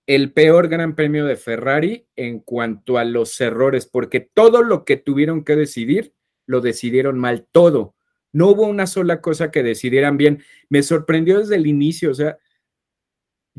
el 0.05 0.33
peor 0.33 0.67
gran 0.67 0.95
premio 0.95 1.25
de 1.25 1.37
Ferrari 1.37 2.07
en 2.15 2.39
cuanto 2.39 2.97
a 2.97 3.05
los 3.05 3.39
errores, 3.39 3.85
porque 3.85 4.19
todo 4.19 4.63
lo 4.63 4.83
que 4.83 4.97
tuvieron 4.97 5.43
que 5.43 5.55
decidir, 5.55 6.13
lo 6.45 6.59
decidieron 6.59 7.17
mal, 7.17 7.47
todo. 7.51 7.95
No 8.33 8.49
hubo 8.49 8.63
una 8.63 8.87
sola 8.87 9.21
cosa 9.21 9.51
que 9.51 9.63
decidieran 9.63 10.17
bien. 10.17 10.43
Me 10.67 10.83
sorprendió 10.83 11.39
desde 11.39 11.55
el 11.55 11.67
inicio, 11.67 12.11
o 12.11 12.15
sea, 12.15 12.37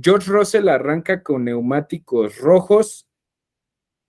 George 0.01 0.30
Russell 0.30 0.68
arranca 0.68 1.22
con 1.22 1.45
neumáticos 1.45 2.38
rojos, 2.38 3.09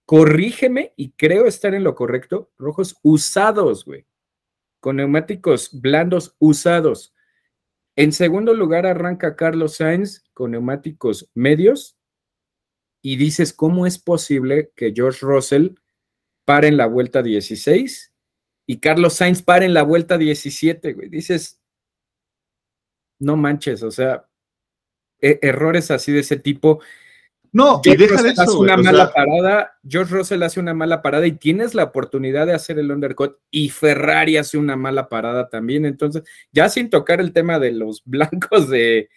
corrígeme 0.06 0.94
y 0.96 1.12
creo 1.12 1.46
estar 1.46 1.74
en 1.76 1.84
lo 1.84 1.96
correcto, 1.96 2.52
rojos 2.58 2.98
usados, 3.04 3.86
güey, 3.86 4.06
con 4.86 4.98
neumáticos 4.98 5.72
blandos 5.82 6.36
usados. 6.38 7.16
En 7.96 8.12
segundo 8.12 8.54
lugar 8.54 8.86
arranca 8.86 9.36
Carlos 9.36 9.78
Sainz 9.78 10.24
con 10.32 10.52
neumáticos 10.52 11.32
medios 11.34 11.98
y 13.02 13.16
dices, 13.16 13.52
¿cómo 13.52 13.88
es 13.88 13.98
posible 13.98 14.72
que 14.76 14.94
George 14.96 15.26
Russell 15.26 15.70
pare 16.46 16.68
en 16.68 16.78
la 16.78 16.86
vuelta 16.86 17.24
16 17.24 18.14
y 18.68 18.80
Carlos 18.80 19.16
Sainz 19.16 19.42
pare 19.42 19.66
en 19.66 19.74
la 19.74 19.82
vuelta 19.82 20.20
17, 20.20 20.94
güey? 20.94 21.10
Dices, 21.10 21.60
no 23.18 23.38
manches, 23.38 23.82
o 23.82 23.90
sea, 23.90 24.30
e-, 25.20 25.40
errores 25.42 25.90
así 25.90 26.12
de 26.12 26.20
ese 26.20 26.38
tipo. 26.38 26.80
No, 27.56 27.82
y 27.84 27.96
deja 27.96 28.22
de 28.22 28.30
eso, 28.32 28.42
hace 28.42 28.58
una 28.58 28.76
mala 28.76 29.14
parada, 29.14 29.78
George 29.88 30.14
Russell 30.14 30.44
hace 30.44 30.60
una 30.60 30.74
mala 30.74 31.02
parada 31.02 31.26
y 31.26 31.32
tienes 31.32 31.74
la 31.74 31.86
oportunidad 31.86 32.46
de 32.46 32.54
hacer 32.54 32.80
el 32.80 32.92
undercut 32.92 33.38
y 33.50 33.70
Ferrari 33.70 34.36
hace 34.36 34.58
una 34.58 34.76
mala 34.76 35.08
parada 35.08 35.48
también. 35.48 35.86
Entonces, 35.86 36.24
ya 36.52 36.68
sin 36.68 36.90
tocar 36.90 37.22
el 37.22 37.32
tema 37.32 37.58
de 37.60 37.72
los 37.72 38.04
blancos 38.06 38.70
de, 38.70 39.10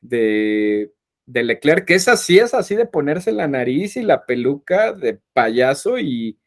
de 0.00 0.90
de 1.26 1.42
Leclerc, 1.42 1.84
que 1.84 1.96
es 1.96 2.08
así, 2.08 2.38
es 2.38 2.54
así 2.54 2.76
de 2.76 2.86
ponerse 2.86 3.32
la 3.32 3.48
nariz 3.48 3.96
y 3.96 4.02
la 4.02 4.24
peluca 4.24 4.92
de 4.92 5.20
payaso 5.32 5.98
y 5.98 6.38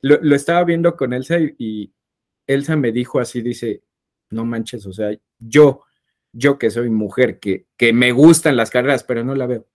lo, 0.00 0.34
estaba 0.36 0.62
viendo 0.64 0.96
con 0.96 1.12
Elsa 1.12 1.38
y, 1.40 1.92
Elsa 2.46 2.76
me 2.76 2.92
dijo 2.92 3.20
así, 3.20 3.42
dice, 3.42 3.82
no 4.30 4.44
manches, 4.44 4.86
o 4.86 4.92
sea, 4.92 5.10
yo, 5.38 5.82
yo 6.32 6.58
que 6.58 6.70
soy 6.70 6.88
mujer, 6.88 7.38
que, 7.40 7.66
que 7.76 7.92
me 7.92 8.12
gustan 8.12 8.56
las 8.56 8.70
carreras, 8.70 9.04
pero 9.04 9.22
no 9.22 9.34
la 9.34 9.46
veo. 9.46 9.66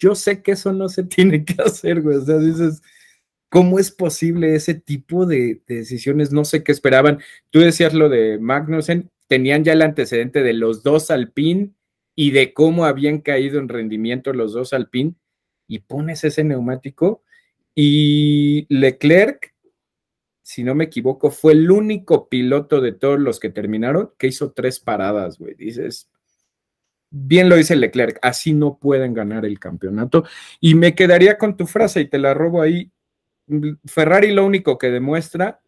Yo 0.00 0.16
sé 0.16 0.42
que 0.42 0.52
eso 0.52 0.72
no 0.72 0.88
se 0.88 1.04
tiene 1.04 1.44
que 1.44 1.54
hacer, 1.62 2.02
güey, 2.02 2.16
o 2.16 2.24
sea, 2.24 2.38
dices, 2.38 2.82
¿cómo 3.48 3.78
es 3.78 3.92
posible 3.92 4.56
ese 4.56 4.74
tipo 4.74 5.26
de, 5.26 5.62
de 5.68 5.76
decisiones? 5.76 6.32
No 6.32 6.44
sé 6.44 6.64
qué 6.64 6.72
esperaban. 6.72 7.20
Tú 7.50 7.60
decías 7.60 7.94
lo 7.94 8.08
de 8.08 8.38
Magnussen, 8.40 9.10
tenían 9.28 9.62
ya 9.62 9.74
el 9.74 9.82
antecedente 9.82 10.42
de 10.42 10.54
los 10.54 10.82
dos 10.82 11.12
Alpine 11.12 11.70
y 12.16 12.32
de 12.32 12.52
cómo 12.52 12.84
habían 12.84 13.20
caído 13.20 13.60
en 13.60 13.68
rendimiento 13.68 14.32
los 14.32 14.52
dos 14.52 14.72
Alpine 14.72 15.14
y 15.68 15.78
pones 15.80 16.24
ese 16.24 16.42
neumático 16.42 17.22
y 17.74 18.66
Leclerc, 18.68 19.54
si 20.42 20.64
no 20.64 20.74
me 20.74 20.84
equivoco, 20.84 21.30
fue 21.30 21.52
el 21.52 21.70
único 21.70 22.28
piloto 22.28 22.80
de 22.80 22.92
todos 22.92 23.20
los 23.20 23.38
que 23.38 23.50
terminaron 23.50 24.10
que 24.18 24.26
hizo 24.26 24.52
tres 24.52 24.80
paradas, 24.80 25.38
güey. 25.38 25.54
Dices, 25.54 26.10
bien 27.10 27.48
lo 27.48 27.56
dice 27.56 27.76
Leclerc, 27.76 28.18
así 28.22 28.52
no 28.52 28.78
pueden 28.78 29.14
ganar 29.14 29.44
el 29.44 29.58
campeonato. 29.58 30.24
Y 30.60 30.74
me 30.74 30.94
quedaría 30.94 31.36
con 31.36 31.56
tu 31.56 31.66
frase 31.66 32.00
y 32.00 32.08
te 32.08 32.18
la 32.18 32.34
robo 32.34 32.62
ahí. 32.62 32.90
Ferrari 33.84 34.32
lo 34.32 34.46
único 34.46 34.78
que 34.78 34.90
demuestra, 34.90 35.60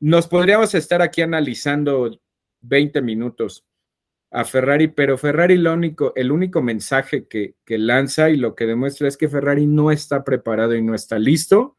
nos 0.00 0.26
podríamos 0.26 0.74
estar 0.74 1.02
aquí 1.02 1.20
analizando 1.20 2.18
20 2.62 3.02
minutos 3.02 3.66
a 4.30 4.44
Ferrari, 4.44 4.88
pero 4.88 5.18
Ferrari 5.18 5.56
lo 5.56 5.74
único, 5.74 6.12
el 6.14 6.30
único 6.32 6.62
mensaje 6.62 7.26
que, 7.26 7.56
lanza 7.66 8.30
y 8.30 8.36
lo 8.36 8.54
que 8.54 8.66
demuestra 8.66 9.08
es 9.08 9.16
que 9.16 9.28
Ferrari 9.28 9.66
no 9.66 9.90
está 9.90 10.24
preparado 10.24 10.74
y 10.74 10.82
no 10.82 10.94
está 10.94 11.18
listo 11.18 11.76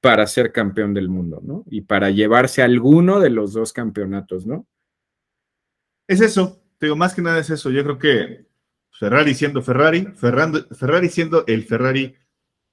para 0.00 0.26
ser 0.26 0.52
campeón 0.52 0.94
del 0.94 1.08
mundo, 1.08 1.40
¿no? 1.42 1.64
Y 1.66 1.80
para 1.82 2.10
llevarse 2.10 2.62
alguno 2.62 3.18
de 3.18 3.30
los 3.30 3.52
dos 3.52 3.72
campeonatos, 3.72 4.46
¿no? 4.46 4.66
Es 6.06 6.20
eso, 6.20 6.62
digo, 6.80 6.96
más 6.96 7.14
que 7.14 7.22
nada 7.22 7.38
es 7.38 7.50
eso. 7.50 7.70
Yo 7.70 7.82
creo 7.82 7.98
que 7.98 8.46
Ferrari 8.90 9.34
siendo 9.34 9.62
Ferrari, 9.62 10.06
Ferrari 10.14 11.08
siendo 11.08 11.44
el 11.46 11.64
Ferrari 11.64 12.14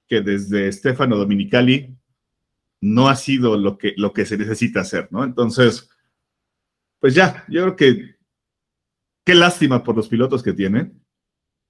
que 0.08 0.20
desde 0.20 0.70
Stefano 0.72 1.16
Dominicali 1.16 1.96
no 2.80 3.08
ha 3.08 3.16
sido 3.16 3.56
lo 3.56 3.78
que, 3.78 3.94
lo 3.96 4.12
que 4.12 4.24
se 4.24 4.36
necesita 4.36 4.80
hacer, 4.80 5.08
¿no? 5.10 5.24
Entonces, 5.24 5.90
pues 7.00 7.14
ya, 7.14 7.44
yo 7.48 7.62
creo 7.62 7.76
que 7.76 8.16
Qué 9.26 9.34
lástima 9.34 9.82
por 9.82 9.96
los 9.96 10.08
pilotos 10.08 10.40
que 10.40 10.52
tienen, 10.52 11.02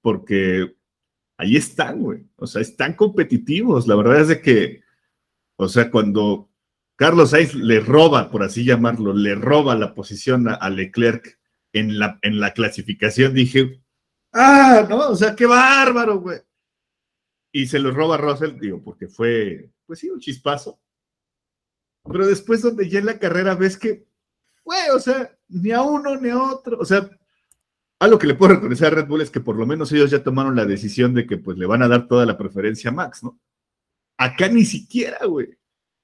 porque 0.03 0.77
ahí 1.39 1.57
están, 1.57 2.03
güey. 2.03 2.29
O 2.37 2.47
sea, 2.47 2.61
están 2.61 2.93
competitivos. 2.93 3.89
La 3.89 3.97
verdad 3.97 4.21
es 4.21 4.29
de 4.29 4.43
que, 4.43 4.83
o 5.57 5.67
sea, 5.67 5.91
cuando 5.91 6.51
Carlos 6.97 7.31
Sainz 7.31 7.55
le 7.55 7.81
roba, 7.81 8.31
por 8.31 8.43
así 8.43 8.63
llamarlo, 8.63 9.15
le 9.15 9.35
roba 9.35 9.75
la 9.75 9.95
posición 9.95 10.49
a, 10.51 10.69
Leclerc 10.69 11.36
en 11.79 11.99
la, 11.99 12.19
en 12.23 12.41
la 12.41 12.53
clasificación, 12.53 13.35
dije, 13.35 13.83
ah, 14.33 14.87
no, 14.89 15.11
o 15.11 15.17
sea, 15.17 15.35
qué 15.35 15.47
bárbaro, 15.47 16.21
güey. 16.21 16.41
Y 17.53 17.67
se 17.67 17.79
lo 17.79 17.91
roba 17.91 18.17
Russell, 18.17 18.59
digo, 18.59 18.83
porque 18.83 19.09
fue, 19.09 19.71
pues 19.87 19.99
sí, 19.99 20.11
un 20.11 20.21
chispazo. 20.21 20.81
Pero 22.05 22.27
después 22.27 22.63
donde 22.63 22.89
ya 22.89 22.99
en 22.99 23.07
la 23.07 23.19
carrera 23.19 23.55
ves 23.55 23.77
que, 23.77 24.07
güey, 24.65 24.91
o 24.95 24.99
sea, 24.99 25.37
ni 25.49 25.73
a 25.73 25.83
uno 25.83 26.17
ni 26.17 26.31
a 26.31 26.43
otro, 26.43 26.79
o 26.79 26.85
sea, 26.85 27.09
algo 27.99 28.19
que 28.19 28.27
le 28.27 28.35
puedo 28.35 28.55
reconocer 28.55 28.89
a 28.89 28.91
Red 28.91 29.07
Bull 29.07 29.23
es 29.23 29.31
que 29.31 29.41
por 29.41 29.57
lo 29.57 29.67
menos 29.67 29.91
ellos 29.93 30.11
ya 30.11 30.23
tomaron 30.23 30.55
la 30.55 30.67
decisión 30.67 31.15
de 31.15 31.27
que 31.27 31.39
pues 31.39 31.57
le 31.57 31.67
van 31.67 31.83
a 31.83 31.89
dar 31.89 32.09
toda 32.09 32.27
la 32.27 32.37
preferencia 32.37 32.91
a 32.91 32.93
Max, 32.93 33.23
¿no? 33.23 33.39
Acá 34.19 34.49
ni 34.49 34.65
siquiera, 34.65 35.25
güey. 35.27 35.59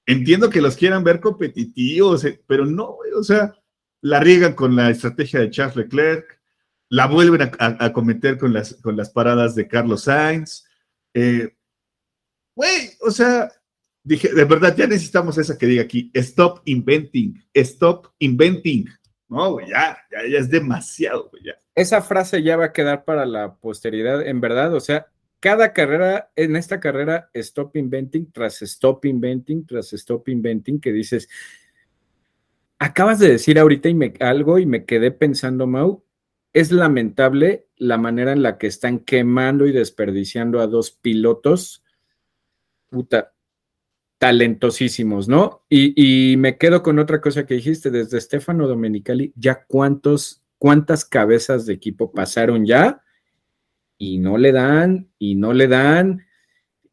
Entiendo 0.06 0.50
que 0.50 0.62
los 0.62 0.76
quieran 0.76 1.04
ver 1.04 1.20
competitivos, 1.20 2.24
eh, 2.24 2.42
pero 2.46 2.66
no, 2.66 2.94
güey, 2.94 3.12
o 3.12 3.22
sea, 3.22 3.54
la 4.02 4.20
riegan 4.20 4.52
con 4.52 4.76
la 4.76 4.90
estrategia 4.90 5.40
de 5.40 5.50
Charles 5.50 5.76
Leclerc, 5.76 6.40
la 6.90 7.06
vuelven 7.06 7.50
a, 7.58 7.92
cometer 7.92 8.36
con 8.36 8.52
las, 8.52 8.74
con 8.82 8.96
las 8.96 9.08
paradas 9.08 9.54
de 9.54 9.66
Carlos 9.66 10.02
Sainz. 10.02 10.66
Eh, 11.14 11.56
güey, 12.54 12.90
o 13.00 13.10
sea, 13.10 13.50
dije, 14.04 14.34
de 14.34 14.44
verdad, 14.44 14.76
ya 14.76 14.86
necesitamos 14.86 15.38
esa 15.38 15.56
que 15.56 15.64
diga 15.64 15.82
aquí, 15.82 16.10
stop 16.12 16.60
inventing, 16.66 17.42
stop 17.54 18.08
inventing. 18.18 18.86
No, 19.28 19.52
güey, 19.52 19.70
ya, 19.70 19.96
ya, 20.10 20.38
es 20.38 20.50
demasiado, 20.50 21.30
ya 21.42 21.54
esa 21.74 22.02
frase 22.02 22.42
ya 22.42 22.56
va 22.56 22.66
a 22.66 22.72
quedar 22.72 23.04
para 23.04 23.24
la 23.26 23.56
posteridad, 23.56 24.26
en 24.26 24.40
verdad, 24.40 24.74
o 24.74 24.80
sea, 24.80 25.06
cada 25.40 25.72
carrera, 25.72 26.30
en 26.36 26.54
esta 26.56 26.78
carrera, 26.78 27.30
stop 27.34 27.76
inventing 27.76 28.30
tras 28.30 28.62
stop 28.62 29.04
inventing 29.04 29.66
tras 29.66 29.92
stop 29.92 30.28
inventing, 30.28 30.80
que 30.80 30.92
dices, 30.92 31.28
acabas 32.84 33.18
de 33.18 33.28
decir 33.28 33.58
ahorita 33.58 33.88
y 33.88 33.94
me, 33.94 34.14
algo 34.20 34.58
y 34.58 34.66
me 34.66 34.84
quedé 34.84 35.10
pensando, 35.10 35.66
Mau, 35.66 36.04
es 36.52 36.72
lamentable 36.72 37.68
la 37.76 37.96
manera 37.96 38.32
en 38.32 38.42
la 38.42 38.58
que 38.58 38.66
están 38.66 38.98
quemando 39.00 39.66
y 39.66 39.72
desperdiciando 39.72 40.60
a 40.60 40.66
dos 40.66 40.90
pilotos, 40.90 41.84
talentosísimos, 44.18 45.28
¿no? 45.28 45.64
Y, 45.68 45.94
y 46.32 46.36
me 46.36 46.58
quedo 46.58 46.82
con 46.82 46.98
otra 46.98 47.20
cosa 47.20 47.46
que 47.46 47.54
dijiste, 47.54 47.90
desde 47.90 48.20
Stefano 48.20 48.68
Domenicali, 48.68 49.32
ya 49.36 49.64
cuántos 49.64 50.42
cuántas 50.62 51.04
cabezas 51.04 51.66
de 51.66 51.72
equipo 51.72 52.12
pasaron 52.12 52.64
ya 52.64 53.02
y 53.98 54.18
no 54.18 54.38
le 54.38 54.52
dan 54.52 55.10
y 55.18 55.34
no 55.34 55.52
le 55.52 55.66
dan 55.66 56.24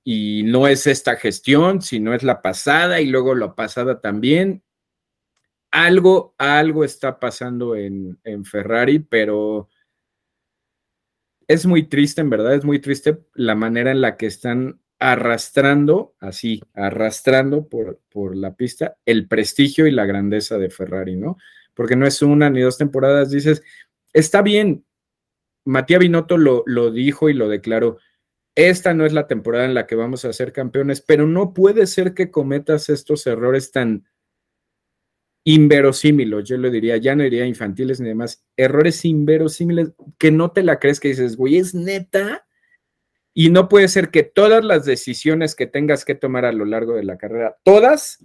y 0.03 0.41
no 0.43 0.67
es 0.67 0.87
esta 0.87 1.17
gestión, 1.17 1.83
sino 1.83 2.15
es 2.15 2.23
la 2.23 2.41
pasada 2.41 2.99
y 2.99 3.05
luego 3.05 3.35
la 3.35 3.53
pasada 3.53 4.01
también. 4.01 4.63
Algo, 5.71 6.35
algo 6.37 6.83
está 6.83 7.19
pasando 7.19 7.75
en, 7.75 8.19
en 8.23 8.45
Ferrari, 8.45 8.99
pero 8.99 9.69
es 11.47 11.65
muy 11.65 11.83
triste, 11.83 12.21
en 12.21 12.29
verdad, 12.29 12.55
es 12.55 12.65
muy 12.65 12.79
triste 12.79 13.19
la 13.33 13.55
manera 13.55 13.91
en 13.91 14.01
la 14.01 14.17
que 14.17 14.25
están 14.25 14.81
arrastrando, 14.99 16.15
así, 16.19 16.61
arrastrando 16.73 17.67
por, 17.67 18.01
por 18.09 18.35
la 18.35 18.55
pista 18.55 18.97
el 19.05 19.27
prestigio 19.27 19.87
y 19.87 19.91
la 19.91 20.05
grandeza 20.05 20.57
de 20.57 20.69
Ferrari, 20.69 21.15
¿no? 21.15 21.37
porque 21.79 21.95
no 21.95 22.05
es 22.05 22.21
una 22.21 22.49
ni 22.49 22.59
dos 22.59 22.77
temporadas, 22.77 23.31
dices, 23.31 23.63
está 24.11 24.41
bien, 24.41 24.85
Matías 25.63 26.01
Binotto 26.01 26.37
lo, 26.37 26.61
lo 26.65 26.91
dijo 26.91 27.29
y 27.29 27.33
lo 27.33 27.47
declaró, 27.47 27.99
esta 28.53 28.93
no 28.93 29.05
es 29.05 29.13
la 29.13 29.27
temporada 29.27 29.63
en 29.63 29.73
la 29.73 29.87
que 29.87 29.95
vamos 29.95 30.25
a 30.25 30.33
ser 30.33 30.51
campeones, 30.51 30.99
pero 30.99 31.25
no 31.25 31.53
puede 31.53 31.87
ser 31.87 32.13
que 32.13 32.31
cometas 32.31 32.89
estos 32.89 33.25
errores 33.27 33.71
tan 33.71 34.05
inverosímiles, 35.43 36.47
yo 36.47 36.57
le 36.57 36.69
diría, 36.69 36.97
ya 36.97 37.15
no 37.15 37.23
diría 37.23 37.45
infantiles 37.45 37.99
ni 37.99 38.09
demás, 38.09 38.43
errores 38.57 39.05
inverosímiles 39.05 39.91
que 40.17 40.31
no 40.31 40.51
te 40.51 40.63
la 40.63 40.79
crees 40.79 40.99
que 40.99 41.09
dices, 41.09 41.35
güey, 41.35 41.57
es 41.57 41.73
neta. 41.73 42.45
Y 43.33 43.49
no 43.49 43.69
puede 43.69 43.87
ser 43.87 44.09
que 44.09 44.23
todas 44.23 44.65
las 44.65 44.85
decisiones 44.85 45.55
que 45.55 45.67
tengas 45.67 46.03
que 46.03 46.15
tomar 46.15 46.45
a 46.45 46.51
lo 46.51 46.65
largo 46.65 46.95
de 46.95 47.03
la 47.03 47.17
carrera, 47.17 47.57
todas 47.63 48.19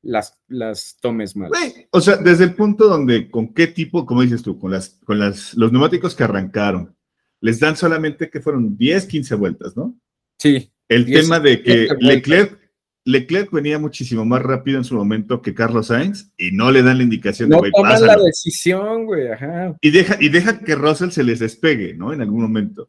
las, 0.00 0.38
las 0.48 0.98
tomes 1.00 1.36
mal. 1.36 1.50
o 1.90 2.00
sea, 2.00 2.16
desde 2.16 2.44
el 2.44 2.54
punto 2.54 2.88
donde, 2.88 3.30
con 3.30 3.52
qué 3.52 3.66
tipo, 3.66 4.06
como 4.06 4.22
dices 4.22 4.42
tú, 4.42 4.58
con, 4.58 4.70
las, 4.70 5.00
con 5.04 5.18
las, 5.18 5.54
los 5.54 5.72
neumáticos 5.72 6.14
que 6.14 6.24
arrancaron, 6.24 6.94
les 7.40 7.60
dan 7.60 7.76
solamente 7.76 8.30
que 8.30 8.40
fueron 8.40 8.76
10, 8.76 9.06
15 9.06 9.34
vueltas, 9.34 9.76
¿no? 9.76 9.98
Sí. 10.38 10.72
El 10.88 11.06
tema 11.06 11.40
de 11.40 11.62
que 11.62 11.88
Leclerc, 11.98 12.58
Leclerc 13.04 13.50
venía 13.50 13.78
muchísimo 13.78 14.24
más 14.24 14.42
rápido 14.42 14.78
en 14.78 14.84
su 14.84 14.94
momento 14.94 15.42
que 15.42 15.54
Carlos 15.54 15.88
Sainz 15.88 16.32
y 16.38 16.52
no 16.52 16.70
le 16.70 16.82
dan 16.82 16.98
la 16.98 17.04
indicación 17.04 17.50
no 17.50 17.60
de 17.60 17.70
toman 17.70 18.00
la 18.00 18.16
decisión, 18.16 19.04
güey, 19.04 19.30
ajá. 19.30 19.76
Y 19.82 19.90
deja, 19.90 20.16
y 20.20 20.30
deja 20.30 20.60
que 20.60 20.74
Russell 20.74 21.10
se 21.10 21.22
les 21.22 21.38
despegue, 21.38 21.94
¿no? 21.94 22.14
En 22.14 22.22
algún 22.22 22.40
momento. 22.40 22.88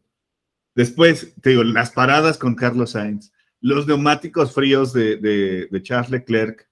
Después, 0.73 1.33
te 1.41 1.51
digo, 1.51 1.63
las 1.63 1.91
paradas 1.91 2.37
con 2.37 2.55
Carlos 2.55 2.91
Sainz, 2.91 3.33
los 3.59 3.87
neumáticos 3.87 4.53
fríos 4.53 4.93
de, 4.93 5.69
Charles 5.83 6.11
Leclerc. 6.11 6.69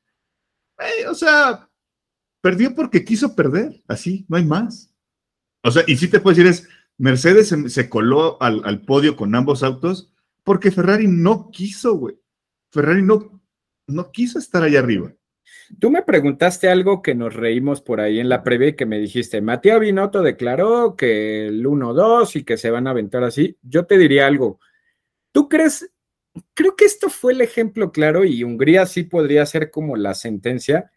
Eh, 0.79 1.07
o 1.07 1.13
sea, 1.13 1.69
perdió 2.41 2.73
porque 2.73 3.03
quiso 3.03 3.35
perder, 3.35 3.83
así, 3.87 4.25
no 4.29 4.37
hay 4.37 4.45
más. 4.45 4.93
O 5.63 5.71
sea, 5.71 5.83
y 5.85 5.97
sí 5.97 6.07
te 6.07 6.21
puedo 6.21 6.35
decir 6.35 6.49
es, 6.49 6.69
Mercedes 6.97 7.53
se, 7.67 7.89
coló 7.89 8.41
al, 8.41 8.61
al, 8.63 8.81
podio 8.81 9.17
con 9.17 9.35
ambos 9.35 9.63
autos 9.63 10.13
porque 10.43 10.71
Ferrari 10.71 11.07
no 11.07 11.49
quiso, 11.51 11.95
güey. 11.95 12.22
Ferrari 12.73 13.03
no, 13.03 13.39
no 13.87 14.11
quiso 14.11 14.39
estar 14.39 14.63
allá 14.63 14.79
arriba. 14.79 15.13
Tú 15.79 15.91
me 15.91 16.01
preguntaste 16.01 16.69
algo 16.69 17.03
que 17.03 17.13
nos 17.13 17.35
reímos 17.35 17.81
por 17.81 18.01
ahí 18.01 18.19
en 18.19 18.29
la 18.29 18.43
previa 18.43 18.69
y 18.69 18.75
que 18.75 18.87
me 18.87 18.97
dijiste, 18.97 19.41
Mateo 19.41 19.79
Binotto 19.79 20.23
declaró 20.23 20.95
que 20.95 21.45
el 21.47 21.63
1-2 21.65 22.35
y 22.35 22.43
que 22.43 22.57
se 22.57 22.71
van 22.71 22.87
a 22.87 22.89
aventar 22.89 23.23
así. 23.23 23.57
Yo 23.61 23.85
te 23.85 23.99
diría 23.99 24.25
algo. 24.25 24.59
¿Tú 25.31 25.49
crees? 25.49 25.91
Creo 26.55 26.75
que 26.75 26.85
esto 26.85 27.09
fue 27.09 27.33
el 27.33 27.41
ejemplo 27.41 27.91
claro 27.91 28.25
y 28.25 28.43
Hungría 28.43 28.87
sí 28.87 29.03
podría 29.03 29.45
ser 29.45 29.69
como 29.69 29.95
la 29.95 30.15
sentencia 30.15 30.91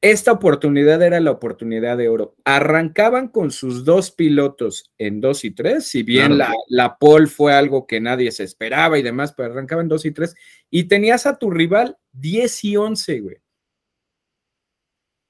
esta 0.00 0.32
oportunidad 0.32 1.02
era 1.02 1.18
la 1.18 1.32
oportunidad 1.32 1.96
de 1.96 2.08
oro. 2.08 2.36
Arrancaban 2.44 3.28
con 3.28 3.50
sus 3.50 3.84
dos 3.84 4.10
pilotos 4.12 4.92
en 4.96 5.20
2 5.20 5.44
y 5.44 5.50
3, 5.50 5.84
si 5.84 6.02
bien 6.02 6.38
la, 6.38 6.54
la 6.68 6.98
pole 6.98 7.26
fue 7.26 7.52
algo 7.52 7.86
que 7.86 8.00
nadie 8.00 8.30
se 8.30 8.44
esperaba 8.44 8.98
y 8.98 9.02
demás, 9.02 9.34
pero 9.36 9.52
arrancaban 9.52 9.88
2 9.88 10.04
y 10.04 10.10
3 10.12 10.34
y 10.70 10.84
tenías 10.84 11.26
a 11.26 11.38
tu 11.38 11.50
rival 11.50 11.98
10 12.12 12.64
y 12.64 12.76
11, 12.76 13.20
güey. 13.20 13.36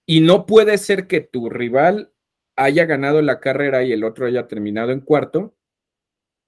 Y 0.06 0.20
no 0.20 0.46
puede 0.46 0.78
ser 0.78 1.06
que 1.06 1.20
tu 1.20 1.48
rival 1.50 2.12
haya 2.56 2.86
ganado 2.86 3.22
la 3.22 3.40
carrera 3.40 3.84
y 3.84 3.92
el 3.92 4.04
otro 4.04 4.26
haya 4.26 4.48
terminado 4.48 4.90
en 4.90 5.00
cuarto 5.00 5.54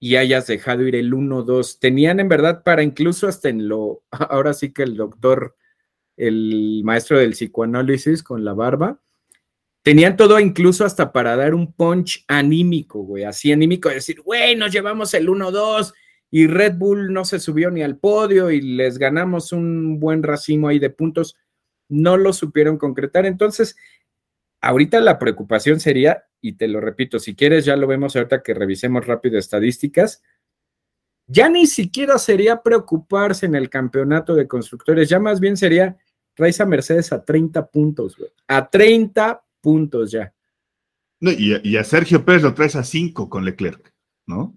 y 0.00 0.16
hayas 0.16 0.46
dejado 0.46 0.82
ir 0.82 0.96
el 0.96 1.12
1-2. 1.12 1.78
Tenían 1.78 2.20
en 2.20 2.28
verdad 2.28 2.62
para 2.64 2.82
incluso 2.82 3.28
hasta 3.28 3.48
en 3.48 3.68
lo, 3.68 4.02
ahora 4.10 4.52
sí 4.52 4.72
que 4.72 4.82
el 4.82 4.96
doctor 4.96 5.56
el 6.20 6.82
maestro 6.84 7.18
del 7.18 7.32
psicoanálisis 7.32 8.22
con 8.22 8.44
la 8.44 8.52
barba. 8.52 9.00
Tenían 9.82 10.16
todo 10.16 10.38
incluso 10.38 10.84
hasta 10.84 11.12
para 11.12 11.34
dar 11.36 11.54
un 11.54 11.72
punch 11.72 12.24
anímico, 12.28 13.00
güey, 13.02 13.24
así 13.24 13.50
anímico, 13.50 13.88
decir, 13.88 14.20
güey, 14.20 14.54
nos 14.54 14.70
llevamos 14.70 15.14
el 15.14 15.28
1-2 15.28 15.94
y 16.30 16.46
Red 16.46 16.74
Bull 16.74 17.12
no 17.12 17.24
se 17.24 17.40
subió 17.40 17.70
ni 17.70 17.82
al 17.82 17.96
podio 17.96 18.50
y 18.50 18.60
les 18.60 18.98
ganamos 18.98 19.52
un 19.52 19.98
buen 19.98 20.22
racimo 20.22 20.68
ahí 20.68 20.78
de 20.78 20.90
puntos. 20.90 21.36
No 21.88 22.18
lo 22.18 22.34
supieron 22.34 22.76
concretar. 22.76 23.24
Entonces, 23.24 23.74
ahorita 24.60 25.00
la 25.00 25.18
preocupación 25.18 25.80
sería, 25.80 26.24
y 26.42 26.52
te 26.52 26.68
lo 26.68 26.80
repito, 26.80 27.18
si 27.18 27.34
quieres, 27.34 27.64
ya 27.64 27.76
lo 27.76 27.86
vemos 27.86 28.14
ahorita 28.14 28.42
que 28.42 28.52
revisemos 28.52 29.06
rápido 29.06 29.38
estadísticas, 29.38 30.22
ya 31.26 31.48
ni 31.48 31.66
siquiera 31.66 32.18
sería 32.18 32.62
preocuparse 32.62 33.46
en 33.46 33.54
el 33.54 33.70
campeonato 33.70 34.34
de 34.34 34.46
constructores, 34.46 35.08
ya 35.08 35.18
más 35.18 35.40
bien 35.40 35.56
sería 35.56 35.96
traes 36.40 36.58
a 36.58 36.64
Mercedes 36.64 37.12
a 37.12 37.22
30 37.22 37.70
puntos, 37.70 38.16
güey. 38.16 38.30
A 38.48 38.66
30 38.66 39.44
puntos 39.60 40.10
ya. 40.10 40.32
No, 41.20 41.30
y, 41.30 41.76
a, 41.76 41.84
Sergio 41.84 42.24
Pérez 42.24 42.42
lo 42.42 42.54
traes 42.54 42.76
a 42.76 42.82
5 42.82 43.28
con 43.28 43.44
Leclerc, 43.44 43.92
¿no? 44.26 44.56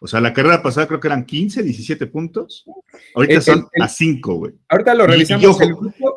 O 0.00 0.06
sea, 0.06 0.20
la 0.20 0.34
carrera 0.34 0.62
pasada 0.62 0.86
creo 0.86 1.00
que 1.00 1.08
eran 1.08 1.24
15, 1.24 1.62
17 1.62 2.06
puntos. 2.08 2.66
Ahorita 3.14 3.40
son 3.40 3.66
a 3.80 3.88
5, 3.88 4.34
güey. 4.34 4.52
Ahorita 4.68 4.94
lo 4.94 5.06
revisamos. 5.06 5.58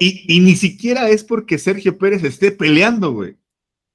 Y, 0.01 0.41
ni 0.41 0.57
siquiera 0.57 1.09
es 1.09 1.23
porque 1.23 1.57
Sergio 1.57 1.97
Pérez 1.97 2.21
esté 2.25 2.51
peleando, 2.51 3.13
güey. 3.13 3.37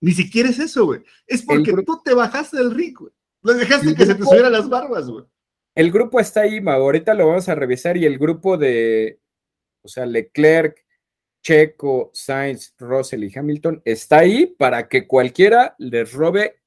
Ni 0.00 0.12
siquiera 0.12 0.48
es 0.48 0.58
eso, 0.58 0.86
güey. 0.86 1.02
Es 1.26 1.42
porque 1.42 1.74
tú 1.84 2.00
te 2.02 2.14
bajaste 2.14 2.56
del 2.56 2.70
ring, 2.70 2.96
güey. 2.98 3.12
Lo 3.42 3.52
dejaste 3.52 3.94
que 3.94 4.06
se 4.06 4.14
te 4.14 4.24
subieran 4.24 4.52
las 4.52 4.70
barbas, 4.70 5.10
güey. 5.10 5.26
El 5.74 5.92
grupo 5.92 6.20
está 6.20 6.40
ahí, 6.40 6.58
ahorita 6.66 7.12
lo 7.12 7.26
vamos 7.26 7.50
a 7.50 7.54
revisar 7.54 7.98
y 7.98 8.06
el 8.06 8.18
grupo 8.18 8.56
de, 8.56 9.20
o 9.82 9.88
sea, 9.88 10.06
Leclerc, 10.06 10.81
Checo, 11.42 12.10
Sainz, 12.14 12.74
Russell 12.78 13.24
y 13.24 13.36
Hamilton 13.36 13.82
está 13.84 14.20
ahí 14.20 14.46
para 14.46 14.88
que 14.88 15.06
cualquiera 15.06 15.74
les 15.78 16.12
robe. 16.12 16.60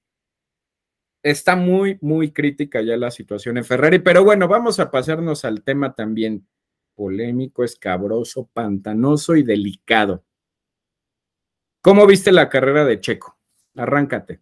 Está 1.24 1.56
muy, 1.56 1.98
muy 2.02 2.32
crítica 2.32 2.82
ya 2.82 2.98
la 2.98 3.10
situación 3.10 3.58
en 3.58 3.66
Ferrari, 3.66 4.00
pero 4.00 4.24
bueno, 4.24 4.48
vamos 4.48 4.80
a 4.80 4.92
pasarnos 4.92 5.44
al 5.44 5.64
tema 5.64 5.96
también 5.96 6.48
polémico, 6.94 7.64
escabroso, 7.64 8.50
pantanoso 8.54 9.36
y 9.36 9.44
delicado. 9.44 10.24
¿Cómo 11.82 12.06
viste 12.06 12.32
la 12.32 12.50
carrera 12.50 12.86
de 12.86 13.00
Checo? 13.00 13.38
Arráncate. 13.76 14.42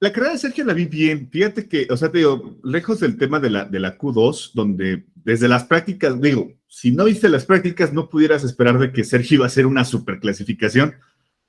La 0.00 0.12
carrera 0.12 0.32
de 0.32 0.38
Sergio 0.38 0.64
la 0.64 0.74
vi 0.74 0.86
bien. 0.86 1.30
Fíjate 1.30 1.68
que, 1.68 1.86
o 1.90 1.96
sea, 1.96 2.10
te 2.10 2.18
digo, 2.18 2.58
lejos 2.64 3.00
del 3.00 3.16
tema 3.16 3.38
de 3.38 3.50
la, 3.50 3.64
de 3.64 3.78
la 3.78 3.96
Q2, 3.96 4.52
donde 4.52 5.06
desde 5.14 5.48
las 5.48 5.64
prácticas, 5.64 6.20
digo, 6.20 6.52
si 6.74 6.90
no 6.90 7.04
viste 7.04 7.28
las 7.28 7.44
prácticas, 7.44 7.92
no 7.92 8.08
pudieras 8.08 8.44
esperar 8.44 8.78
de 8.78 8.92
que 8.92 9.04
Sergio 9.04 9.36
iba 9.36 9.44
a 9.44 9.48
hacer 9.48 9.66
una 9.66 9.84
super 9.84 10.18
clasificación, 10.18 10.94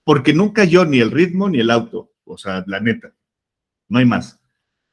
porque 0.04 0.34
nunca 0.34 0.66
yo 0.66 0.84
ni 0.84 1.00
el 1.00 1.12
ritmo 1.12 1.48
ni 1.48 1.62
el 1.62 1.70
auto. 1.70 2.12
O 2.26 2.38
sea, 2.38 2.66
la 2.68 2.82
neta, 2.82 3.16
no 3.88 4.00
hay 4.00 4.06
más. 4.06 4.42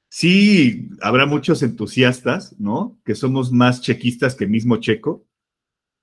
Sí, 0.08 0.88
habrá 1.02 1.26
muchos 1.26 1.64
entusiastas, 1.64 2.54
¿no? 2.60 2.96
Que 3.04 3.16
somos 3.16 3.50
más 3.50 3.80
chequistas 3.80 4.36
que 4.36 4.46
mismo 4.46 4.76
checo, 4.76 5.26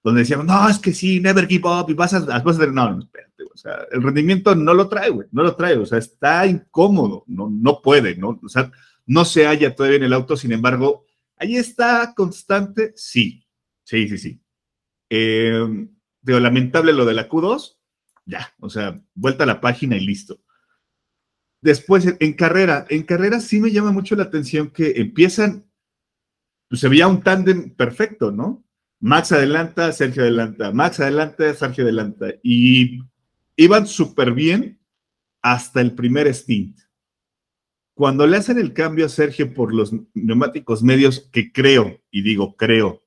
donde 0.04 0.22
decíamos, 0.22 0.46
no, 0.46 0.68
es 0.68 0.78
que 0.78 0.94
sí, 0.94 1.22
never 1.22 1.48
give 1.48 1.64
up 1.66 1.90
y 1.90 1.94
vas 1.94 2.14
a, 2.14 2.20
vas 2.20 2.60
a 2.60 2.66
no, 2.66 2.92
no, 2.92 3.00
espérate, 3.00 3.44
o 3.44 3.56
sea, 3.56 3.78
el 3.94 4.04
rendimiento 4.04 4.54
no 4.56 4.74
lo 4.74 4.90
trae, 4.90 5.10
güey, 5.10 5.30
no 5.32 5.42
lo 5.42 5.56
trae, 5.56 5.78
o 5.78 5.86
sea, 5.86 6.00
está 6.00 6.46
incómodo, 6.46 7.24
no, 7.28 7.50
no 7.50 7.82
puede, 7.82 8.18
¿no? 8.18 8.38
O 8.44 8.50
sea, 8.50 8.70
no 9.06 9.24
se 9.24 9.46
halla 9.46 9.74
todavía 9.74 10.00
en 10.00 10.04
el 10.04 10.14
auto, 10.14 10.36
sin 10.36 10.52
embargo, 10.52 11.06
ahí 11.38 11.56
está 11.56 12.14
constante, 12.14 12.92
sí, 12.98 13.47
Sí, 13.88 14.10
sí, 14.10 14.18
sí. 14.18 14.42
Eh, 15.10 15.88
lamentable 16.26 16.92
lo 16.92 17.06
de 17.06 17.14
la 17.14 17.30
Q2, 17.30 17.78
ya, 18.26 18.54
o 18.60 18.70
sea, 18.70 19.02
vuelta 19.16 19.46
a 19.46 19.48
la 19.48 19.62
página 19.62 19.96
y 19.96 20.06
listo. 20.06 20.42
Después, 21.62 22.06
en 22.20 22.34
carrera, 22.34 22.86
en 22.90 23.04
carrera 23.04 23.40
sí 23.40 23.62
me 23.62 23.72
llama 23.72 23.94
mucho 23.94 24.18
la 24.18 24.24
atención 24.24 24.72
que 24.72 24.92
empiezan, 24.98 25.72
pues 26.68 26.82
se 26.82 26.90
veía 26.90 27.08
un 27.08 27.22
tándem 27.22 27.74
perfecto, 27.76 28.30
¿no? 28.30 28.66
Max 29.00 29.32
adelanta, 29.32 29.94
Sergio 29.94 30.24
adelanta, 30.24 30.74
Max 30.74 31.00
adelanta, 31.00 31.54
Sergio 31.54 31.86
adelanta, 31.86 32.34
y 32.44 33.00
iban 33.56 33.88
súper 33.88 34.34
bien 34.34 34.82
hasta 35.42 35.80
el 35.80 35.96
primer 35.96 36.28
stint. 36.36 36.78
Cuando 37.94 38.28
le 38.28 38.36
hacen 38.36 38.60
el 38.60 38.74
cambio 38.74 39.06
a 39.06 39.10
Sergio 39.10 39.54
por 39.54 39.74
los 39.74 39.94
neumáticos 40.14 40.84
medios, 40.84 41.30
que 41.32 41.54
creo, 41.54 42.02
y 42.12 42.22
digo 42.22 42.58
creo, 42.58 43.07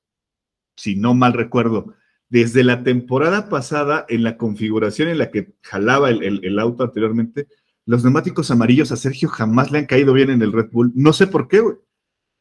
si 0.80 0.96
no 0.96 1.14
mal 1.14 1.34
recuerdo, 1.34 1.94
desde 2.30 2.64
la 2.64 2.82
temporada 2.82 3.50
pasada, 3.50 4.06
en 4.08 4.22
la 4.22 4.38
configuración 4.38 5.08
en 5.08 5.18
la 5.18 5.30
que 5.30 5.52
jalaba 5.62 6.08
el, 6.08 6.58
auto 6.58 6.84
anteriormente, 6.84 7.48
los 7.84 8.02
neumáticos 8.02 8.50
amarillos 8.50 8.90
a 8.90 8.96
Sergio 8.96 9.28
jamás 9.28 9.70
le 9.70 9.78
han 9.78 9.86
caído 9.86 10.14
bien 10.14 10.30
en 10.30 10.40
el 10.40 10.52
Red 10.52 10.70
Bull. 10.70 10.92
No 10.94 11.12
sé 11.12 11.26
por 11.26 11.48
qué, 11.48 11.60
güey. 11.60 11.76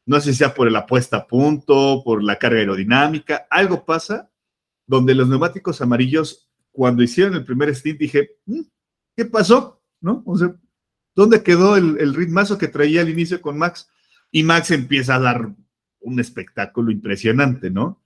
No 0.06 0.20
sé 0.20 0.32
si 0.32 0.38
sea 0.38 0.54
por 0.54 0.70
la 0.72 0.86
puesta 0.86 1.18
a 1.18 1.26
punto, 1.26 2.02
por 2.02 2.22
la 2.22 2.36
carga 2.36 2.60
aerodinámica, 2.60 3.46
algo 3.50 3.84
pasa 3.84 4.30
donde 4.86 5.14
los 5.14 5.28
neumáticos 5.28 5.82
amarillos, 5.82 6.48
cuando 6.72 7.02
hicieron 7.02 7.34
el 7.34 7.44
primer 7.44 7.74
stint, 7.74 7.98
dije, 7.98 8.30
mm, 8.46 8.62
¿qué 9.16 9.24
pasó? 9.26 9.82
¿No? 10.00 10.22
O 10.24 10.38
sea, 10.38 10.54
¿dónde 11.14 11.42
quedó 11.42 11.76
el, 11.76 11.98
el 12.00 12.14
ritmazo 12.14 12.56
que 12.56 12.68
traía 12.68 13.02
al 13.02 13.10
inicio 13.10 13.42
con 13.42 13.58
Max? 13.58 13.90
Y 14.30 14.44
Max 14.44 14.70
empieza 14.70 15.16
a 15.16 15.20
dar 15.20 15.54
un 16.00 16.20
espectáculo 16.20 16.90
impresionante, 16.90 17.70
¿no? 17.70 17.99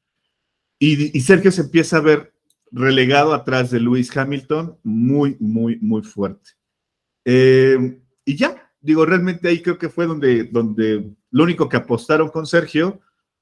Y, 0.79 1.21
Sergio 1.21 1.51
se 1.53 1.63
empieza 1.63 1.99
a 1.99 2.01
ver 2.01 2.35
relegado 2.71 3.33
atrás 3.33 3.71
de 3.71 3.81
Lewis 3.81 4.15
Hamilton 4.17 4.77
muy, 4.83 5.37
muy, 5.39 5.79
muy 5.81 6.03
fuerte. 6.03 6.51
Eh, 7.25 8.01
y 8.25 8.37
ya, 8.37 8.71
digo, 8.81 9.07
realmente 9.07 9.49
ahí 9.49 9.63
creo 9.63 9.79
que 9.79 9.89
fue 9.89 10.07
donde, 10.07 10.45
donde 10.45 11.11
lo 11.31 11.45
único 11.45 11.69
que 11.69 11.77
apostaron 11.77 12.29
con 12.29 12.47
Sergio 12.47 13.01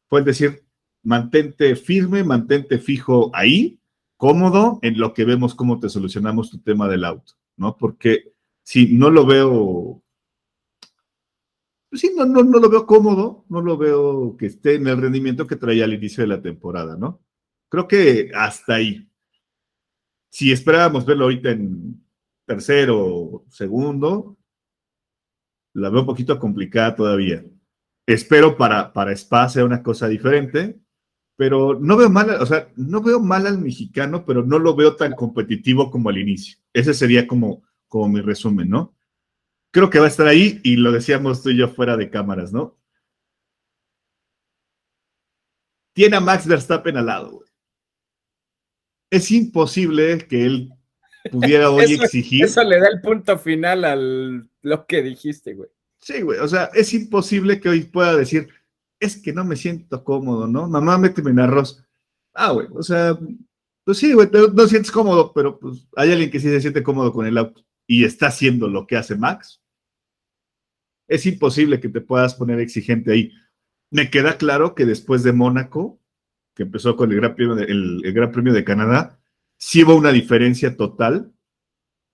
fue 0.09 0.22
decir, 0.22 0.64
mantente 1.03 1.74
firme, 1.76 2.22
mantente 2.24 2.78
fijo 2.78 3.30
ahí, 3.35 3.80
cómodo, 4.16 4.78
en 4.83 4.99
lo 4.99 5.14
que 5.14 5.24
vemos 5.24 5.55
cómo 5.55 5.80
te 5.80 5.89
solucionamos 5.89 6.51
tu 6.51 6.59
tema 6.59 6.89
del 6.89 7.05
auto, 7.05 7.33
¿no? 7.57 7.76
Porque 7.76 8.33
si 8.62 8.95
no 8.95 9.11
lo 9.11 9.26
veo 9.26 10.03
pues 11.93 12.01
sí, 12.01 12.11
no, 12.16 12.24
no, 12.24 12.43
no 12.43 12.59
lo 12.59 12.70
veo 12.70 12.86
cómodo, 12.86 13.45
no 13.51 13.61
lo 13.61 13.76
veo 13.76 14.34
que 14.38 14.47
esté 14.47 14.76
en 14.76 14.86
el 14.86 14.97
rendimiento 14.97 15.47
que 15.47 15.57
traía 15.57 15.84
al 15.84 15.93
inicio 15.93 16.22
de 16.22 16.28
la 16.28 16.40
temporada, 16.40 16.97
¿no? 16.97 17.20
Creo 17.68 17.86
que 17.86 18.30
hasta 18.34 18.76
ahí. 18.76 19.07
Si 20.30 20.51
esperábamos 20.51 21.05
verlo 21.05 21.24
ahorita 21.24 21.51
en 21.51 22.03
tercero 22.47 22.99
o 22.99 23.45
segundo, 23.51 24.38
la 25.74 25.90
veo 25.90 26.01
un 26.01 26.07
poquito 26.07 26.38
complicada 26.38 26.97
todavía. 26.97 27.45
Espero 28.07 28.57
para, 28.57 28.90
para 28.95 29.12
Spa 29.12 29.51
sea 29.51 29.66
una 29.66 29.82
cosa 29.82 30.09
diferente, 30.09 30.80
pero 31.36 31.78
no 31.78 31.99
veo 31.99 32.09
mal, 32.09 32.30
o 32.40 32.47
sea, 32.47 32.72
no 32.74 33.03
veo 33.03 33.20
mal 33.20 33.47
al 33.47 33.59
mexicano, 33.59 34.24
pero 34.24 34.43
no 34.43 34.59
lo 34.59 34.74
veo 34.74 34.97
tan 34.97 35.12
competitivo 35.12 35.90
como 35.90 36.09
al 36.09 36.16
inicio. 36.16 36.57
Ese 36.72 36.95
sería 36.95 37.26
como, 37.26 37.64
como 37.86 38.09
mi 38.09 38.22
resumen, 38.22 38.70
¿no? 38.70 38.95
Creo 39.73 39.91
que 39.91 39.99
va 39.99 40.05
a 40.05 40.09
estar 40.09 40.27
ahí 40.27 40.61
y 40.62 40.77
lo 40.77 40.93
decíamos 40.93 41.43
tú 41.43 41.51
y 41.51 41.57
yo 41.57 41.68
fuera 41.68 41.97
de 41.97 42.11
cámaras, 42.11 42.53
¿no? 42.53 42.77
Tiene 45.95 46.16
a 46.16 46.20
Max 46.20 46.47
Verstappen 46.47 46.97
al 46.97 47.07
lado, 47.07 47.31
güey. 47.33 47.49
Es 49.11 49.31
imposible 49.31 50.27
que 50.29 50.47
él 50.47 50.70
pudiera 51.31 51.70
hoy 51.70 51.95
exigir. 51.95 52.45
Eso 52.45 52.62
le 52.62 52.81
da 52.81 52.89
el 52.89 53.01
punto 53.01 53.39
final 53.39 53.85
a 53.85 53.97
lo 53.97 54.87
que 54.87 55.03
dijiste, 55.03 55.55
güey. 55.55 55.68
Sí, 56.01 56.20
güey. 56.20 56.39
O 56.41 56.49
sea, 56.49 56.70
es 56.75 56.93
imposible 56.95 57.61
que 57.61 57.68
hoy 57.68 57.83
pueda 57.83 58.16
decir, 58.16 58.49
es 59.01 59.16
que 59.16 59.33
no 59.33 59.45
me 59.45 59.57
siento 59.57 60.05
cómodo, 60.05 60.47
¿no? 60.47 60.68
Mamá, 60.68 60.99
méteme 60.99 61.31
en 61.31 61.41
arroz. 61.41 61.83
Ah, 62.35 62.53
güey. 62.53 62.66
O 62.73 62.83
sea, 62.83 63.18
pues 63.85 63.99
sí, 63.99 64.12
güey, 64.12 64.29
no, 64.31 64.66
sientes 64.66 64.91
cómodo, 64.91 65.33
pero 65.33 65.59
pues 65.59 65.87
hay 65.97 66.12
alguien 66.12 66.31
que 66.31 66.41
sí 66.41 66.49
se 66.49 66.61
siente 66.61 66.83
cómodo 66.83 67.12
con 67.12 67.27
el 67.27 67.39
auto 67.39 67.64
y 67.87 68.05
está 68.05 68.29
haciendo 68.29 68.68
lo 68.68 68.87
que 68.87 68.97
hace 68.97 69.16
Max. 69.16 69.62
Es 71.09 71.27
imposible 71.27 71.81
que 71.81 71.89
te 71.89 72.01
puedas 72.01 72.35
poner 72.35 72.61
exigente 72.61 73.13
ahí. 73.13 73.33
Me 73.91 74.11
queda 74.11 74.39
claro 74.39 74.75
que 74.75 74.87
después 74.87 75.23
de 75.23 75.33
Mónaco, 75.33 76.01
que 76.55 76.63
empezó 76.65 76.97
con 76.97 77.11
el 77.11 77.17
Gran 77.17 77.35
Premio 77.35 77.55
de, 77.55 77.65
el 77.65 78.13
Gran 78.13 78.33
Premio 78.33 78.53
de 78.53 78.65
Canadá, 78.65 79.19
sí 79.57 79.85
hubo 79.85 79.95
una 79.95 80.13
diferencia 80.13 80.77
total, 80.77 81.33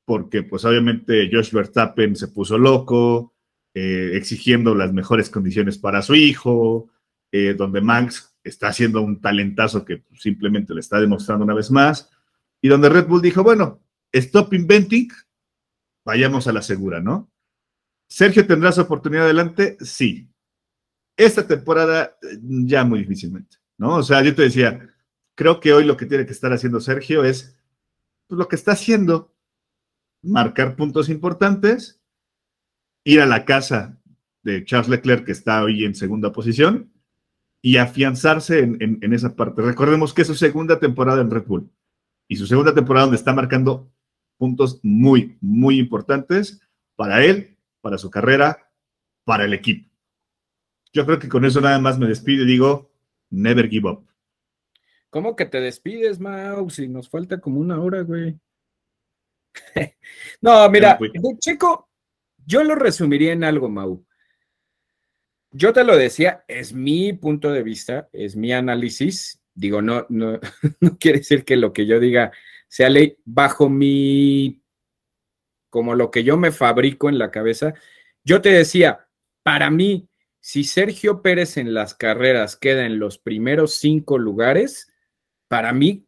porque 0.04 0.42
pues 0.42 0.64
obviamente 0.64 1.30
Josh 1.32 1.52
Verstappen 1.52 2.16
se 2.16 2.28
puso 2.28 2.58
loco, 2.58 3.34
eh, 3.74 4.12
exigiendo 4.14 4.74
las 4.74 4.92
mejores 4.92 5.30
condiciones 5.30 5.78
para 5.78 6.02
su 6.02 6.14
hijo, 6.14 6.90
eh, 7.30 7.54
donde 7.54 7.80
Max 7.80 8.36
está 8.42 8.68
haciendo 8.68 9.02
un 9.02 9.20
talentazo 9.20 9.84
que 9.84 10.04
simplemente 10.14 10.74
le 10.74 10.80
está 10.80 11.00
demostrando 11.00 11.44
una 11.44 11.54
vez 11.54 11.70
más, 11.70 12.10
y 12.60 12.68
donde 12.68 12.88
Red 12.88 13.06
Bull 13.06 13.22
dijo, 13.22 13.42
bueno, 13.42 13.80
stop 14.10 14.54
inventing, 14.54 15.08
vayamos 16.04 16.48
a 16.48 16.52
la 16.52 16.62
segura, 16.62 17.00
¿no? 17.00 17.30
Sergio 18.08 18.46
tendrá 18.46 18.72
su 18.72 18.80
oportunidad 18.80 19.24
adelante, 19.24 19.76
sí. 19.80 20.28
Esta 21.16 21.46
temporada 21.46 22.16
ya 22.40 22.84
muy 22.84 23.00
difícilmente, 23.00 23.58
¿no? 23.76 23.96
O 23.96 24.02
sea, 24.02 24.22
yo 24.22 24.34
te 24.34 24.42
decía, 24.42 24.88
Creo 25.38 25.60
que 25.60 25.72
hoy 25.72 25.84
lo 25.84 25.96
que 25.96 26.04
tiene 26.04 26.26
que 26.26 26.32
estar 26.32 26.52
haciendo 26.52 26.80
Sergio 26.80 27.22
es 27.22 27.56
pues, 28.26 28.36
lo 28.36 28.48
que 28.48 28.56
está 28.56 28.72
haciendo, 28.72 29.32
marcar 30.20 30.74
puntos 30.74 31.08
importantes, 31.08 32.02
ir 33.04 33.20
a 33.20 33.26
la 33.26 33.44
casa 33.44 34.02
de 34.42 34.64
Charles 34.64 34.88
Leclerc, 34.88 35.24
que 35.24 35.30
está 35.30 35.62
hoy 35.62 35.84
en 35.84 35.94
segunda 35.94 36.32
posición, 36.32 36.92
y 37.62 37.76
afianzarse 37.76 38.58
en, 38.58 39.12
esa 39.12 39.36
parte. 39.36 39.62
Recordemos 39.62 40.12
que 40.12 40.22
es 40.22 40.26
su 40.26 40.34
segunda 40.34 40.80
temporada 40.80 41.20
en 41.20 41.30
Red 41.30 41.44
Bull 41.46 41.70
y 42.26 42.34
su 42.34 42.48
segunda 42.48 42.74
temporada 42.74 43.04
donde 43.04 43.18
está 43.18 43.32
marcando 43.32 43.92
puntos 44.38 44.80
muy, 44.82 45.38
muy 45.40 45.78
importantes 45.78 46.60
para 46.96 47.24
él, 47.24 47.56
para 47.80 47.98
su 47.98 48.10
carrera, 48.10 48.70
para 49.24 49.44
el 49.44 49.54
equipo. 49.54 49.88
Yo 50.92 51.04
creo 51.04 51.18
que 51.18 51.28
con 51.28 51.44
eso 51.44 51.60
nada 51.60 51.78
más 51.78 51.98
me 51.98 52.06
despido 52.06 52.44
y 52.44 52.46
digo, 52.46 52.90
never 53.30 53.68
give 53.68 53.88
up. 53.88 54.06
¿Cómo 55.10 55.36
que 55.36 55.46
te 55.46 55.60
despides, 55.60 56.20
Mau? 56.20 56.68
Si 56.70 56.88
nos 56.88 57.08
falta 57.08 57.40
como 57.40 57.60
una 57.60 57.80
hora, 57.80 58.02
güey. 58.02 58.38
no, 60.40 60.68
mira, 60.70 60.98
Checo, 61.38 61.88
yo 62.44 62.62
lo 62.62 62.74
resumiría 62.74 63.32
en 63.32 63.44
algo, 63.44 63.68
Mau. 63.68 64.04
Yo 65.50 65.72
te 65.72 65.84
lo 65.84 65.96
decía, 65.96 66.44
es 66.46 66.74
mi 66.74 67.14
punto 67.14 67.50
de 67.50 67.62
vista, 67.62 68.08
es 68.12 68.36
mi 68.36 68.52
análisis. 68.52 69.40
Digo, 69.54 69.80
no, 69.80 70.06
no, 70.10 70.38
no 70.80 70.98
quiere 70.98 71.18
decir 71.18 71.44
que 71.44 71.56
lo 71.56 71.72
que 71.72 71.86
yo 71.86 72.00
diga 72.00 72.32
sea 72.68 72.90
ley 72.90 73.18
bajo 73.24 73.70
mi, 73.70 74.62
como 75.70 75.94
lo 75.94 76.10
que 76.10 76.24
yo 76.24 76.36
me 76.36 76.50
fabrico 76.50 77.08
en 77.08 77.18
la 77.18 77.30
cabeza. 77.30 77.74
Yo 78.24 78.40
te 78.40 78.50
decía, 78.50 79.08
para 79.42 79.70
mí, 79.70 80.08
si 80.40 80.64
Sergio 80.64 81.22
Pérez 81.22 81.56
en 81.56 81.74
las 81.74 81.94
carreras 81.94 82.56
queda 82.56 82.86
en 82.86 82.98
los 82.98 83.18
primeros 83.18 83.74
cinco 83.74 84.18
lugares, 84.18 84.92
para 85.48 85.72
mí, 85.72 86.06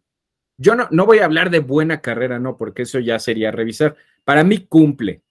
yo 0.58 0.74
no, 0.74 0.88
no 0.90 1.06
voy 1.06 1.18
a 1.18 1.24
hablar 1.24 1.50
de 1.50 1.60
buena 1.60 2.00
carrera, 2.00 2.38
no, 2.38 2.56
porque 2.56 2.82
eso 2.82 2.98
ya 2.98 3.18
sería 3.18 3.50
revisar. 3.50 3.96
Para 4.24 4.44
mí 4.44 4.66
cumple. 4.66 5.22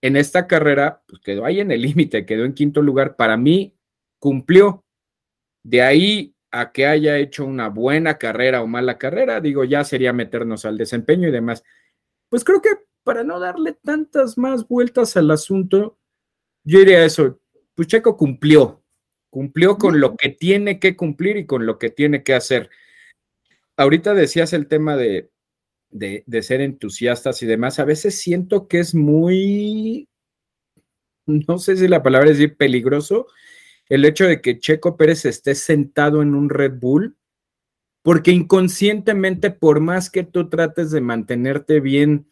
En 0.00 0.16
esta 0.16 0.46
carrera, 0.46 1.02
pues 1.06 1.20
quedó 1.20 1.44
ahí 1.44 1.60
en 1.60 1.72
el 1.72 1.82
límite, 1.82 2.24
quedó 2.24 2.44
en 2.44 2.54
quinto 2.54 2.82
lugar. 2.82 3.16
Para 3.16 3.36
mí 3.36 3.74
cumplió. 4.18 4.84
De 5.64 5.82
ahí 5.82 6.34
a 6.50 6.72
que 6.72 6.86
haya 6.86 7.18
hecho 7.18 7.44
una 7.44 7.68
buena 7.68 8.16
carrera 8.16 8.62
o 8.62 8.66
mala 8.66 8.96
carrera, 8.96 9.40
digo, 9.40 9.64
ya 9.64 9.84
sería 9.84 10.12
meternos 10.12 10.64
al 10.64 10.78
desempeño 10.78 11.28
y 11.28 11.32
demás. 11.32 11.62
Pues 12.28 12.44
creo 12.44 12.62
que 12.62 12.70
para 13.08 13.24
no 13.24 13.40
darle 13.40 13.72
tantas 13.82 14.36
más 14.36 14.68
vueltas 14.68 15.16
al 15.16 15.30
asunto, 15.30 15.98
yo 16.62 16.78
diría 16.80 17.04
eso, 17.04 17.40
pues 17.74 17.88
Checo 17.88 18.16
cumplió, 18.16 18.84
cumplió 19.30 19.78
con 19.78 19.98
lo 19.98 20.14
que 20.16 20.28
tiene 20.28 20.78
que 20.78 20.94
cumplir 20.94 21.38
y 21.38 21.46
con 21.46 21.66
lo 21.66 21.78
que 21.78 21.90
tiene 21.90 22.22
que 22.22 22.34
hacer 22.34 22.70
ahorita 23.78 24.12
decías 24.12 24.52
el 24.52 24.66
tema 24.66 24.96
de, 24.96 25.30
de, 25.90 26.42
ser 26.42 26.60
entusiastas 26.60 27.42
y 27.42 27.46
demás. 27.46 27.78
A 27.78 27.84
veces 27.84 28.20
siento 28.20 28.68
que 28.68 28.80
es 28.80 28.94
muy, 28.94 30.08
no 31.26 31.58
sé 31.58 31.76
si 31.76 31.88
la 31.88 32.02
palabra 32.02 32.30
es 32.30 32.38
decir 32.38 32.56
peligroso, 32.56 33.28
el 33.88 34.04
hecho 34.04 34.26
de 34.26 34.42
que 34.42 34.58
Checo 34.58 34.98
Pérez 34.98 35.24
esté 35.24 35.54
sentado 35.54 36.20
en 36.20 36.34
un 36.34 36.50
Red 36.50 36.74
Bull, 36.78 37.16
porque 38.02 38.32
inconscientemente, 38.32 39.50
por 39.50 39.80
más 39.80 40.10
que 40.10 40.24
tú 40.24 40.50
trates 40.50 40.90
de 40.90 41.00
mantenerte 41.00 41.80
bien 41.80 42.26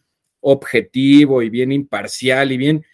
objetivo 0.49 1.41
y 1.41 1.49
bien 1.49 1.73
imparcial 1.73 2.53
y 2.53 2.57
bien, 2.57 2.85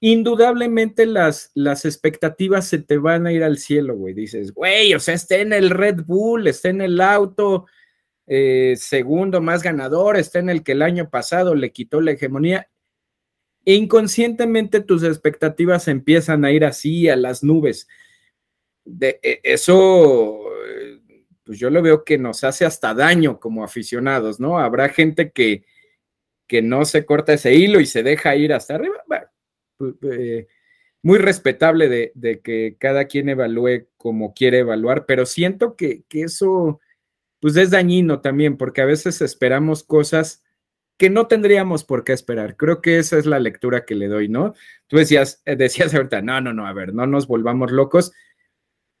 indudablemente 0.00 1.06
las, 1.06 1.52
las 1.54 1.84
expectativas 1.84 2.66
se 2.66 2.78
te 2.78 2.98
van 2.98 3.26
a 3.26 3.32
ir 3.32 3.44
al 3.44 3.58
cielo, 3.58 3.94
güey. 3.96 4.12
Dices, 4.12 4.52
güey, 4.52 4.92
o 4.92 5.00
sea, 5.00 5.14
esté 5.14 5.40
en 5.40 5.52
el 5.52 5.70
Red 5.70 6.02
Bull, 6.04 6.48
esté 6.48 6.70
en 6.70 6.80
el 6.80 7.00
auto, 7.00 7.66
eh, 8.26 8.74
segundo 8.76 9.40
más 9.40 9.62
ganador, 9.62 10.16
está 10.16 10.40
en 10.40 10.50
el 10.50 10.64
que 10.64 10.72
el 10.72 10.82
año 10.82 11.08
pasado 11.08 11.54
le 11.54 11.70
quitó 11.70 12.00
la 12.00 12.12
hegemonía. 12.12 12.68
E 13.64 13.74
inconscientemente 13.74 14.80
tus 14.80 15.04
expectativas 15.04 15.86
empiezan 15.88 16.44
a 16.44 16.50
ir 16.50 16.64
así 16.64 17.08
a 17.08 17.14
las 17.14 17.44
nubes. 17.44 17.86
De, 18.84 19.20
e, 19.22 19.40
eso, 19.44 20.40
pues 21.44 21.58
yo 21.58 21.70
lo 21.70 21.82
veo 21.82 22.04
que 22.04 22.18
nos 22.18 22.42
hace 22.42 22.64
hasta 22.64 22.94
daño 22.94 23.38
como 23.38 23.62
aficionados, 23.62 24.40
¿no? 24.40 24.58
Habrá 24.58 24.88
gente 24.88 25.30
que, 25.30 25.64
que 26.46 26.62
no 26.62 26.84
se 26.84 27.04
corta 27.04 27.34
ese 27.34 27.54
hilo 27.54 27.80
y 27.80 27.86
se 27.86 28.02
deja 28.02 28.36
ir 28.36 28.52
hasta 28.52 28.74
arriba. 28.74 29.02
Pues, 29.76 29.94
eh, 30.02 30.46
muy 31.02 31.18
respetable 31.18 31.88
de, 31.88 32.40
que 32.42 32.76
cada 32.78 33.04
quien 33.04 33.28
evalúe 33.28 33.86
como 33.96 34.34
quiere 34.34 34.58
evaluar, 34.58 35.06
pero 35.06 35.24
siento 35.24 35.76
que, 35.76 36.02
que 36.08 36.22
eso 36.22 36.80
pues 37.40 37.56
es 37.56 37.70
dañino 37.70 38.20
también, 38.20 38.56
porque 38.56 38.80
a 38.80 38.86
veces 38.86 39.20
esperamos 39.20 39.84
cosas 39.84 40.42
que 40.98 41.10
no 41.10 41.26
tendríamos 41.28 41.84
por 41.84 42.04
qué 42.04 42.12
esperar. 42.12 42.56
Creo 42.56 42.80
que 42.80 42.98
esa 42.98 43.18
es 43.18 43.26
la 43.26 43.38
lectura 43.38 43.84
que 43.84 43.94
le 43.94 44.08
doy, 44.08 44.28
¿no? 44.28 44.54
Tú 44.86 44.96
decías, 44.96 45.42
eh, 45.44 45.54
decías 45.54 45.94
ahorita, 45.94 46.22
no, 46.22 46.40
no, 46.40 46.52
no, 46.52 46.66
a 46.66 46.72
ver, 46.72 46.94
no 46.94 47.06
nos 47.06 47.26
volvamos 47.26 47.70
locos, 47.70 48.12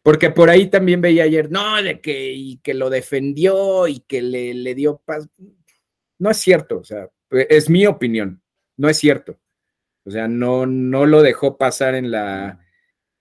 porque 0.02 0.30
por 0.30 0.50
ahí 0.50 0.68
también 0.68 1.00
veía 1.00 1.24
ayer, 1.24 1.50
no, 1.50 1.82
de 1.82 2.00
que, 2.00 2.32
y 2.32 2.58
que 2.58 2.74
lo 2.74 2.90
defendió 2.90 3.88
y 3.88 4.00
que 4.00 4.22
le, 4.22 4.54
le 4.54 4.74
dio 4.74 4.98
paz. 5.04 5.28
No 6.18 6.30
es 6.30 6.36
cierto, 6.36 6.78
o 6.78 6.84
sea, 6.84 7.10
es 7.30 7.70
mi 7.70 7.86
opinión, 7.86 8.42
no 8.76 8.88
es 8.88 8.98
cierto. 8.98 9.38
O 10.04 10.10
sea, 10.10 10.28
no, 10.28 10.66
no 10.66 11.06
lo 11.06 11.22
dejó 11.22 11.56
pasar 11.56 11.94
en 11.94 12.10
la... 12.10 12.60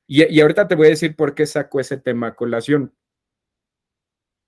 Y, 0.08 0.32
y 0.32 0.40
ahorita 0.42 0.68
te 0.68 0.76
voy 0.76 0.88
a 0.88 0.92
decir 0.92 1.16
por 1.16 1.34
qué 1.34 1.46
sacó 1.48 1.80
ese 1.80 1.98
tema 1.98 2.28
a 2.28 2.36
colación 2.36 2.94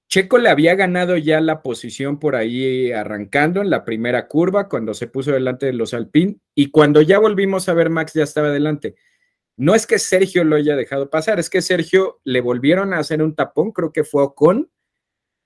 Checo 0.10 0.38
le 0.38 0.50
había 0.50 0.76
ganado 0.76 1.18
ya 1.18 1.42
la 1.42 1.62
posición 1.62 2.18
por 2.18 2.36
ahí 2.36 2.92
arrancando 2.94 3.62
en 3.62 3.70
la 3.70 3.84
primera 3.84 4.28
curva 4.28 4.70
cuando 4.70 4.94
se 4.94 5.08
puso 5.08 5.32
delante 5.32 5.66
de 5.66 5.74
los 5.74 5.94
Alpine 5.94 6.38
y 6.56 6.72
cuando 6.72 7.02
ya 7.02 7.20
volvimos 7.20 7.68
a 7.68 7.74
ver 7.74 7.90
Max 7.90 8.14
ya 8.14 8.24
estaba 8.24 8.50
delante. 8.50 8.96
No 9.58 9.76
es 9.76 9.86
que 9.86 10.00
Sergio 10.00 10.46
lo 10.46 10.56
haya 10.56 10.78
dejado 10.78 11.10
pasar, 11.10 11.40
es 11.40 11.50
que 11.50 11.62
Sergio 11.62 12.22
le 12.24 12.40
volvieron 12.40 12.94
a 12.94 13.00
hacer 13.00 13.22
un 13.22 13.36
tapón, 13.36 13.72
creo 13.72 13.92
que 13.92 14.06
fue 14.06 14.24
Ocon, 14.24 14.70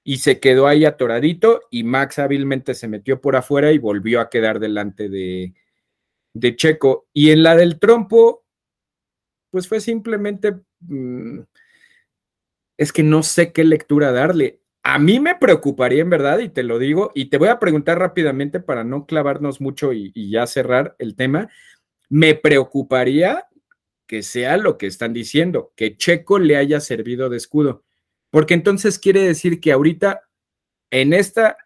y 0.03 0.17
se 0.17 0.39
quedó 0.39 0.67
ahí 0.67 0.85
atoradito 0.85 1.61
y 1.69 1.83
Max 1.83 2.19
hábilmente 2.19 2.73
se 2.73 2.87
metió 2.87 3.21
por 3.21 3.35
afuera 3.35 3.71
y 3.71 3.77
volvió 3.77 4.19
a 4.19 4.29
quedar 4.29 4.59
delante 4.59 5.09
de, 5.09 5.53
de 6.33 6.55
Checo. 6.55 7.07
Y 7.13 7.31
en 7.31 7.43
la 7.43 7.55
del 7.55 7.79
trompo, 7.79 8.45
pues 9.51 9.67
fue 9.67 9.79
simplemente... 9.79 10.59
Mm, 10.79 11.41
es 12.77 12.91
que 12.91 13.03
no 13.03 13.21
sé 13.21 13.51
qué 13.51 13.63
lectura 13.63 14.11
darle. 14.11 14.61
A 14.81 14.97
mí 14.97 15.19
me 15.19 15.35
preocuparía 15.35 16.01
en 16.01 16.09
verdad, 16.09 16.39
y 16.39 16.49
te 16.49 16.63
lo 16.63 16.79
digo, 16.79 17.11
y 17.13 17.25
te 17.25 17.37
voy 17.37 17.49
a 17.49 17.59
preguntar 17.59 17.99
rápidamente 17.99 18.59
para 18.59 18.83
no 18.83 19.05
clavarnos 19.05 19.61
mucho 19.61 19.93
y, 19.93 20.11
ya 20.31 20.47
cerrar 20.47 20.95
el 20.97 21.15
tema. 21.15 21.49
Me 22.09 22.33
preocuparía 22.33 23.47
que 24.07 24.23
sea 24.23 24.57
lo 24.57 24.79
que 24.79 24.87
están 24.87 25.13
diciendo, 25.13 25.71
que 25.75 25.95
Checo 25.95 26.39
le 26.39 26.57
haya 26.57 26.79
servido 26.79 27.29
de 27.29 27.37
escudo. 27.37 27.83
Porque 28.31 28.55
entonces 28.55 28.97
quiere 28.97 29.21
decir 29.21 29.59
que 29.59 29.71
ahorita 29.71 30.23
en 30.89 31.13
esta 31.13 31.57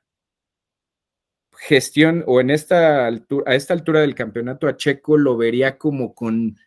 gestión 1.58 2.24
o 2.28 2.42
en 2.42 2.50
esta 2.50 3.08
altura, 3.08 3.52
a 3.52 3.56
esta 3.56 3.74
altura 3.74 4.02
del 4.02 4.16
campeonato 4.16 4.68
a 4.68 4.76
Checo 4.76 5.18
lo 5.18 5.38
vería 5.38 5.78
como 5.78 6.14
con 6.14 6.58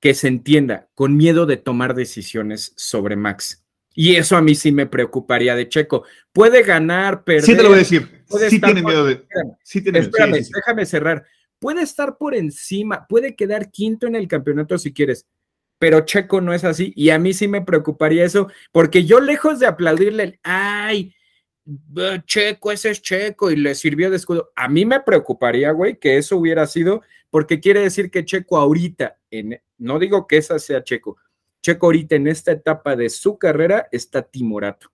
que 0.00 0.14
se 0.14 0.28
entienda, 0.28 0.88
con 0.94 1.16
miedo 1.16 1.46
de 1.46 1.56
tomar 1.56 1.94
decisiones 1.94 2.72
sobre 2.76 3.16
Max. 3.16 3.64
Y 3.94 4.16
eso 4.16 4.36
a 4.36 4.42
mí 4.42 4.54
sí 4.54 4.72
me 4.72 4.86
preocuparía 4.86 5.54
de 5.54 5.68
Checo. 5.68 6.04
Puede 6.32 6.62
ganar, 6.62 7.22
pero. 7.24 7.44
Sí, 7.44 7.56
te 7.56 7.62
lo 7.62 7.70
voy 7.70 7.76
a 7.76 7.80
decir. 7.80 8.24
Sí 8.48 8.60
tiene 8.60 8.82
miedo 8.82 9.04
de. 9.04 9.24
sí 9.62 9.82
tiene, 9.82 9.98
espérame, 9.98 10.38
déjame 10.54 10.86
cerrar. 10.86 11.24
Puede 11.58 11.82
estar 11.82 12.16
por 12.16 12.34
encima, 12.34 13.06
puede 13.06 13.36
quedar 13.36 13.70
quinto 13.70 14.06
en 14.06 14.14
el 14.14 14.26
campeonato 14.26 14.78
si 14.78 14.94
quieres, 14.94 15.26
pero 15.80 16.02
Checo 16.02 16.42
no 16.42 16.52
es 16.52 16.62
así. 16.62 16.92
Y 16.94 17.08
a 17.08 17.18
mí 17.18 17.32
sí 17.32 17.48
me 17.48 17.62
preocuparía 17.62 18.22
eso, 18.22 18.48
porque 18.70 19.06
yo 19.06 19.18
lejos 19.18 19.58
de 19.58 19.66
aplaudirle, 19.66 20.38
ay, 20.42 21.14
Checo, 22.26 22.70
ese 22.70 22.90
es 22.90 23.00
Checo 23.00 23.50
y 23.50 23.56
le 23.56 23.74
sirvió 23.74 24.10
de 24.10 24.16
escudo. 24.16 24.52
A 24.54 24.68
mí 24.68 24.84
me 24.84 25.00
preocuparía, 25.00 25.72
güey, 25.72 25.98
que 25.98 26.18
eso 26.18 26.36
hubiera 26.36 26.66
sido, 26.66 27.02
porque 27.30 27.60
quiere 27.60 27.80
decir 27.80 28.10
que 28.10 28.26
Checo 28.26 28.58
ahorita, 28.58 29.18
no 29.78 29.98
digo 29.98 30.26
que 30.26 30.36
esa 30.36 30.58
sea 30.58 30.84
Checo, 30.84 31.16
Checo 31.62 31.86
ahorita 31.86 32.14
en 32.14 32.26
esta 32.26 32.52
etapa 32.52 32.94
de 32.94 33.08
su 33.08 33.38
carrera 33.38 33.88
está 33.90 34.20
timorato. 34.20 34.90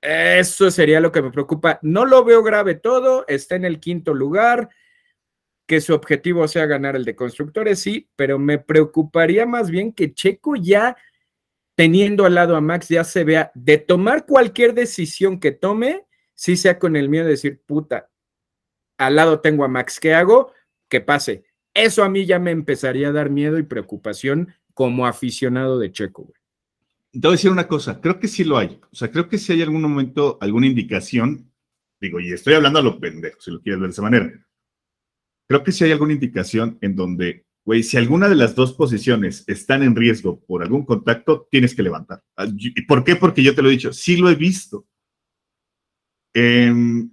Eso 0.00 0.70
sería 0.70 1.00
lo 1.00 1.10
que 1.10 1.20
me 1.20 1.32
preocupa. 1.32 1.80
No 1.82 2.04
lo 2.04 2.24
veo 2.24 2.44
grave 2.44 2.76
todo, 2.76 3.24
está 3.26 3.56
en 3.56 3.64
el 3.64 3.80
quinto 3.80 4.14
lugar, 4.14 4.68
que 5.70 5.80
su 5.80 5.94
objetivo 5.94 6.48
sea 6.48 6.66
ganar 6.66 6.96
el 6.96 7.04
de 7.04 7.14
constructores, 7.14 7.78
sí, 7.78 8.10
pero 8.16 8.40
me 8.40 8.58
preocuparía 8.58 9.46
más 9.46 9.70
bien 9.70 9.92
que 9.92 10.12
Checo 10.12 10.56
ya 10.56 10.96
teniendo 11.76 12.26
al 12.26 12.34
lado 12.34 12.56
a 12.56 12.60
Max 12.60 12.88
ya 12.88 13.04
se 13.04 13.22
vea 13.22 13.52
de 13.54 13.78
tomar 13.78 14.26
cualquier 14.26 14.74
decisión 14.74 15.38
que 15.38 15.52
tome, 15.52 16.06
si 16.34 16.56
sea 16.56 16.80
con 16.80 16.96
el 16.96 17.08
miedo 17.08 17.26
de 17.26 17.30
decir, 17.30 17.62
puta, 17.64 18.10
al 18.98 19.14
lado 19.14 19.38
tengo 19.38 19.62
a 19.62 19.68
Max, 19.68 20.00
¿qué 20.00 20.12
hago? 20.12 20.52
Que 20.88 21.00
pase. 21.00 21.44
Eso 21.72 22.02
a 22.02 22.08
mí 22.08 22.26
ya 22.26 22.40
me 22.40 22.50
empezaría 22.50 23.10
a 23.10 23.12
dar 23.12 23.30
miedo 23.30 23.56
y 23.56 23.62
preocupación 23.62 24.52
como 24.74 25.06
aficionado 25.06 25.78
de 25.78 25.92
Checo. 25.92 26.24
Güey. 26.24 26.34
Te 27.12 27.20
voy 27.20 27.28
a 27.28 27.36
decir 27.36 27.52
una 27.52 27.68
cosa, 27.68 28.00
creo 28.00 28.18
que 28.18 28.26
sí 28.26 28.42
lo 28.42 28.58
hay. 28.58 28.80
O 28.90 28.96
sea, 28.96 29.08
creo 29.12 29.28
que 29.28 29.38
si 29.38 29.52
hay 29.52 29.62
algún 29.62 29.82
momento, 29.82 30.36
alguna 30.40 30.66
indicación, 30.66 31.48
digo, 32.00 32.18
y 32.18 32.32
estoy 32.32 32.54
hablando 32.54 32.80
a 32.80 32.82
lo 32.82 32.98
pendejo, 32.98 33.40
si 33.40 33.52
lo 33.52 33.60
quieres 33.60 33.78
ver 33.78 33.90
de 33.90 33.92
esa 33.92 34.02
manera. 34.02 34.32
Creo 35.50 35.64
que 35.64 35.72
sí 35.72 35.82
hay 35.82 35.90
alguna 35.90 36.12
indicación 36.12 36.78
en 36.80 36.94
donde 36.94 37.44
güey, 37.64 37.82
si 37.82 37.96
alguna 37.96 38.28
de 38.28 38.34
las 38.34 38.54
dos 38.54 38.72
posiciones 38.72 39.44
están 39.46 39.82
en 39.82 39.94
riesgo 39.96 40.40
por 40.46 40.62
algún 40.62 40.84
contacto, 40.84 41.48
tienes 41.50 41.74
que 41.74 41.82
levantar. 41.82 42.22
Ah, 42.36 42.46
¿Por 42.86 43.04
qué? 43.04 43.16
Porque 43.16 43.42
yo 43.42 43.54
te 43.54 43.62
lo 43.62 43.68
he 43.68 43.72
dicho, 43.72 43.92
sí 43.92 44.16
lo 44.16 44.30
he 44.30 44.34
visto. 44.34 44.86
Em, 46.34 47.10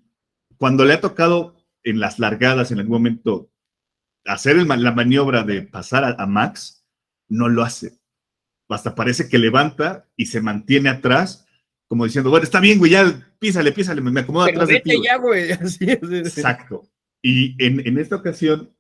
cuando 0.58 0.86
le 0.86 0.94
ha 0.94 1.02
tocado 1.02 1.58
en 1.84 2.00
las 2.00 2.20
largadas 2.20 2.72
en 2.72 2.80
algún 2.80 2.94
momento 2.94 3.52
hacer 4.26 4.58
la 4.58 4.92
maniobra 4.92 5.44
de 5.44 5.64
pasar 5.64 6.16
a, 6.20 6.26
Max, 6.28 6.86
no 7.30 7.50
lo 7.50 7.64
hace. 7.64 7.98
Hasta 8.70 8.94
parece 8.94 9.30
que 9.30 9.38
levanta 9.38 10.08
y 10.16 10.26
se 10.26 10.42
mantiene 10.42 10.90
atrás, 10.90 11.48
como 11.88 12.06
diciendo, 12.06 12.30
bueno, 12.30 12.44
está 12.44 12.60
bien, 12.60 12.78
güey, 12.78 12.92
ya 12.92 13.32
písale, 13.40 13.72
písale, 13.72 14.02
me, 14.02 14.20
acomodo 14.20 14.46
atrás 14.46 14.68
de 14.68 14.82
ti. 14.82 15.02
Ya, 15.04 15.18
güey. 15.18 15.52
Exacto. 15.80 16.90
Y 17.22 17.56
en, 17.64 17.86
en 17.86 17.98
esta 17.98 18.16
ocasión, 18.16 18.72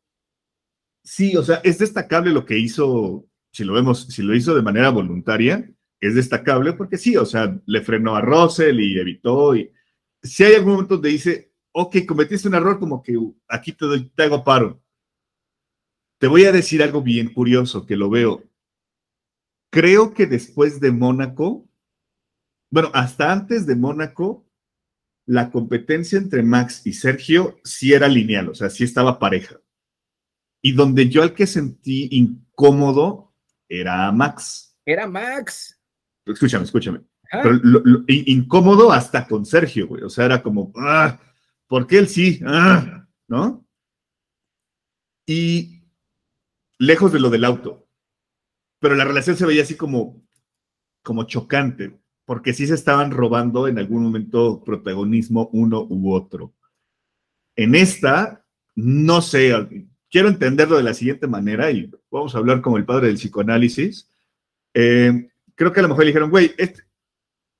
Sí, 1.07 1.37
o 1.37 1.43
sea, 1.43 1.61
es 1.63 1.77
destacable 1.77 2.31
lo 2.33 2.45
que 2.45 2.57
hizo, 2.57 3.25
si 3.49 3.63
lo 3.63 3.71
vemos, 3.71 4.07
si 4.07 4.21
lo 4.21 4.35
hizo 4.35 4.53
de 4.53 4.61
manera 4.61 4.89
voluntaria, 4.89 5.71
es 6.01 6.15
destacable 6.15 6.73
porque 6.73 6.97
sí, 6.97 7.15
o 7.15 7.25
sea, 7.25 7.57
le 7.65 7.81
frenó 7.81 8.17
a 8.17 8.21
Russell 8.21 8.77
y 8.81 8.99
evitó. 8.99 9.55
Y 9.55 9.71
si 10.21 10.43
hay 10.43 10.55
algún 10.55 10.73
momento 10.73 10.95
donde 10.95 11.11
dice, 11.11 11.53
ok, 11.71 12.05
cometiste 12.05 12.49
un 12.49 12.55
error, 12.55 12.77
como 12.77 13.01
que 13.01 13.17
aquí 13.47 13.71
te, 13.71 13.85
doy, 13.85 14.09
te 14.09 14.23
hago 14.23 14.43
paro. 14.43 14.83
Te 16.19 16.27
voy 16.27 16.43
a 16.43 16.51
decir 16.51 16.83
algo 16.83 17.01
bien 17.01 17.33
curioso 17.33 17.85
que 17.85 17.95
lo 17.95 18.09
veo. 18.09 18.43
Creo 19.71 20.13
que 20.13 20.25
después 20.25 20.81
de 20.81 20.91
Mónaco, 20.91 21.69
bueno, 22.69 22.91
hasta 22.93 23.31
antes 23.31 23.65
de 23.65 23.77
Mónaco, 23.77 24.45
la 25.27 25.51
competencia 25.51 26.17
entre 26.17 26.41
Max 26.41 26.81
y 26.85 26.93
Sergio 26.93 27.59
sí 27.63 27.93
era 27.93 28.07
lineal, 28.07 28.49
o 28.49 28.55
sea, 28.55 28.69
sí 28.69 28.85
estaba 28.85 29.19
pareja. 29.19 29.59
Y 30.61 30.71
donde 30.71 31.09
yo 31.09 31.21
al 31.21 31.33
que 31.33 31.45
sentí 31.45 32.07
incómodo 32.11 33.35
era 33.67 34.11
Max. 34.11 34.75
Era 34.85 35.05
Max. 35.05 35.79
Escúchame, 36.25 36.63
escúchame. 36.63 37.01
incómodo 38.07 38.91
hasta 38.91 39.27
con 39.27 39.45
Sergio, 39.45 39.87
güey. 39.87 40.03
O 40.03 40.09
sea, 40.09 40.25
era 40.25 40.41
como, 40.41 40.71
ah, 40.77 41.19
¿por 41.67 41.85
qué 41.85 41.99
él 41.99 42.07
sí? 42.07 42.39
Ah", 42.45 43.05
¿No? 43.27 43.67
Y 45.25 45.83
lejos 46.79 47.11
de 47.11 47.19
lo 47.19 47.29
del 47.29 47.43
auto. 47.43 47.85
Pero 48.79 48.95
la 48.95 49.03
relación 49.03 49.35
se 49.35 49.45
veía 49.45 49.63
así 49.63 49.75
como, 49.75 50.25
como 51.03 51.25
chocante, 51.25 51.99
porque 52.27 52.53
sí 52.53 52.67
se 52.67 52.73
estaban 52.73 53.11
robando 53.11 53.69
en 53.69 53.79
algún 53.79 54.03
momento 54.03 54.61
protagonismo 54.61 55.49
uno 55.53 55.87
u 55.89 56.13
otro. 56.13 56.53
En 57.55 57.73
esta, 57.73 58.45
no 58.75 59.21
sé, 59.21 59.53
quiero 60.11 60.27
entenderlo 60.27 60.75
de 60.75 60.83
la 60.83 60.93
siguiente 60.93 61.25
manera 61.25 61.71
y 61.71 61.89
vamos 62.11 62.35
a 62.35 62.39
hablar 62.39 62.61
como 62.61 62.75
el 62.75 62.83
padre 62.83 63.07
del 63.07 63.15
psicoanálisis. 63.15 64.09
Eh, 64.73 65.29
creo 65.55 65.71
que 65.71 65.79
a 65.79 65.83
lo 65.83 65.87
mejor 65.87 66.03
le 66.03 66.09
dijeron, 66.09 66.29
güey, 66.29 66.53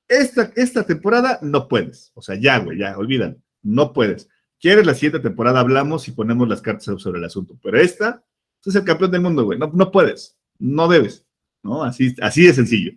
esta, 0.09 0.51
esta 0.57 0.84
temporada 0.86 1.39
no 1.41 1.70
puedes. 1.70 2.11
O 2.13 2.22
sea, 2.22 2.36
ya, 2.36 2.59
güey, 2.59 2.78
ya, 2.78 2.97
olvidan, 2.97 3.41
no 3.63 3.93
puedes. 3.93 4.28
¿Quieres 4.59 4.86
la 4.86 4.95
siguiente 4.95 5.22
temporada? 5.22 5.61
Hablamos 5.61 6.09
y 6.09 6.11
ponemos 6.11 6.45
las 6.45 6.61
cartas 6.61 7.01
sobre 7.01 7.20
el 7.20 7.24
asunto. 7.24 7.57
Pero 7.63 7.80
esta, 7.80 8.22
tú 8.59 8.70
eres 8.70 8.82
el 8.82 8.86
campeón 8.86 9.11
del 9.11 9.22
mundo, 9.22 9.45
güey. 9.45 9.57
No, 9.57 9.72
no 9.74 9.93
puedes, 9.93 10.38
no 10.59 10.89
debes, 10.89 11.26
¿no? 11.63 11.86
Así, 11.86 12.13
así 12.22 12.45
de 12.45 12.53
sencillo. 12.53 12.91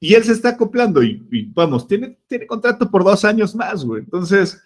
Y 0.00 0.14
él 0.14 0.24
se 0.24 0.32
está 0.32 0.50
acoplando 0.50 1.02
y, 1.02 1.50
vamos, 1.54 1.88
tiene, 1.88 2.18
tiene 2.26 2.46
contrato 2.46 2.90
por 2.90 3.04
dos 3.04 3.24
años 3.24 3.54
más, 3.54 3.84
güey. 3.84 4.02
Entonces, 4.02 4.62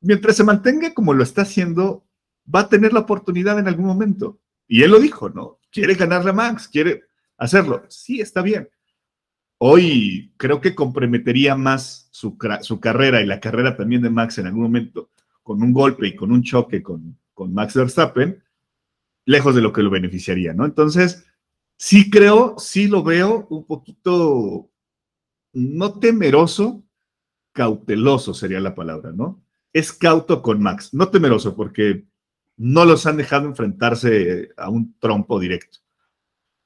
mientras 0.00 0.36
se 0.36 0.44
mantenga 0.44 0.92
como 0.92 1.14
lo 1.14 1.22
está 1.22 1.42
haciendo, 1.42 2.04
va 2.52 2.60
a 2.60 2.68
tener 2.68 2.92
la 2.92 3.00
oportunidad 3.00 3.58
en 3.58 3.68
algún 3.68 3.86
momento. 3.86 4.40
Y 4.68 4.82
él 4.82 4.90
lo 4.90 5.00
dijo, 5.00 5.30
¿no? 5.30 5.58
Quiere 5.70 5.94
ganarle 5.94 6.30
a 6.30 6.34
Max, 6.34 6.68
quiere 6.68 7.04
hacerlo. 7.38 7.82
Sí, 7.88 8.20
está 8.20 8.42
bien. 8.42 8.68
Hoy 9.58 10.32
creo 10.36 10.60
que 10.60 10.74
comprometería 10.74 11.54
más 11.54 12.08
su, 12.12 12.36
carrera 12.80 13.20
y 13.20 13.26
la 13.26 13.40
carrera 13.40 13.76
también 13.76 14.02
de 14.02 14.10
Max 14.10 14.38
en 14.38 14.46
algún 14.46 14.62
momento 14.62 15.10
con 15.42 15.62
un 15.62 15.72
golpe 15.72 16.06
y 16.06 16.16
con 16.16 16.32
un 16.32 16.42
choque 16.42 16.82
con, 16.82 17.18
con 17.34 17.52
Max 17.52 17.74
Verstappen, 17.74 18.42
lejos 19.24 19.54
de 19.54 19.62
lo 19.62 19.72
que 19.72 19.82
lo 19.82 19.90
beneficiaría, 19.90 20.52
¿no? 20.52 20.64
Entonces, 20.64 21.26
sí 21.80 22.10
creo, 22.10 22.58
sí 22.58 22.88
lo 22.88 23.02
veo 23.02 23.46
un 23.48 23.64
poquito, 23.64 24.70
no 25.54 25.98
temeroso, 25.98 26.84
cauteloso 27.52 28.34
sería 28.34 28.60
la 28.60 28.74
palabra, 28.74 29.12
¿no? 29.12 29.42
Es 29.72 29.90
cauto 29.90 30.42
con 30.42 30.62
Max, 30.62 30.92
no 30.92 31.08
temeroso, 31.08 31.56
porque 31.56 32.04
no 32.58 32.84
los 32.84 33.06
han 33.06 33.16
dejado 33.16 33.46
enfrentarse 33.48 34.50
a 34.58 34.68
un 34.68 34.98
trompo 34.98 35.40
directo. 35.40 35.78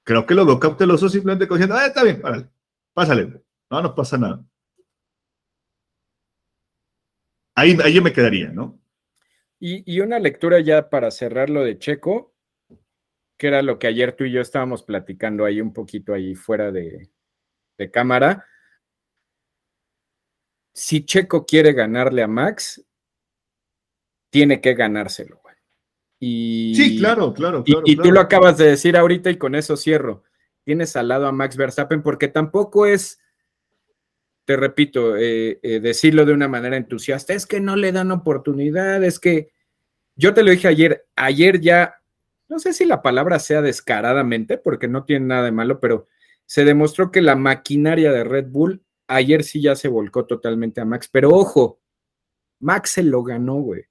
Creo 0.02 0.26
que 0.26 0.34
lo 0.34 0.44
veo 0.46 0.58
cauteloso 0.58 1.08
simplemente 1.08 1.46
cogiendo, 1.46 1.76
ah, 1.76 1.86
está 1.86 2.02
bien, 2.02 2.20
pásale, 2.92 3.40
no, 3.70 3.82
no 3.82 3.94
pasa 3.94 4.18
nada. 4.18 4.44
Ahí, 7.54 8.00
me 8.00 8.12
quedaría, 8.12 8.50
¿no? 8.50 8.80
Y, 9.60 10.00
una 10.00 10.18
lectura 10.18 10.58
ya 10.58 10.90
para 10.90 11.12
cerrar 11.12 11.50
lo 11.50 11.62
de 11.62 11.78
Checo, 11.78 12.33
que 13.36 13.46
era 13.48 13.62
lo 13.62 13.78
que 13.78 13.86
ayer 13.86 14.12
tú 14.12 14.24
y 14.24 14.32
yo 14.32 14.40
estábamos 14.40 14.82
platicando 14.82 15.44
ahí 15.44 15.60
un 15.60 15.72
poquito 15.72 16.14
ahí 16.14 16.34
fuera 16.34 16.70
de, 16.70 17.10
de 17.78 17.90
cámara. 17.90 18.46
Si 20.72 21.04
Checo 21.04 21.46
quiere 21.46 21.72
ganarle 21.72 22.22
a 22.22 22.28
Max, 22.28 22.84
tiene 24.30 24.60
que 24.60 24.74
ganárselo. 24.74 25.44
Y, 26.26 26.72
sí, 26.74 26.98
claro, 26.98 27.34
claro. 27.34 27.62
y, 27.66 27.96
tú 27.96 28.10
lo 28.10 28.20
acabas 28.20 28.56
de 28.56 28.66
decir 28.66 28.96
ahorita 28.96 29.30
y 29.30 29.36
con 29.36 29.54
eso 29.54 29.76
cierro. 29.76 30.22
Tienes 30.64 30.96
al 30.96 31.08
lado 31.08 31.26
a 31.26 31.32
Max 31.32 31.56
Verstappen 31.56 32.02
porque 32.02 32.28
tampoco 32.28 32.86
es, 32.86 33.20
te 34.46 34.56
repito, 34.56 35.16
eh, 35.16 35.58
eh, 35.62 35.80
decirlo 35.80 36.24
de 36.24 36.32
una 36.32 36.48
manera 36.48 36.78
entusiasta, 36.78 37.34
es 37.34 37.44
que 37.44 37.60
no 37.60 37.76
le 37.76 37.92
dan 37.92 38.10
oportunidad, 38.10 39.04
es 39.04 39.18
que 39.18 39.52
yo 40.16 40.32
te 40.32 40.42
lo 40.42 40.50
dije 40.50 40.68
ayer, 40.68 41.06
ayer 41.14 41.60
ya, 41.60 42.00
no 42.54 42.60
sé 42.60 42.72
si 42.72 42.84
la 42.84 43.02
palabra 43.02 43.40
sea 43.40 43.62
descaradamente, 43.62 44.58
porque 44.58 44.86
no 44.86 45.04
tiene 45.04 45.26
nada 45.26 45.42
de 45.42 45.50
malo, 45.50 45.80
pero 45.80 46.06
se 46.46 46.64
demostró 46.64 47.10
que 47.10 47.20
la 47.20 47.34
maquinaria 47.34 48.12
de 48.12 48.22
Red 48.22 48.46
Bull 48.46 48.84
ayer 49.08 49.42
sí 49.42 49.60
ya 49.60 49.74
se 49.74 49.88
volcó 49.88 50.24
totalmente 50.24 50.80
a 50.80 50.84
Max, 50.84 51.08
pero 51.10 51.30
ojo, 51.30 51.80
Max 52.60 52.90
se 52.90 53.02
lo 53.02 53.24
ganó, 53.24 53.56
güey. 53.56 53.86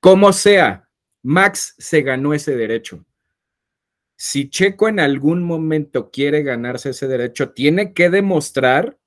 Como 0.00 0.32
sea, 0.32 0.88
Max 1.22 1.76
se 1.78 2.02
ganó 2.02 2.34
ese 2.34 2.56
derecho. 2.56 3.06
si 4.16 4.50
Checo 4.50 4.88
en 4.88 4.98
algún 4.98 5.44
momento 5.44 6.10
quiere 6.10 6.42
ganarse 6.42 6.90
ese 6.90 7.06
derecho, 7.06 7.50
tiene 7.50 7.92
que 7.92 8.10
demostrar 8.10 8.98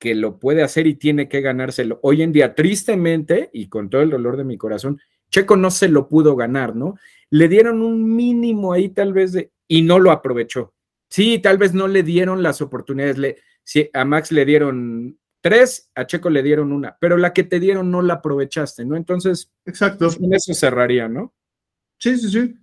que 0.00 0.16
lo 0.16 0.40
puede 0.40 0.64
hacer 0.64 0.88
y 0.88 0.96
tiene 0.96 1.28
que 1.28 1.40
ganárselo. 1.40 2.00
Hoy 2.02 2.22
en 2.22 2.32
día, 2.32 2.56
tristemente, 2.56 3.48
y 3.52 3.68
con 3.68 3.90
todo 3.90 4.02
el 4.02 4.10
dolor 4.10 4.36
de 4.36 4.44
mi 4.44 4.56
corazón, 4.58 5.00
Checo 5.30 5.56
no 5.56 5.70
se 5.70 5.88
lo 5.88 6.08
pudo 6.08 6.36
ganar, 6.36 6.74
¿no? 6.74 6.96
Le 7.30 7.48
dieron 7.48 7.82
un 7.82 8.14
mínimo 8.14 8.72
ahí 8.72 8.88
tal 8.88 9.12
vez 9.12 9.32
de, 9.32 9.50
y 9.68 9.82
no 9.82 9.98
lo 9.98 10.10
aprovechó. 10.10 10.74
Sí, 11.08 11.38
tal 11.38 11.58
vez 11.58 11.74
no 11.74 11.88
le 11.88 12.02
dieron 12.02 12.42
las 12.42 12.60
oportunidades. 12.60 13.18
Le, 13.18 13.36
a 13.92 14.04
Max 14.04 14.32
le 14.32 14.44
dieron 14.44 15.18
tres, 15.40 15.90
a 15.94 16.06
Checo 16.06 16.30
le 16.30 16.42
dieron 16.42 16.72
una, 16.72 16.96
pero 17.00 17.16
la 17.16 17.32
que 17.32 17.44
te 17.44 17.60
dieron 17.60 17.90
no 17.90 18.02
la 18.02 18.14
aprovechaste, 18.14 18.84
¿no? 18.84 18.96
Entonces, 18.96 19.52
exacto. 19.64 20.08
En 20.20 20.34
eso 20.34 20.54
cerraría, 20.54 21.08
¿no? 21.08 21.34
Sí, 21.98 22.16
sí, 22.18 22.30
sí. 22.30 22.56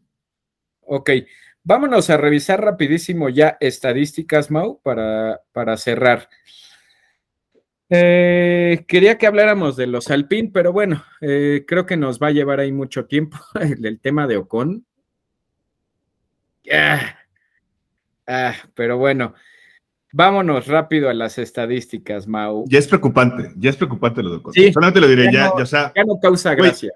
Ok, 0.82 1.12
vámonos 1.64 2.10
a 2.10 2.18
revisar 2.18 2.62
rapidísimo 2.62 3.30
ya 3.30 3.58
estadísticas, 3.60 4.52
Mau, 4.52 4.82
para, 4.82 5.42
para 5.54 5.78
cerrar. 5.78 6.30
Eh, 7.96 8.86
quería 8.88 9.20
que 9.20 9.28
habláramos 9.28 9.76
de 9.76 9.86
los 9.86 10.10
Alpine, 10.10 10.50
pero 10.52 10.74
bueno, 10.74 11.04
eh, 11.22 11.64
creo 11.68 11.86
que 11.86 11.96
nos 11.96 12.20
va 12.20 12.28
a 12.28 12.32
llevar 12.32 12.60
ahí 12.60 12.72
mucho 12.72 13.06
tiempo 13.06 13.38
el, 13.60 14.00
tema 14.00 14.26
de 14.26 14.38
Ocon. 14.38 14.84
Ah, 16.74 17.16
ah, 18.26 18.56
pero 18.74 18.98
bueno, 18.98 19.36
vámonos 20.12 20.66
rápido 20.66 21.08
a 21.08 21.14
las 21.14 21.38
estadísticas, 21.38 22.28
Mau. 22.28 22.66
Ya 22.68 22.80
es 22.80 22.88
preocupante, 22.88 23.54
ya 23.58 23.70
es 23.70 23.76
preocupante 23.76 24.24
lo 24.24 24.32
de 24.32 24.36
Ocon. 24.38 24.54
Sí, 24.54 24.74
Solamente 24.74 25.00
lo 25.00 25.08
diré, 25.08 25.32
ya, 25.32 25.54
ya, 25.56 25.94
ya, 25.96 26.04
no 26.04 26.20
causa 26.20 26.56
gracia. 26.56 26.94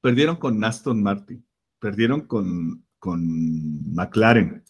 Perdieron 0.00 0.36
con 0.36 0.62
Aston 0.62 1.02
Martin, 1.02 1.44
perdieron 1.80 2.20
con, 2.28 2.84
con 3.00 3.92
McLaren. 3.92 4.62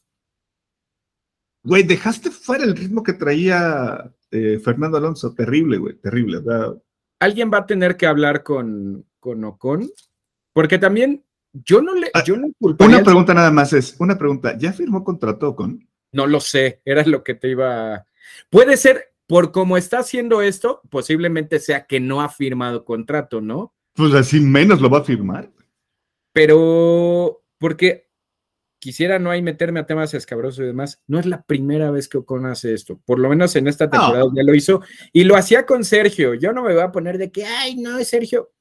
Güey, 1.63 1.83
dejaste 1.83 2.31
fuera 2.31 2.65
el 2.65 2.75
ritmo 2.75 3.03
que 3.03 3.13
traía 3.13 4.11
eh, 4.31 4.61
Fernando 4.63 4.99
Alonso, 4.99 5.35
terrible, 5.35 5.79
güey, 5.79 5.95
terrible. 5.97 6.41
Alguien 7.21 7.51
va 7.53 7.59
a 7.59 7.67
tener 7.67 7.97
que 7.97 8.07
hablar 8.07 8.43
con, 8.43 9.07
con 9.19 9.45
Ocon, 9.45 9.91
porque 10.53 10.79
también 10.79 11.25
yo 11.53 11.83
no 11.83 11.95
le. 11.95 12.11
Ah, 12.15 12.23
yo 12.25 12.37
no 12.37 12.49
una 12.61 13.03
pregunta 13.03 13.35
nada 13.35 13.51
más 13.51 13.73
es: 13.73 13.97
una 13.99 14.19
pregunta, 14.19 14.57
¿ya 14.59 14.73
firmó 14.73 15.05
contrato 15.05 15.55
con? 15.57 15.89
No 16.13 16.27
lo 16.27 16.41
sé, 16.41 16.81
era 16.85 17.05
lo 17.05 17.23
que 17.23 17.35
te 17.35 17.51
iba. 17.51 18.07
Puede 18.51 18.77
ser, 18.77 19.13
por 19.27 19.53
cómo 19.53 19.77
está 19.77 19.99
haciendo 20.01 20.43
esto, 20.43 20.81
posiblemente 20.91 21.59
sea 21.59 21.87
que 21.87 22.01
no 22.01 22.23
ha 22.23 22.29
firmado 22.29 22.85
contrato, 22.85 23.41
¿no? 23.41 23.75
Pues 23.95 24.15
así 24.15 24.41
menos 24.41 24.81
lo 24.81 24.91
va 24.91 24.99
a 24.99 25.05
firmar. 25.05 25.51
Pero, 26.33 27.43
porque 27.59 28.08
quisiera 28.79 29.19
no 29.19 29.31
hay 29.31 29.43
meterme 29.43 29.81
a 29.81 29.87
temas 29.87 30.15
escabrosos 30.15 30.61
y 30.61 30.67
demás, 30.67 31.03
no 31.07 31.19
es 31.19 31.27
la 31.27 31.43
primera 31.43 31.91
vez 31.91 32.09
que 32.09 32.19
Ocon 32.19 32.47
hace 32.47 32.75
esto, 32.75 33.01
por 33.05 33.19
lo 33.19 33.29
menos 33.29 33.55
en 33.57 33.69
esta 33.69 33.91
temporada 33.91 34.25
ya 34.35 34.43
lo 34.43 34.55
hizo 34.55 34.83
y 35.13 35.25
lo 35.25 35.37
hacía 35.37 35.67
con 35.67 35.85
Sergio, 35.85 36.35
yo 36.35 36.53
no 36.53 36.63
me 36.63 36.73
voy 36.73 36.83
a 36.83 36.93
poner 36.93 37.19
de 37.19 37.31
que, 37.31 37.45
ay, 37.45 37.77
no, 37.77 37.99
es 37.99 38.09
Sergio, 38.09 38.53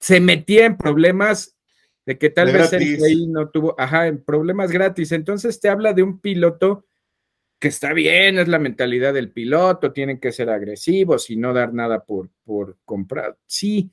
se 0.00 0.20
metía 0.20 0.66
en 0.66 0.76
problemas 0.76 1.56
de 2.04 2.18
que 2.18 2.30
tal 2.30 2.52
vez 2.52 2.70
Sergio 2.70 3.04
ahí 3.04 3.26
no 3.26 3.50
tuvo, 3.50 3.74
ajá, 3.78 4.06
en 4.06 4.22
problemas 4.22 4.70
gratis, 4.70 5.12
entonces 5.12 5.60
te 5.60 5.68
habla 5.68 5.92
de 5.92 6.02
un 6.02 6.20
piloto 6.20 6.86
que 7.58 7.68
está 7.68 7.92
bien, 7.92 8.38
es 8.38 8.48
la 8.48 8.58
mentalidad 8.58 9.12
del 9.12 9.32
piloto, 9.32 9.92
tienen 9.92 10.20
que 10.20 10.32
ser 10.32 10.48
agresivos 10.48 11.28
y 11.30 11.36
no 11.36 11.52
dar 11.52 11.74
nada 11.74 12.04
por, 12.04 12.30
por 12.44 12.76
comprar, 12.84 13.36
sí, 13.46 13.90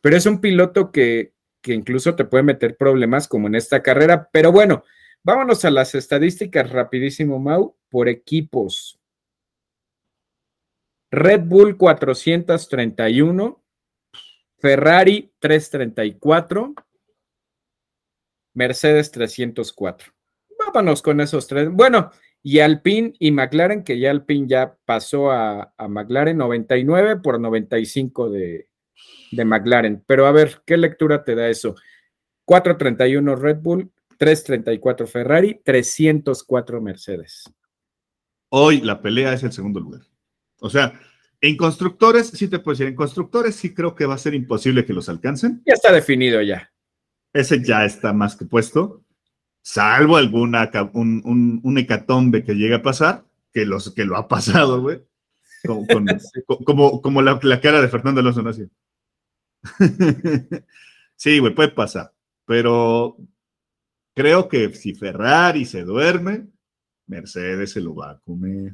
pero 0.00 0.16
es 0.16 0.26
un 0.26 0.40
piloto 0.40 0.92
que, 0.92 1.35
que 1.66 1.74
incluso 1.74 2.14
te 2.14 2.24
puede 2.24 2.44
meter 2.44 2.76
problemas 2.76 3.26
como 3.26 3.48
en 3.48 3.56
esta 3.56 3.82
carrera. 3.82 4.30
Pero 4.32 4.52
bueno, 4.52 4.84
vámonos 5.24 5.64
a 5.64 5.70
las 5.72 5.96
estadísticas 5.96 6.70
rapidísimo, 6.70 7.40
Mau, 7.40 7.76
por 7.90 8.08
equipos. 8.08 9.00
Red 11.10 11.40
Bull 11.46 11.76
431, 11.76 13.64
Ferrari 14.58 15.32
334, 15.40 16.74
Mercedes 18.54 19.10
304. 19.10 20.12
Vámonos 20.66 21.02
con 21.02 21.20
esos 21.20 21.48
tres. 21.48 21.68
Bueno, 21.68 22.12
y 22.44 22.60
Alpine 22.60 23.12
y 23.18 23.32
McLaren, 23.32 23.82
que 23.82 23.98
ya 23.98 24.12
Alpine 24.12 24.46
ya 24.46 24.76
pasó 24.84 25.32
a, 25.32 25.74
a 25.76 25.88
McLaren 25.88 26.38
99 26.38 27.16
por 27.16 27.40
95 27.40 28.30
de, 28.30 28.68
de 29.32 29.44
McLaren. 29.44 30.02
Pero 30.06 30.26
a 30.26 30.32
ver, 30.32 30.62
¿qué 30.66 30.76
lectura 30.76 31.24
te 31.24 31.34
da 31.34 31.48
eso? 31.48 31.74
431 32.44 33.36
Red 33.36 33.58
Bull, 33.58 33.90
334 34.18 35.06
Ferrari, 35.06 35.60
304 35.64 36.80
Mercedes. 36.80 37.44
Hoy 38.48 38.80
la 38.80 39.00
pelea 39.00 39.32
es 39.32 39.42
el 39.42 39.52
segundo 39.52 39.80
lugar. 39.80 40.02
O 40.60 40.70
sea, 40.70 40.98
en 41.40 41.56
constructores, 41.56 42.28
sí 42.28 42.48
te 42.48 42.58
puedo 42.58 42.74
decir, 42.74 42.86
en 42.86 42.94
constructores 42.94 43.56
sí 43.56 43.74
creo 43.74 43.94
que 43.94 44.06
va 44.06 44.14
a 44.14 44.18
ser 44.18 44.34
imposible 44.34 44.84
que 44.84 44.92
los 44.92 45.08
alcancen. 45.08 45.62
Ya 45.66 45.74
está 45.74 45.92
definido 45.92 46.40
ya. 46.40 46.72
Ese 47.32 47.62
ya 47.62 47.84
está 47.84 48.12
más 48.12 48.36
que 48.36 48.46
puesto, 48.46 49.04
salvo 49.62 50.16
alguna, 50.16 50.70
un, 50.94 51.60
un, 51.62 51.78
hecatombe 51.78 52.44
que 52.44 52.54
llegue 52.54 52.76
a 52.76 52.82
pasar, 52.82 53.24
que, 53.52 53.66
los, 53.66 53.92
que 53.92 54.04
lo 54.04 54.16
ha 54.16 54.28
pasado, 54.28 54.80
güey. 54.80 55.02
Como, 56.64 57.02
como, 57.02 57.22
la, 57.22 57.40
cara 57.60 57.80
de 57.80 57.88
Fernando 57.88 58.20
Alonso, 58.20 58.40
¿no? 58.40 58.52
sí, 61.16 61.38
güey, 61.38 61.54
puede 61.54 61.70
pasar. 61.70 62.12
Pero 62.44 63.16
creo 64.14 64.48
que 64.48 64.72
si 64.72 64.94
Ferrari 64.94 65.64
se 65.64 65.82
duerme, 65.82 66.48
Mercedes 67.06 67.72
se 67.72 67.80
lo 67.80 67.94
va 67.94 68.12
a 68.12 68.18
comer. 68.20 68.72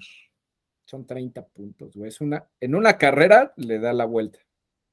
Son 0.84 1.06
30 1.06 1.46
puntos, 1.48 1.96
güey. 1.96 2.12
una, 2.20 2.46
en 2.60 2.74
una 2.74 2.98
carrera 2.98 3.52
le 3.56 3.78
da 3.78 3.92
la 3.92 4.04
vuelta. 4.04 4.38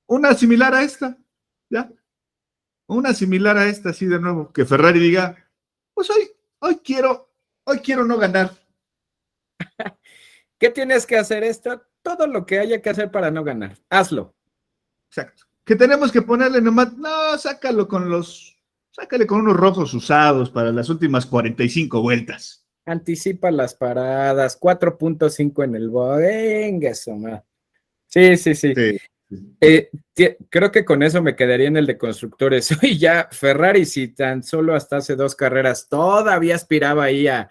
Una 0.07 0.33
similar 0.33 0.73
a 0.73 0.83
esta, 0.83 1.17
ya. 1.69 1.91
Una 2.87 3.13
similar 3.13 3.57
a 3.57 3.67
esta, 3.67 3.89
así 3.89 4.05
de 4.05 4.19
nuevo. 4.19 4.51
Que 4.51 4.65
Ferrari 4.65 4.99
diga, 4.99 5.37
pues 5.93 6.09
hoy, 6.09 6.31
hoy 6.59 6.77
quiero, 6.77 7.31
hoy 7.65 7.79
quiero 7.79 8.05
no 8.05 8.17
ganar. 8.17 8.51
¿Qué 10.57 10.69
tienes 10.69 11.05
que 11.05 11.17
hacer 11.17 11.43
esto? 11.43 11.83
Todo 12.01 12.27
lo 12.27 12.45
que 12.45 12.59
haya 12.59 12.81
que 12.81 12.89
hacer 12.89 13.11
para 13.11 13.29
no 13.29 13.43
ganar. 13.43 13.77
Hazlo. 13.89 14.33
Exacto 15.07 15.48
que 15.69 15.75
tenemos 15.75 16.11
que 16.11 16.23
ponerle 16.23 16.61
nomás, 16.61 16.97
no, 16.97 17.37
sácalo 17.37 17.87
con 17.87 18.09
los, 18.09 18.57
sácale 18.89 19.27
con 19.27 19.41
unos 19.41 19.55
rojos 19.55 19.93
usados 19.93 20.49
para 20.49 20.71
las 20.71 20.89
últimas 20.89 21.27
45 21.27 22.01
vueltas. 22.01 22.65
Anticipa 22.87 23.51
las 23.51 23.75
paradas, 23.75 24.59
4.5 24.59 25.63
en 25.63 25.75
el 25.75 25.91
venga, 25.91 26.95
soma. 26.95 27.43
Sí, 28.07 28.35
sí, 28.37 28.55
sí. 28.55 28.73
Eh, 29.61 29.91
creo 30.49 30.71
que 30.71 30.83
con 30.83 31.03
eso 31.03 31.21
me 31.21 31.35
quedaría 31.35 31.67
en 31.67 31.77
el 31.77 31.85
de 31.85 31.99
constructores. 31.99 32.71
Hoy 32.81 32.97
ya 32.97 33.27
Ferrari, 33.31 33.85
si 33.85 34.07
tan 34.07 34.41
solo 34.41 34.73
hasta 34.73 34.97
hace 34.97 35.15
dos 35.15 35.35
carreras 35.35 35.87
todavía 35.87 36.55
aspiraba 36.55 37.03
ahí 37.03 37.27
a 37.27 37.47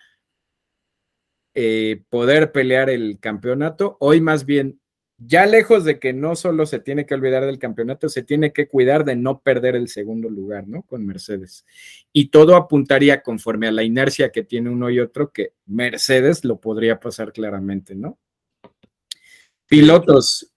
eh, 1.54 2.02
poder 2.10 2.50
pelear 2.50 2.90
el 2.90 3.20
campeonato, 3.20 3.96
hoy 4.00 4.20
más 4.20 4.44
bien 4.44 4.80
ya 5.18 5.46
lejos 5.46 5.84
de 5.84 5.98
que 5.98 6.12
no 6.12 6.36
solo 6.36 6.64
se 6.64 6.78
tiene 6.78 7.04
que 7.04 7.14
olvidar 7.14 7.44
del 7.44 7.58
campeonato, 7.58 8.08
se 8.08 8.22
tiene 8.22 8.52
que 8.52 8.68
cuidar 8.68 9.04
de 9.04 9.16
no 9.16 9.40
perder 9.40 9.74
el 9.74 9.88
segundo 9.88 10.30
lugar, 10.30 10.68
¿no? 10.68 10.82
Con 10.82 11.04
Mercedes. 11.04 11.66
Y 12.12 12.28
todo 12.28 12.54
apuntaría 12.54 13.22
conforme 13.22 13.66
a 13.66 13.72
la 13.72 13.82
inercia 13.82 14.30
que 14.30 14.44
tiene 14.44 14.70
uno 14.70 14.90
y 14.90 15.00
otro, 15.00 15.32
que 15.32 15.54
Mercedes 15.66 16.44
lo 16.44 16.60
podría 16.60 17.00
pasar 17.00 17.32
claramente, 17.32 17.96
¿no? 17.96 18.18
Pilotos. 19.66 20.52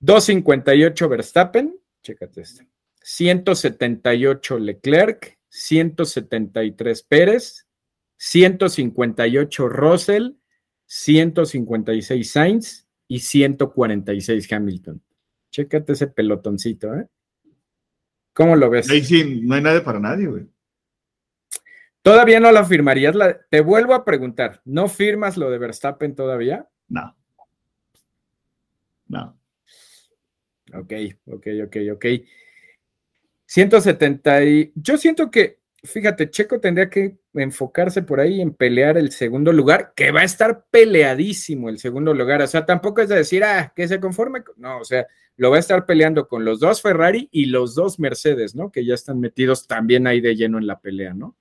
258 0.00 1.08
Verstappen, 1.08 1.80
chécate 2.02 2.42
esto. 2.42 2.64
178 3.02 4.58
Leclerc, 4.58 5.38
173 5.48 7.02
Pérez, 7.04 7.66
158 8.18 9.68
Russell, 9.68 10.32
156 10.84 12.30
Sainz, 12.30 12.89
y 13.10 13.18
146 13.18 14.52
Hamilton. 14.52 15.02
Chécate 15.50 15.94
ese 15.94 16.06
pelotoncito, 16.06 16.94
¿eh? 16.94 17.08
¿Cómo 18.32 18.54
lo 18.54 18.70
ves? 18.70 18.88
Ahí 18.88 19.04
sí, 19.04 19.40
no 19.42 19.56
hay 19.56 19.62
nadie 19.62 19.80
para 19.80 19.98
nadie, 19.98 20.28
güey. 20.28 20.46
¿Todavía 22.02 22.38
no 22.38 22.52
la 22.52 22.64
firmarías? 22.64 23.16
Te 23.50 23.62
vuelvo 23.62 23.94
a 23.94 24.04
preguntar, 24.04 24.62
¿no 24.64 24.86
firmas 24.86 25.36
lo 25.36 25.50
de 25.50 25.58
Verstappen 25.58 26.14
todavía? 26.14 26.68
No. 26.86 27.16
No. 29.08 29.36
Ok, 30.72 30.92
ok, 31.26 31.46
ok, 31.66 31.76
ok. 31.94 32.06
170 33.46 34.44
y... 34.44 34.72
Yo 34.76 34.96
siento 34.96 35.32
que 35.32 35.58
fíjate, 35.82 36.30
Checo 36.30 36.60
tendría 36.60 36.88
que 36.90 37.18
enfocarse 37.34 38.02
por 38.02 38.20
ahí 38.20 38.40
en 38.40 38.52
pelear 38.52 38.98
el 38.98 39.12
segundo 39.12 39.52
lugar, 39.52 39.92
que 39.94 40.10
va 40.10 40.20
a 40.20 40.24
estar 40.24 40.66
peleadísimo 40.70 41.68
el 41.68 41.78
segundo 41.78 42.14
lugar. 42.14 42.42
O 42.42 42.46
sea, 42.46 42.66
tampoco 42.66 43.00
es 43.00 43.08
de 43.08 43.16
decir, 43.16 43.44
ah, 43.44 43.72
que 43.74 43.88
se 43.88 44.00
conforme. 44.00 44.42
No, 44.56 44.78
o 44.78 44.84
sea, 44.84 45.06
lo 45.36 45.50
va 45.50 45.56
a 45.56 45.60
estar 45.60 45.86
peleando 45.86 46.28
con 46.28 46.44
los 46.44 46.60
dos 46.60 46.82
Ferrari 46.82 47.28
y 47.32 47.46
los 47.46 47.74
dos 47.74 47.98
Mercedes, 47.98 48.54
¿no? 48.54 48.70
Que 48.70 48.84
ya 48.84 48.94
están 48.94 49.20
metidos 49.20 49.66
también 49.66 50.06
ahí 50.06 50.20
de 50.20 50.36
lleno 50.36 50.58
en 50.58 50.66
la 50.66 50.80
pelea, 50.80 51.14
¿no? 51.14 51.36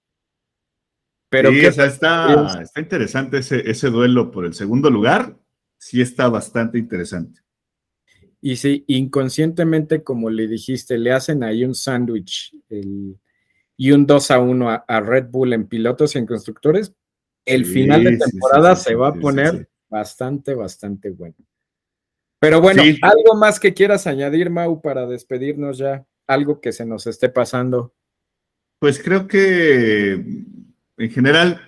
Pero 1.30 1.52
sí, 1.52 1.60
está, 1.60 2.62
está 2.62 2.80
interesante 2.80 3.38
ese, 3.38 3.70
ese 3.70 3.90
duelo 3.90 4.32
por 4.32 4.46
el 4.46 4.54
segundo 4.54 4.90
lugar. 4.90 5.38
Sí 5.78 6.02
está 6.02 6.28
bastante 6.28 6.80
interesante. 6.80 7.42
Y 8.42 8.56
si 8.56 8.84
inconscientemente, 8.88 10.04
como 10.04 10.30
le 10.30 10.48
dijiste, 10.48 10.98
le 10.98 11.12
hacen 11.12 11.44
ahí 11.44 11.64
un 11.64 11.76
sándwich 11.76 12.56
y 13.80 13.94
un 13.94 14.06
2 14.06 14.32
a 14.32 14.40
1 14.40 14.84
a, 14.86 15.00
Red 15.00 15.30
Bull 15.30 15.54
en 15.54 15.66
pilotos 15.66 16.14
y 16.14 16.18
en 16.18 16.26
constructores, 16.26 16.94
el 17.46 17.66
final 17.66 18.04
de 18.04 18.18
temporada 18.18 18.76
se 18.76 18.94
va 18.94 19.08
a 19.08 19.14
poner 19.14 19.70
bastante, 19.88 20.54
bastante 20.54 21.12
bueno. 21.12 21.36
Pero 22.40 22.60
bueno, 22.60 22.84
algo 23.02 23.36
más 23.36 23.58
que 23.58 23.74
quieras 23.74 24.06
añadir, 24.06 24.50
Mau, 24.50 24.82
para 24.82 25.08
despedirnos 25.08 25.78
ya, 25.78 26.06
algo 26.28 26.60
que 26.60 26.74
se 26.74 26.86
nos 26.86 27.08
esté 27.08 27.30
pasando. 27.30 27.94
Pues 28.80 29.02
creo 29.02 29.28
que 29.28 30.12
en 30.12 31.10
general 31.10 31.62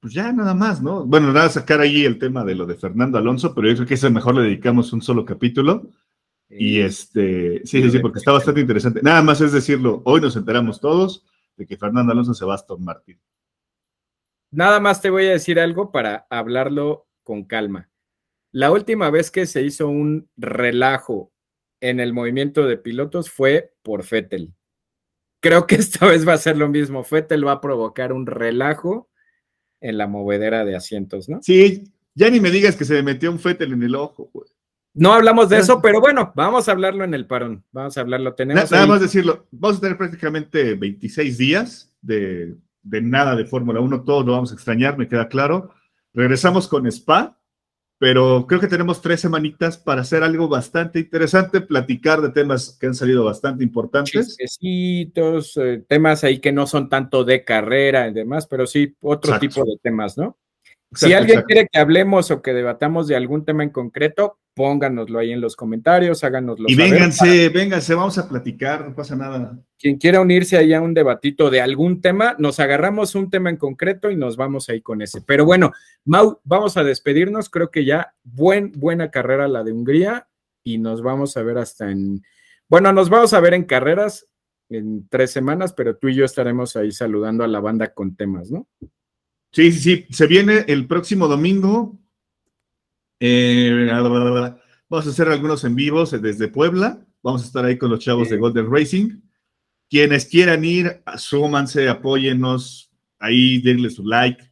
pues 0.00 0.14
ya 0.14 0.32
nada 0.32 0.52
más, 0.52 0.82
¿no? 0.82 1.06
Bueno, 1.06 1.32
nada, 1.32 1.48
sacar 1.48 1.80
ahí 1.80 2.04
el 2.04 2.18
tema 2.18 2.44
de 2.44 2.56
lo 2.56 2.66
de 2.66 2.74
Fernando 2.74 3.18
Alonso, 3.18 3.54
pero 3.54 3.68
yo 3.68 3.76
creo 3.76 3.86
que 3.86 3.94
ese 3.94 4.10
mejor 4.10 4.34
le 4.34 4.42
dedicamos 4.42 4.92
un 4.92 5.00
solo 5.00 5.24
capítulo. 5.24 5.88
Y 6.54 6.80
este, 6.80 7.62
sí, 7.64 7.82
sí, 7.82 7.90
sí, 7.90 7.98
porque 7.98 8.18
está 8.18 8.32
bastante 8.32 8.60
interesante. 8.60 9.00
Nada 9.02 9.22
más 9.22 9.40
es 9.40 9.52
decirlo, 9.52 10.02
hoy 10.04 10.20
nos 10.20 10.36
enteramos 10.36 10.80
todos 10.80 11.24
de 11.56 11.66
que 11.66 11.76
Fernando 11.76 12.12
Alonso 12.12 12.34
se 12.34 12.44
va 12.44 12.52
a 12.52 12.56
Aston 12.56 12.84
Martin. 12.84 13.18
Nada 14.50 14.80
más 14.80 15.00
te 15.00 15.10
voy 15.10 15.26
a 15.26 15.32
decir 15.32 15.58
algo 15.58 15.90
para 15.90 16.26
hablarlo 16.28 17.06
con 17.22 17.44
calma. 17.44 17.90
La 18.50 18.70
última 18.70 19.08
vez 19.08 19.30
que 19.30 19.46
se 19.46 19.62
hizo 19.62 19.88
un 19.88 20.28
relajo 20.36 21.32
en 21.80 22.00
el 22.00 22.12
movimiento 22.12 22.66
de 22.66 22.76
pilotos 22.76 23.30
fue 23.30 23.74
por 23.82 24.04
Fettel. 24.04 24.54
Creo 25.40 25.66
que 25.66 25.74
esta 25.76 26.06
vez 26.06 26.28
va 26.28 26.34
a 26.34 26.38
ser 26.38 26.58
lo 26.58 26.68
mismo. 26.68 27.02
Fettel 27.02 27.46
va 27.46 27.52
a 27.52 27.60
provocar 27.62 28.12
un 28.12 28.26
relajo 28.26 29.08
en 29.80 29.96
la 29.96 30.06
movedera 30.06 30.64
de 30.66 30.76
asientos, 30.76 31.28
¿no? 31.28 31.40
Sí, 31.42 31.84
ya 32.14 32.28
ni 32.28 32.40
me 32.40 32.50
digas 32.50 32.76
que 32.76 32.84
se 32.84 32.94
me 32.94 33.02
metió 33.02 33.32
un 33.32 33.38
fetel 33.38 33.72
en 33.72 33.82
el 33.82 33.94
ojo, 33.94 34.30
güey. 34.32 34.48
No 34.94 35.12
hablamos 35.12 35.48
de 35.48 35.58
eso, 35.58 35.80
pero 35.80 36.00
bueno, 36.00 36.32
vamos 36.36 36.68
a 36.68 36.72
hablarlo 36.72 37.04
en 37.04 37.14
el 37.14 37.26
parón. 37.26 37.64
Vamos 37.72 37.96
a 37.96 38.02
hablarlo. 38.02 38.34
Tenemos 38.34 38.70
nada 38.70 38.86
más 38.86 39.00
decirlo, 39.00 39.46
vamos 39.50 39.78
a 39.78 39.80
tener 39.80 39.96
prácticamente 39.96 40.74
26 40.74 41.38
días 41.38 41.94
de, 42.02 42.54
de 42.82 43.00
nada 43.00 43.34
de 43.34 43.46
Fórmula 43.46 43.80
1, 43.80 44.04
todos 44.04 44.26
lo 44.26 44.32
vamos 44.32 44.50
a 44.50 44.54
extrañar, 44.54 44.98
me 44.98 45.08
queda 45.08 45.28
claro. 45.28 45.70
Regresamos 46.12 46.68
con 46.68 46.86
Spa, 46.86 47.38
pero 47.98 48.46
creo 48.46 48.60
que 48.60 48.66
tenemos 48.66 49.00
tres 49.00 49.20
semanitas 49.20 49.78
para 49.78 50.02
hacer 50.02 50.22
algo 50.22 50.48
bastante 50.48 50.98
interesante, 50.98 51.60
platicar 51.62 52.20
de 52.20 52.30
temas 52.30 52.76
que 52.78 52.88
han 52.88 52.94
salido 52.94 53.24
bastante 53.24 53.64
importantes. 53.64 54.36
Chistecitos, 54.36 55.56
eh, 55.56 55.84
temas 55.88 56.22
ahí 56.24 56.38
que 56.38 56.52
no 56.52 56.66
son 56.66 56.88
tanto 56.88 57.24
de 57.24 57.44
carrera 57.44 58.08
y 58.08 58.12
demás, 58.12 58.46
pero 58.46 58.66
sí 58.66 58.94
otro 59.00 59.38
tipo 59.38 59.64
de 59.64 59.78
temas, 59.82 60.18
¿no? 60.18 60.36
si 60.94 61.12
alguien 61.12 61.42
quiere 61.42 61.68
que 61.72 61.78
hablemos 61.78 62.30
o 62.30 62.42
que 62.42 62.52
debatamos 62.52 63.08
de 63.08 63.16
algún 63.16 63.44
tema 63.44 63.62
en 63.62 63.70
concreto, 63.70 64.38
pónganoslo 64.54 65.18
ahí 65.18 65.32
en 65.32 65.40
los 65.40 65.56
comentarios, 65.56 66.24
háganoslo 66.24 66.66
y 66.68 66.74
vénganse, 66.74 67.48
vénganse, 67.48 67.94
vamos 67.94 68.18
a 68.18 68.28
platicar, 68.28 68.88
no 68.88 68.94
pasa 68.94 69.16
nada. 69.16 69.58
Quien 69.78 69.98
quiera 69.98 70.20
unirse 70.20 70.56
ahí 70.56 70.72
a 70.74 70.80
un 70.80 70.94
debatito 70.94 71.50
de 71.50 71.60
algún 71.60 72.00
tema, 72.00 72.36
nos 72.38 72.60
agarramos 72.60 73.14
un 73.14 73.30
tema 73.30 73.50
en 73.50 73.56
concreto 73.56 74.10
y 74.10 74.16
nos 74.16 74.36
vamos 74.36 74.68
ahí 74.68 74.80
con 74.80 75.02
ese. 75.02 75.22
Pero 75.22 75.44
bueno, 75.44 75.72
Mau, 76.04 76.40
vamos 76.44 76.76
a 76.76 76.84
despedirnos, 76.84 77.48
creo 77.48 77.70
que 77.70 77.84
ya 77.84 78.14
buen, 78.22 78.72
buena 78.72 79.10
carrera 79.10 79.48
la 79.48 79.64
de 79.64 79.72
Hungría 79.72 80.28
y 80.62 80.78
nos 80.78 81.02
vamos 81.02 81.36
a 81.36 81.42
ver 81.42 81.58
hasta 81.58 81.90
en, 81.90 82.22
bueno, 82.68 82.92
nos 82.92 83.08
vamos 83.08 83.32
a 83.32 83.40
ver 83.40 83.54
en 83.54 83.64
carreras 83.64 84.28
en 84.68 85.08
tres 85.08 85.30
semanas, 85.30 85.72
pero 85.72 85.96
tú 85.96 86.08
y 86.08 86.14
yo 86.14 86.24
estaremos 86.24 86.76
ahí 86.76 86.92
saludando 86.92 87.44
a 87.44 87.48
la 87.48 87.60
banda 87.60 87.92
con 87.92 88.16
temas, 88.16 88.50
¿no? 88.50 88.68
Sí, 89.50 89.70
sí, 89.70 89.80
sí, 89.80 90.06
se 90.10 90.26
viene 90.26 90.64
el 90.68 90.86
próximo 90.86 91.28
domingo, 91.28 91.98
eh, 93.24 93.88
vamos 94.88 95.06
a 95.06 95.10
hacer 95.10 95.28
algunos 95.28 95.62
en 95.62 95.76
vivos 95.76 96.10
desde 96.10 96.48
Puebla. 96.48 97.06
Vamos 97.22 97.42
a 97.42 97.46
estar 97.46 97.64
ahí 97.64 97.78
con 97.78 97.90
los 97.90 98.00
chavos 98.00 98.28
de 98.28 98.36
Golden 98.36 98.68
Racing. 98.68 99.20
Quienes 99.88 100.26
quieran 100.26 100.64
ir, 100.64 101.04
súmanse, 101.16 101.88
apóyennos, 101.88 102.90
ahí 103.20 103.62
denle 103.62 103.90
su 103.90 104.04
like, 104.04 104.42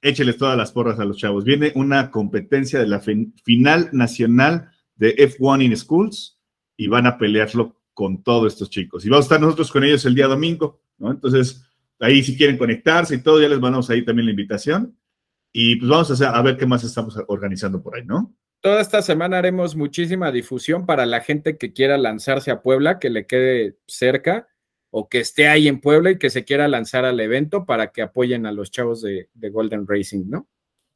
écheles 0.00 0.36
todas 0.36 0.56
las 0.56 0.70
porras 0.70 1.00
a 1.00 1.04
los 1.04 1.16
chavos. 1.16 1.42
Viene 1.42 1.72
una 1.74 2.12
competencia 2.12 2.78
de 2.78 2.86
la 2.86 3.00
final 3.00 3.88
nacional 3.90 4.70
de 4.94 5.16
F1 5.16 5.64
in 5.64 5.76
Schools 5.76 6.38
y 6.76 6.86
van 6.86 7.08
a 7.08 7.18
pelearlo 7.18 7.80
con 7.94 8.22
todos 8.22 8.52
estos 8.52 8.70
chicos. 8.70 9.04
Y 9.04 9.08
vamos 9.08 9.24
a 9.24 9.26
estar 9.26 9.40
nosotros 9.40 9.72
con 9.72 9.82
ellos 9.82 10.04
el 10.04 10.14
día 10.14 10.28
domingo, 10.28 10.80
¿no? 10.98 11.10
Entonces, 11.10 11.64
ahí 11.98 12.22
si 12.22 12.36
quieren 12.36 12.58
conectarse 12.58 13.16
y 13.16 13.22
todo, 13.22 13.40
ya 13.42 13.48
les 13.48 13.58
mandamos 13.58 13.90
ahí 13.90 14.04
también 14.04 14.26
la 14.26 14.32
invitación. 14.32 14.96
Y 15.58 15.76
pues 15.76 15.88
vamos 15.88 16.20
a, 16.20 16.36
a 16.36 16.42
ver 16.42 16.58
qué 16.58 16.66
más 16.66 16.84
estamos 16.84 17.16
organizando 17.28 17.82
por 17.82 17.96
ahí, 17.96 18.04
¿no? 18.04 18.36
Toda 18.60 18.82
esta 18.82 19.00
semana 19.00 19.38
haremos 19.38 19.74
muchísima 19.74 20.30
difusión 20.30 20.84
para 20.84 21.06
la 21.06 21.22
gente 21.22 21.56
que 21.56 21.72
quiera 21.72 21.96
lanzarse 21.96 22.50
a 22.50 22.60
Puebla, 22.60 22.98
que 22.98 23.08
le 23.08 23.26
quede 23.26 23.78
cerca 23.86 24.48
o 24.90 25.08
que 25.08 25.20
esté 25.20 25.48
ahí 25.48 25.66
en 25.66 25.80
Puebla 25.80 26.10
y 26.10 26.18
que 26.18 26.28
se 26.28 26.44
quiera 26.44 26.68
lanzar 26.68 27.06
al 27.06 27.18
evento 27.20 27.64
para 27.64 27.90
que 27.90 28.02
apoyen 28.02 28.44
a 28.44 28.52
los 28.52 28.70
chavos 28.70 29.00
de, 29.00 29.30
de 29.32 29.48
Golden 29.48 29.86
Racing, 29.88 30.24
¿no? 30.28 30.46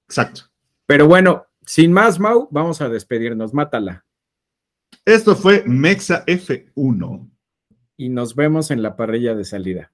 Exacto. 0.07 0.43
Pero 0.85 1.07
bueno, 1.07 1.47
sin 1.65 1.91
más, 1.91 2.21
Mau, 2.21 2.47
vamos 2.51 2.83
a 2.83 2.91
despedirnos. 2.91 3.55
Mátala. 3.55 4.05
Esto 5.07 5.37
fue 5.37 5.65
Mexa 5.67 6.27
F1. 6.27 7.31
Y 7.97 8.11
nos 8.11 8.35
vemos 8.35 8.71
en 8.71 8.83
la 8.83 8.95
parrilla 8.95 9.35
de 9.35 9.45
salida. 9.47 9.91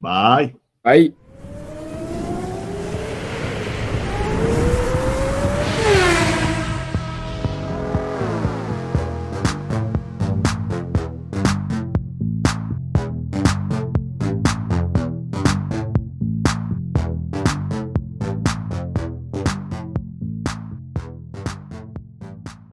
Bye. 0.00 0.56
Bye. 0.82 1.21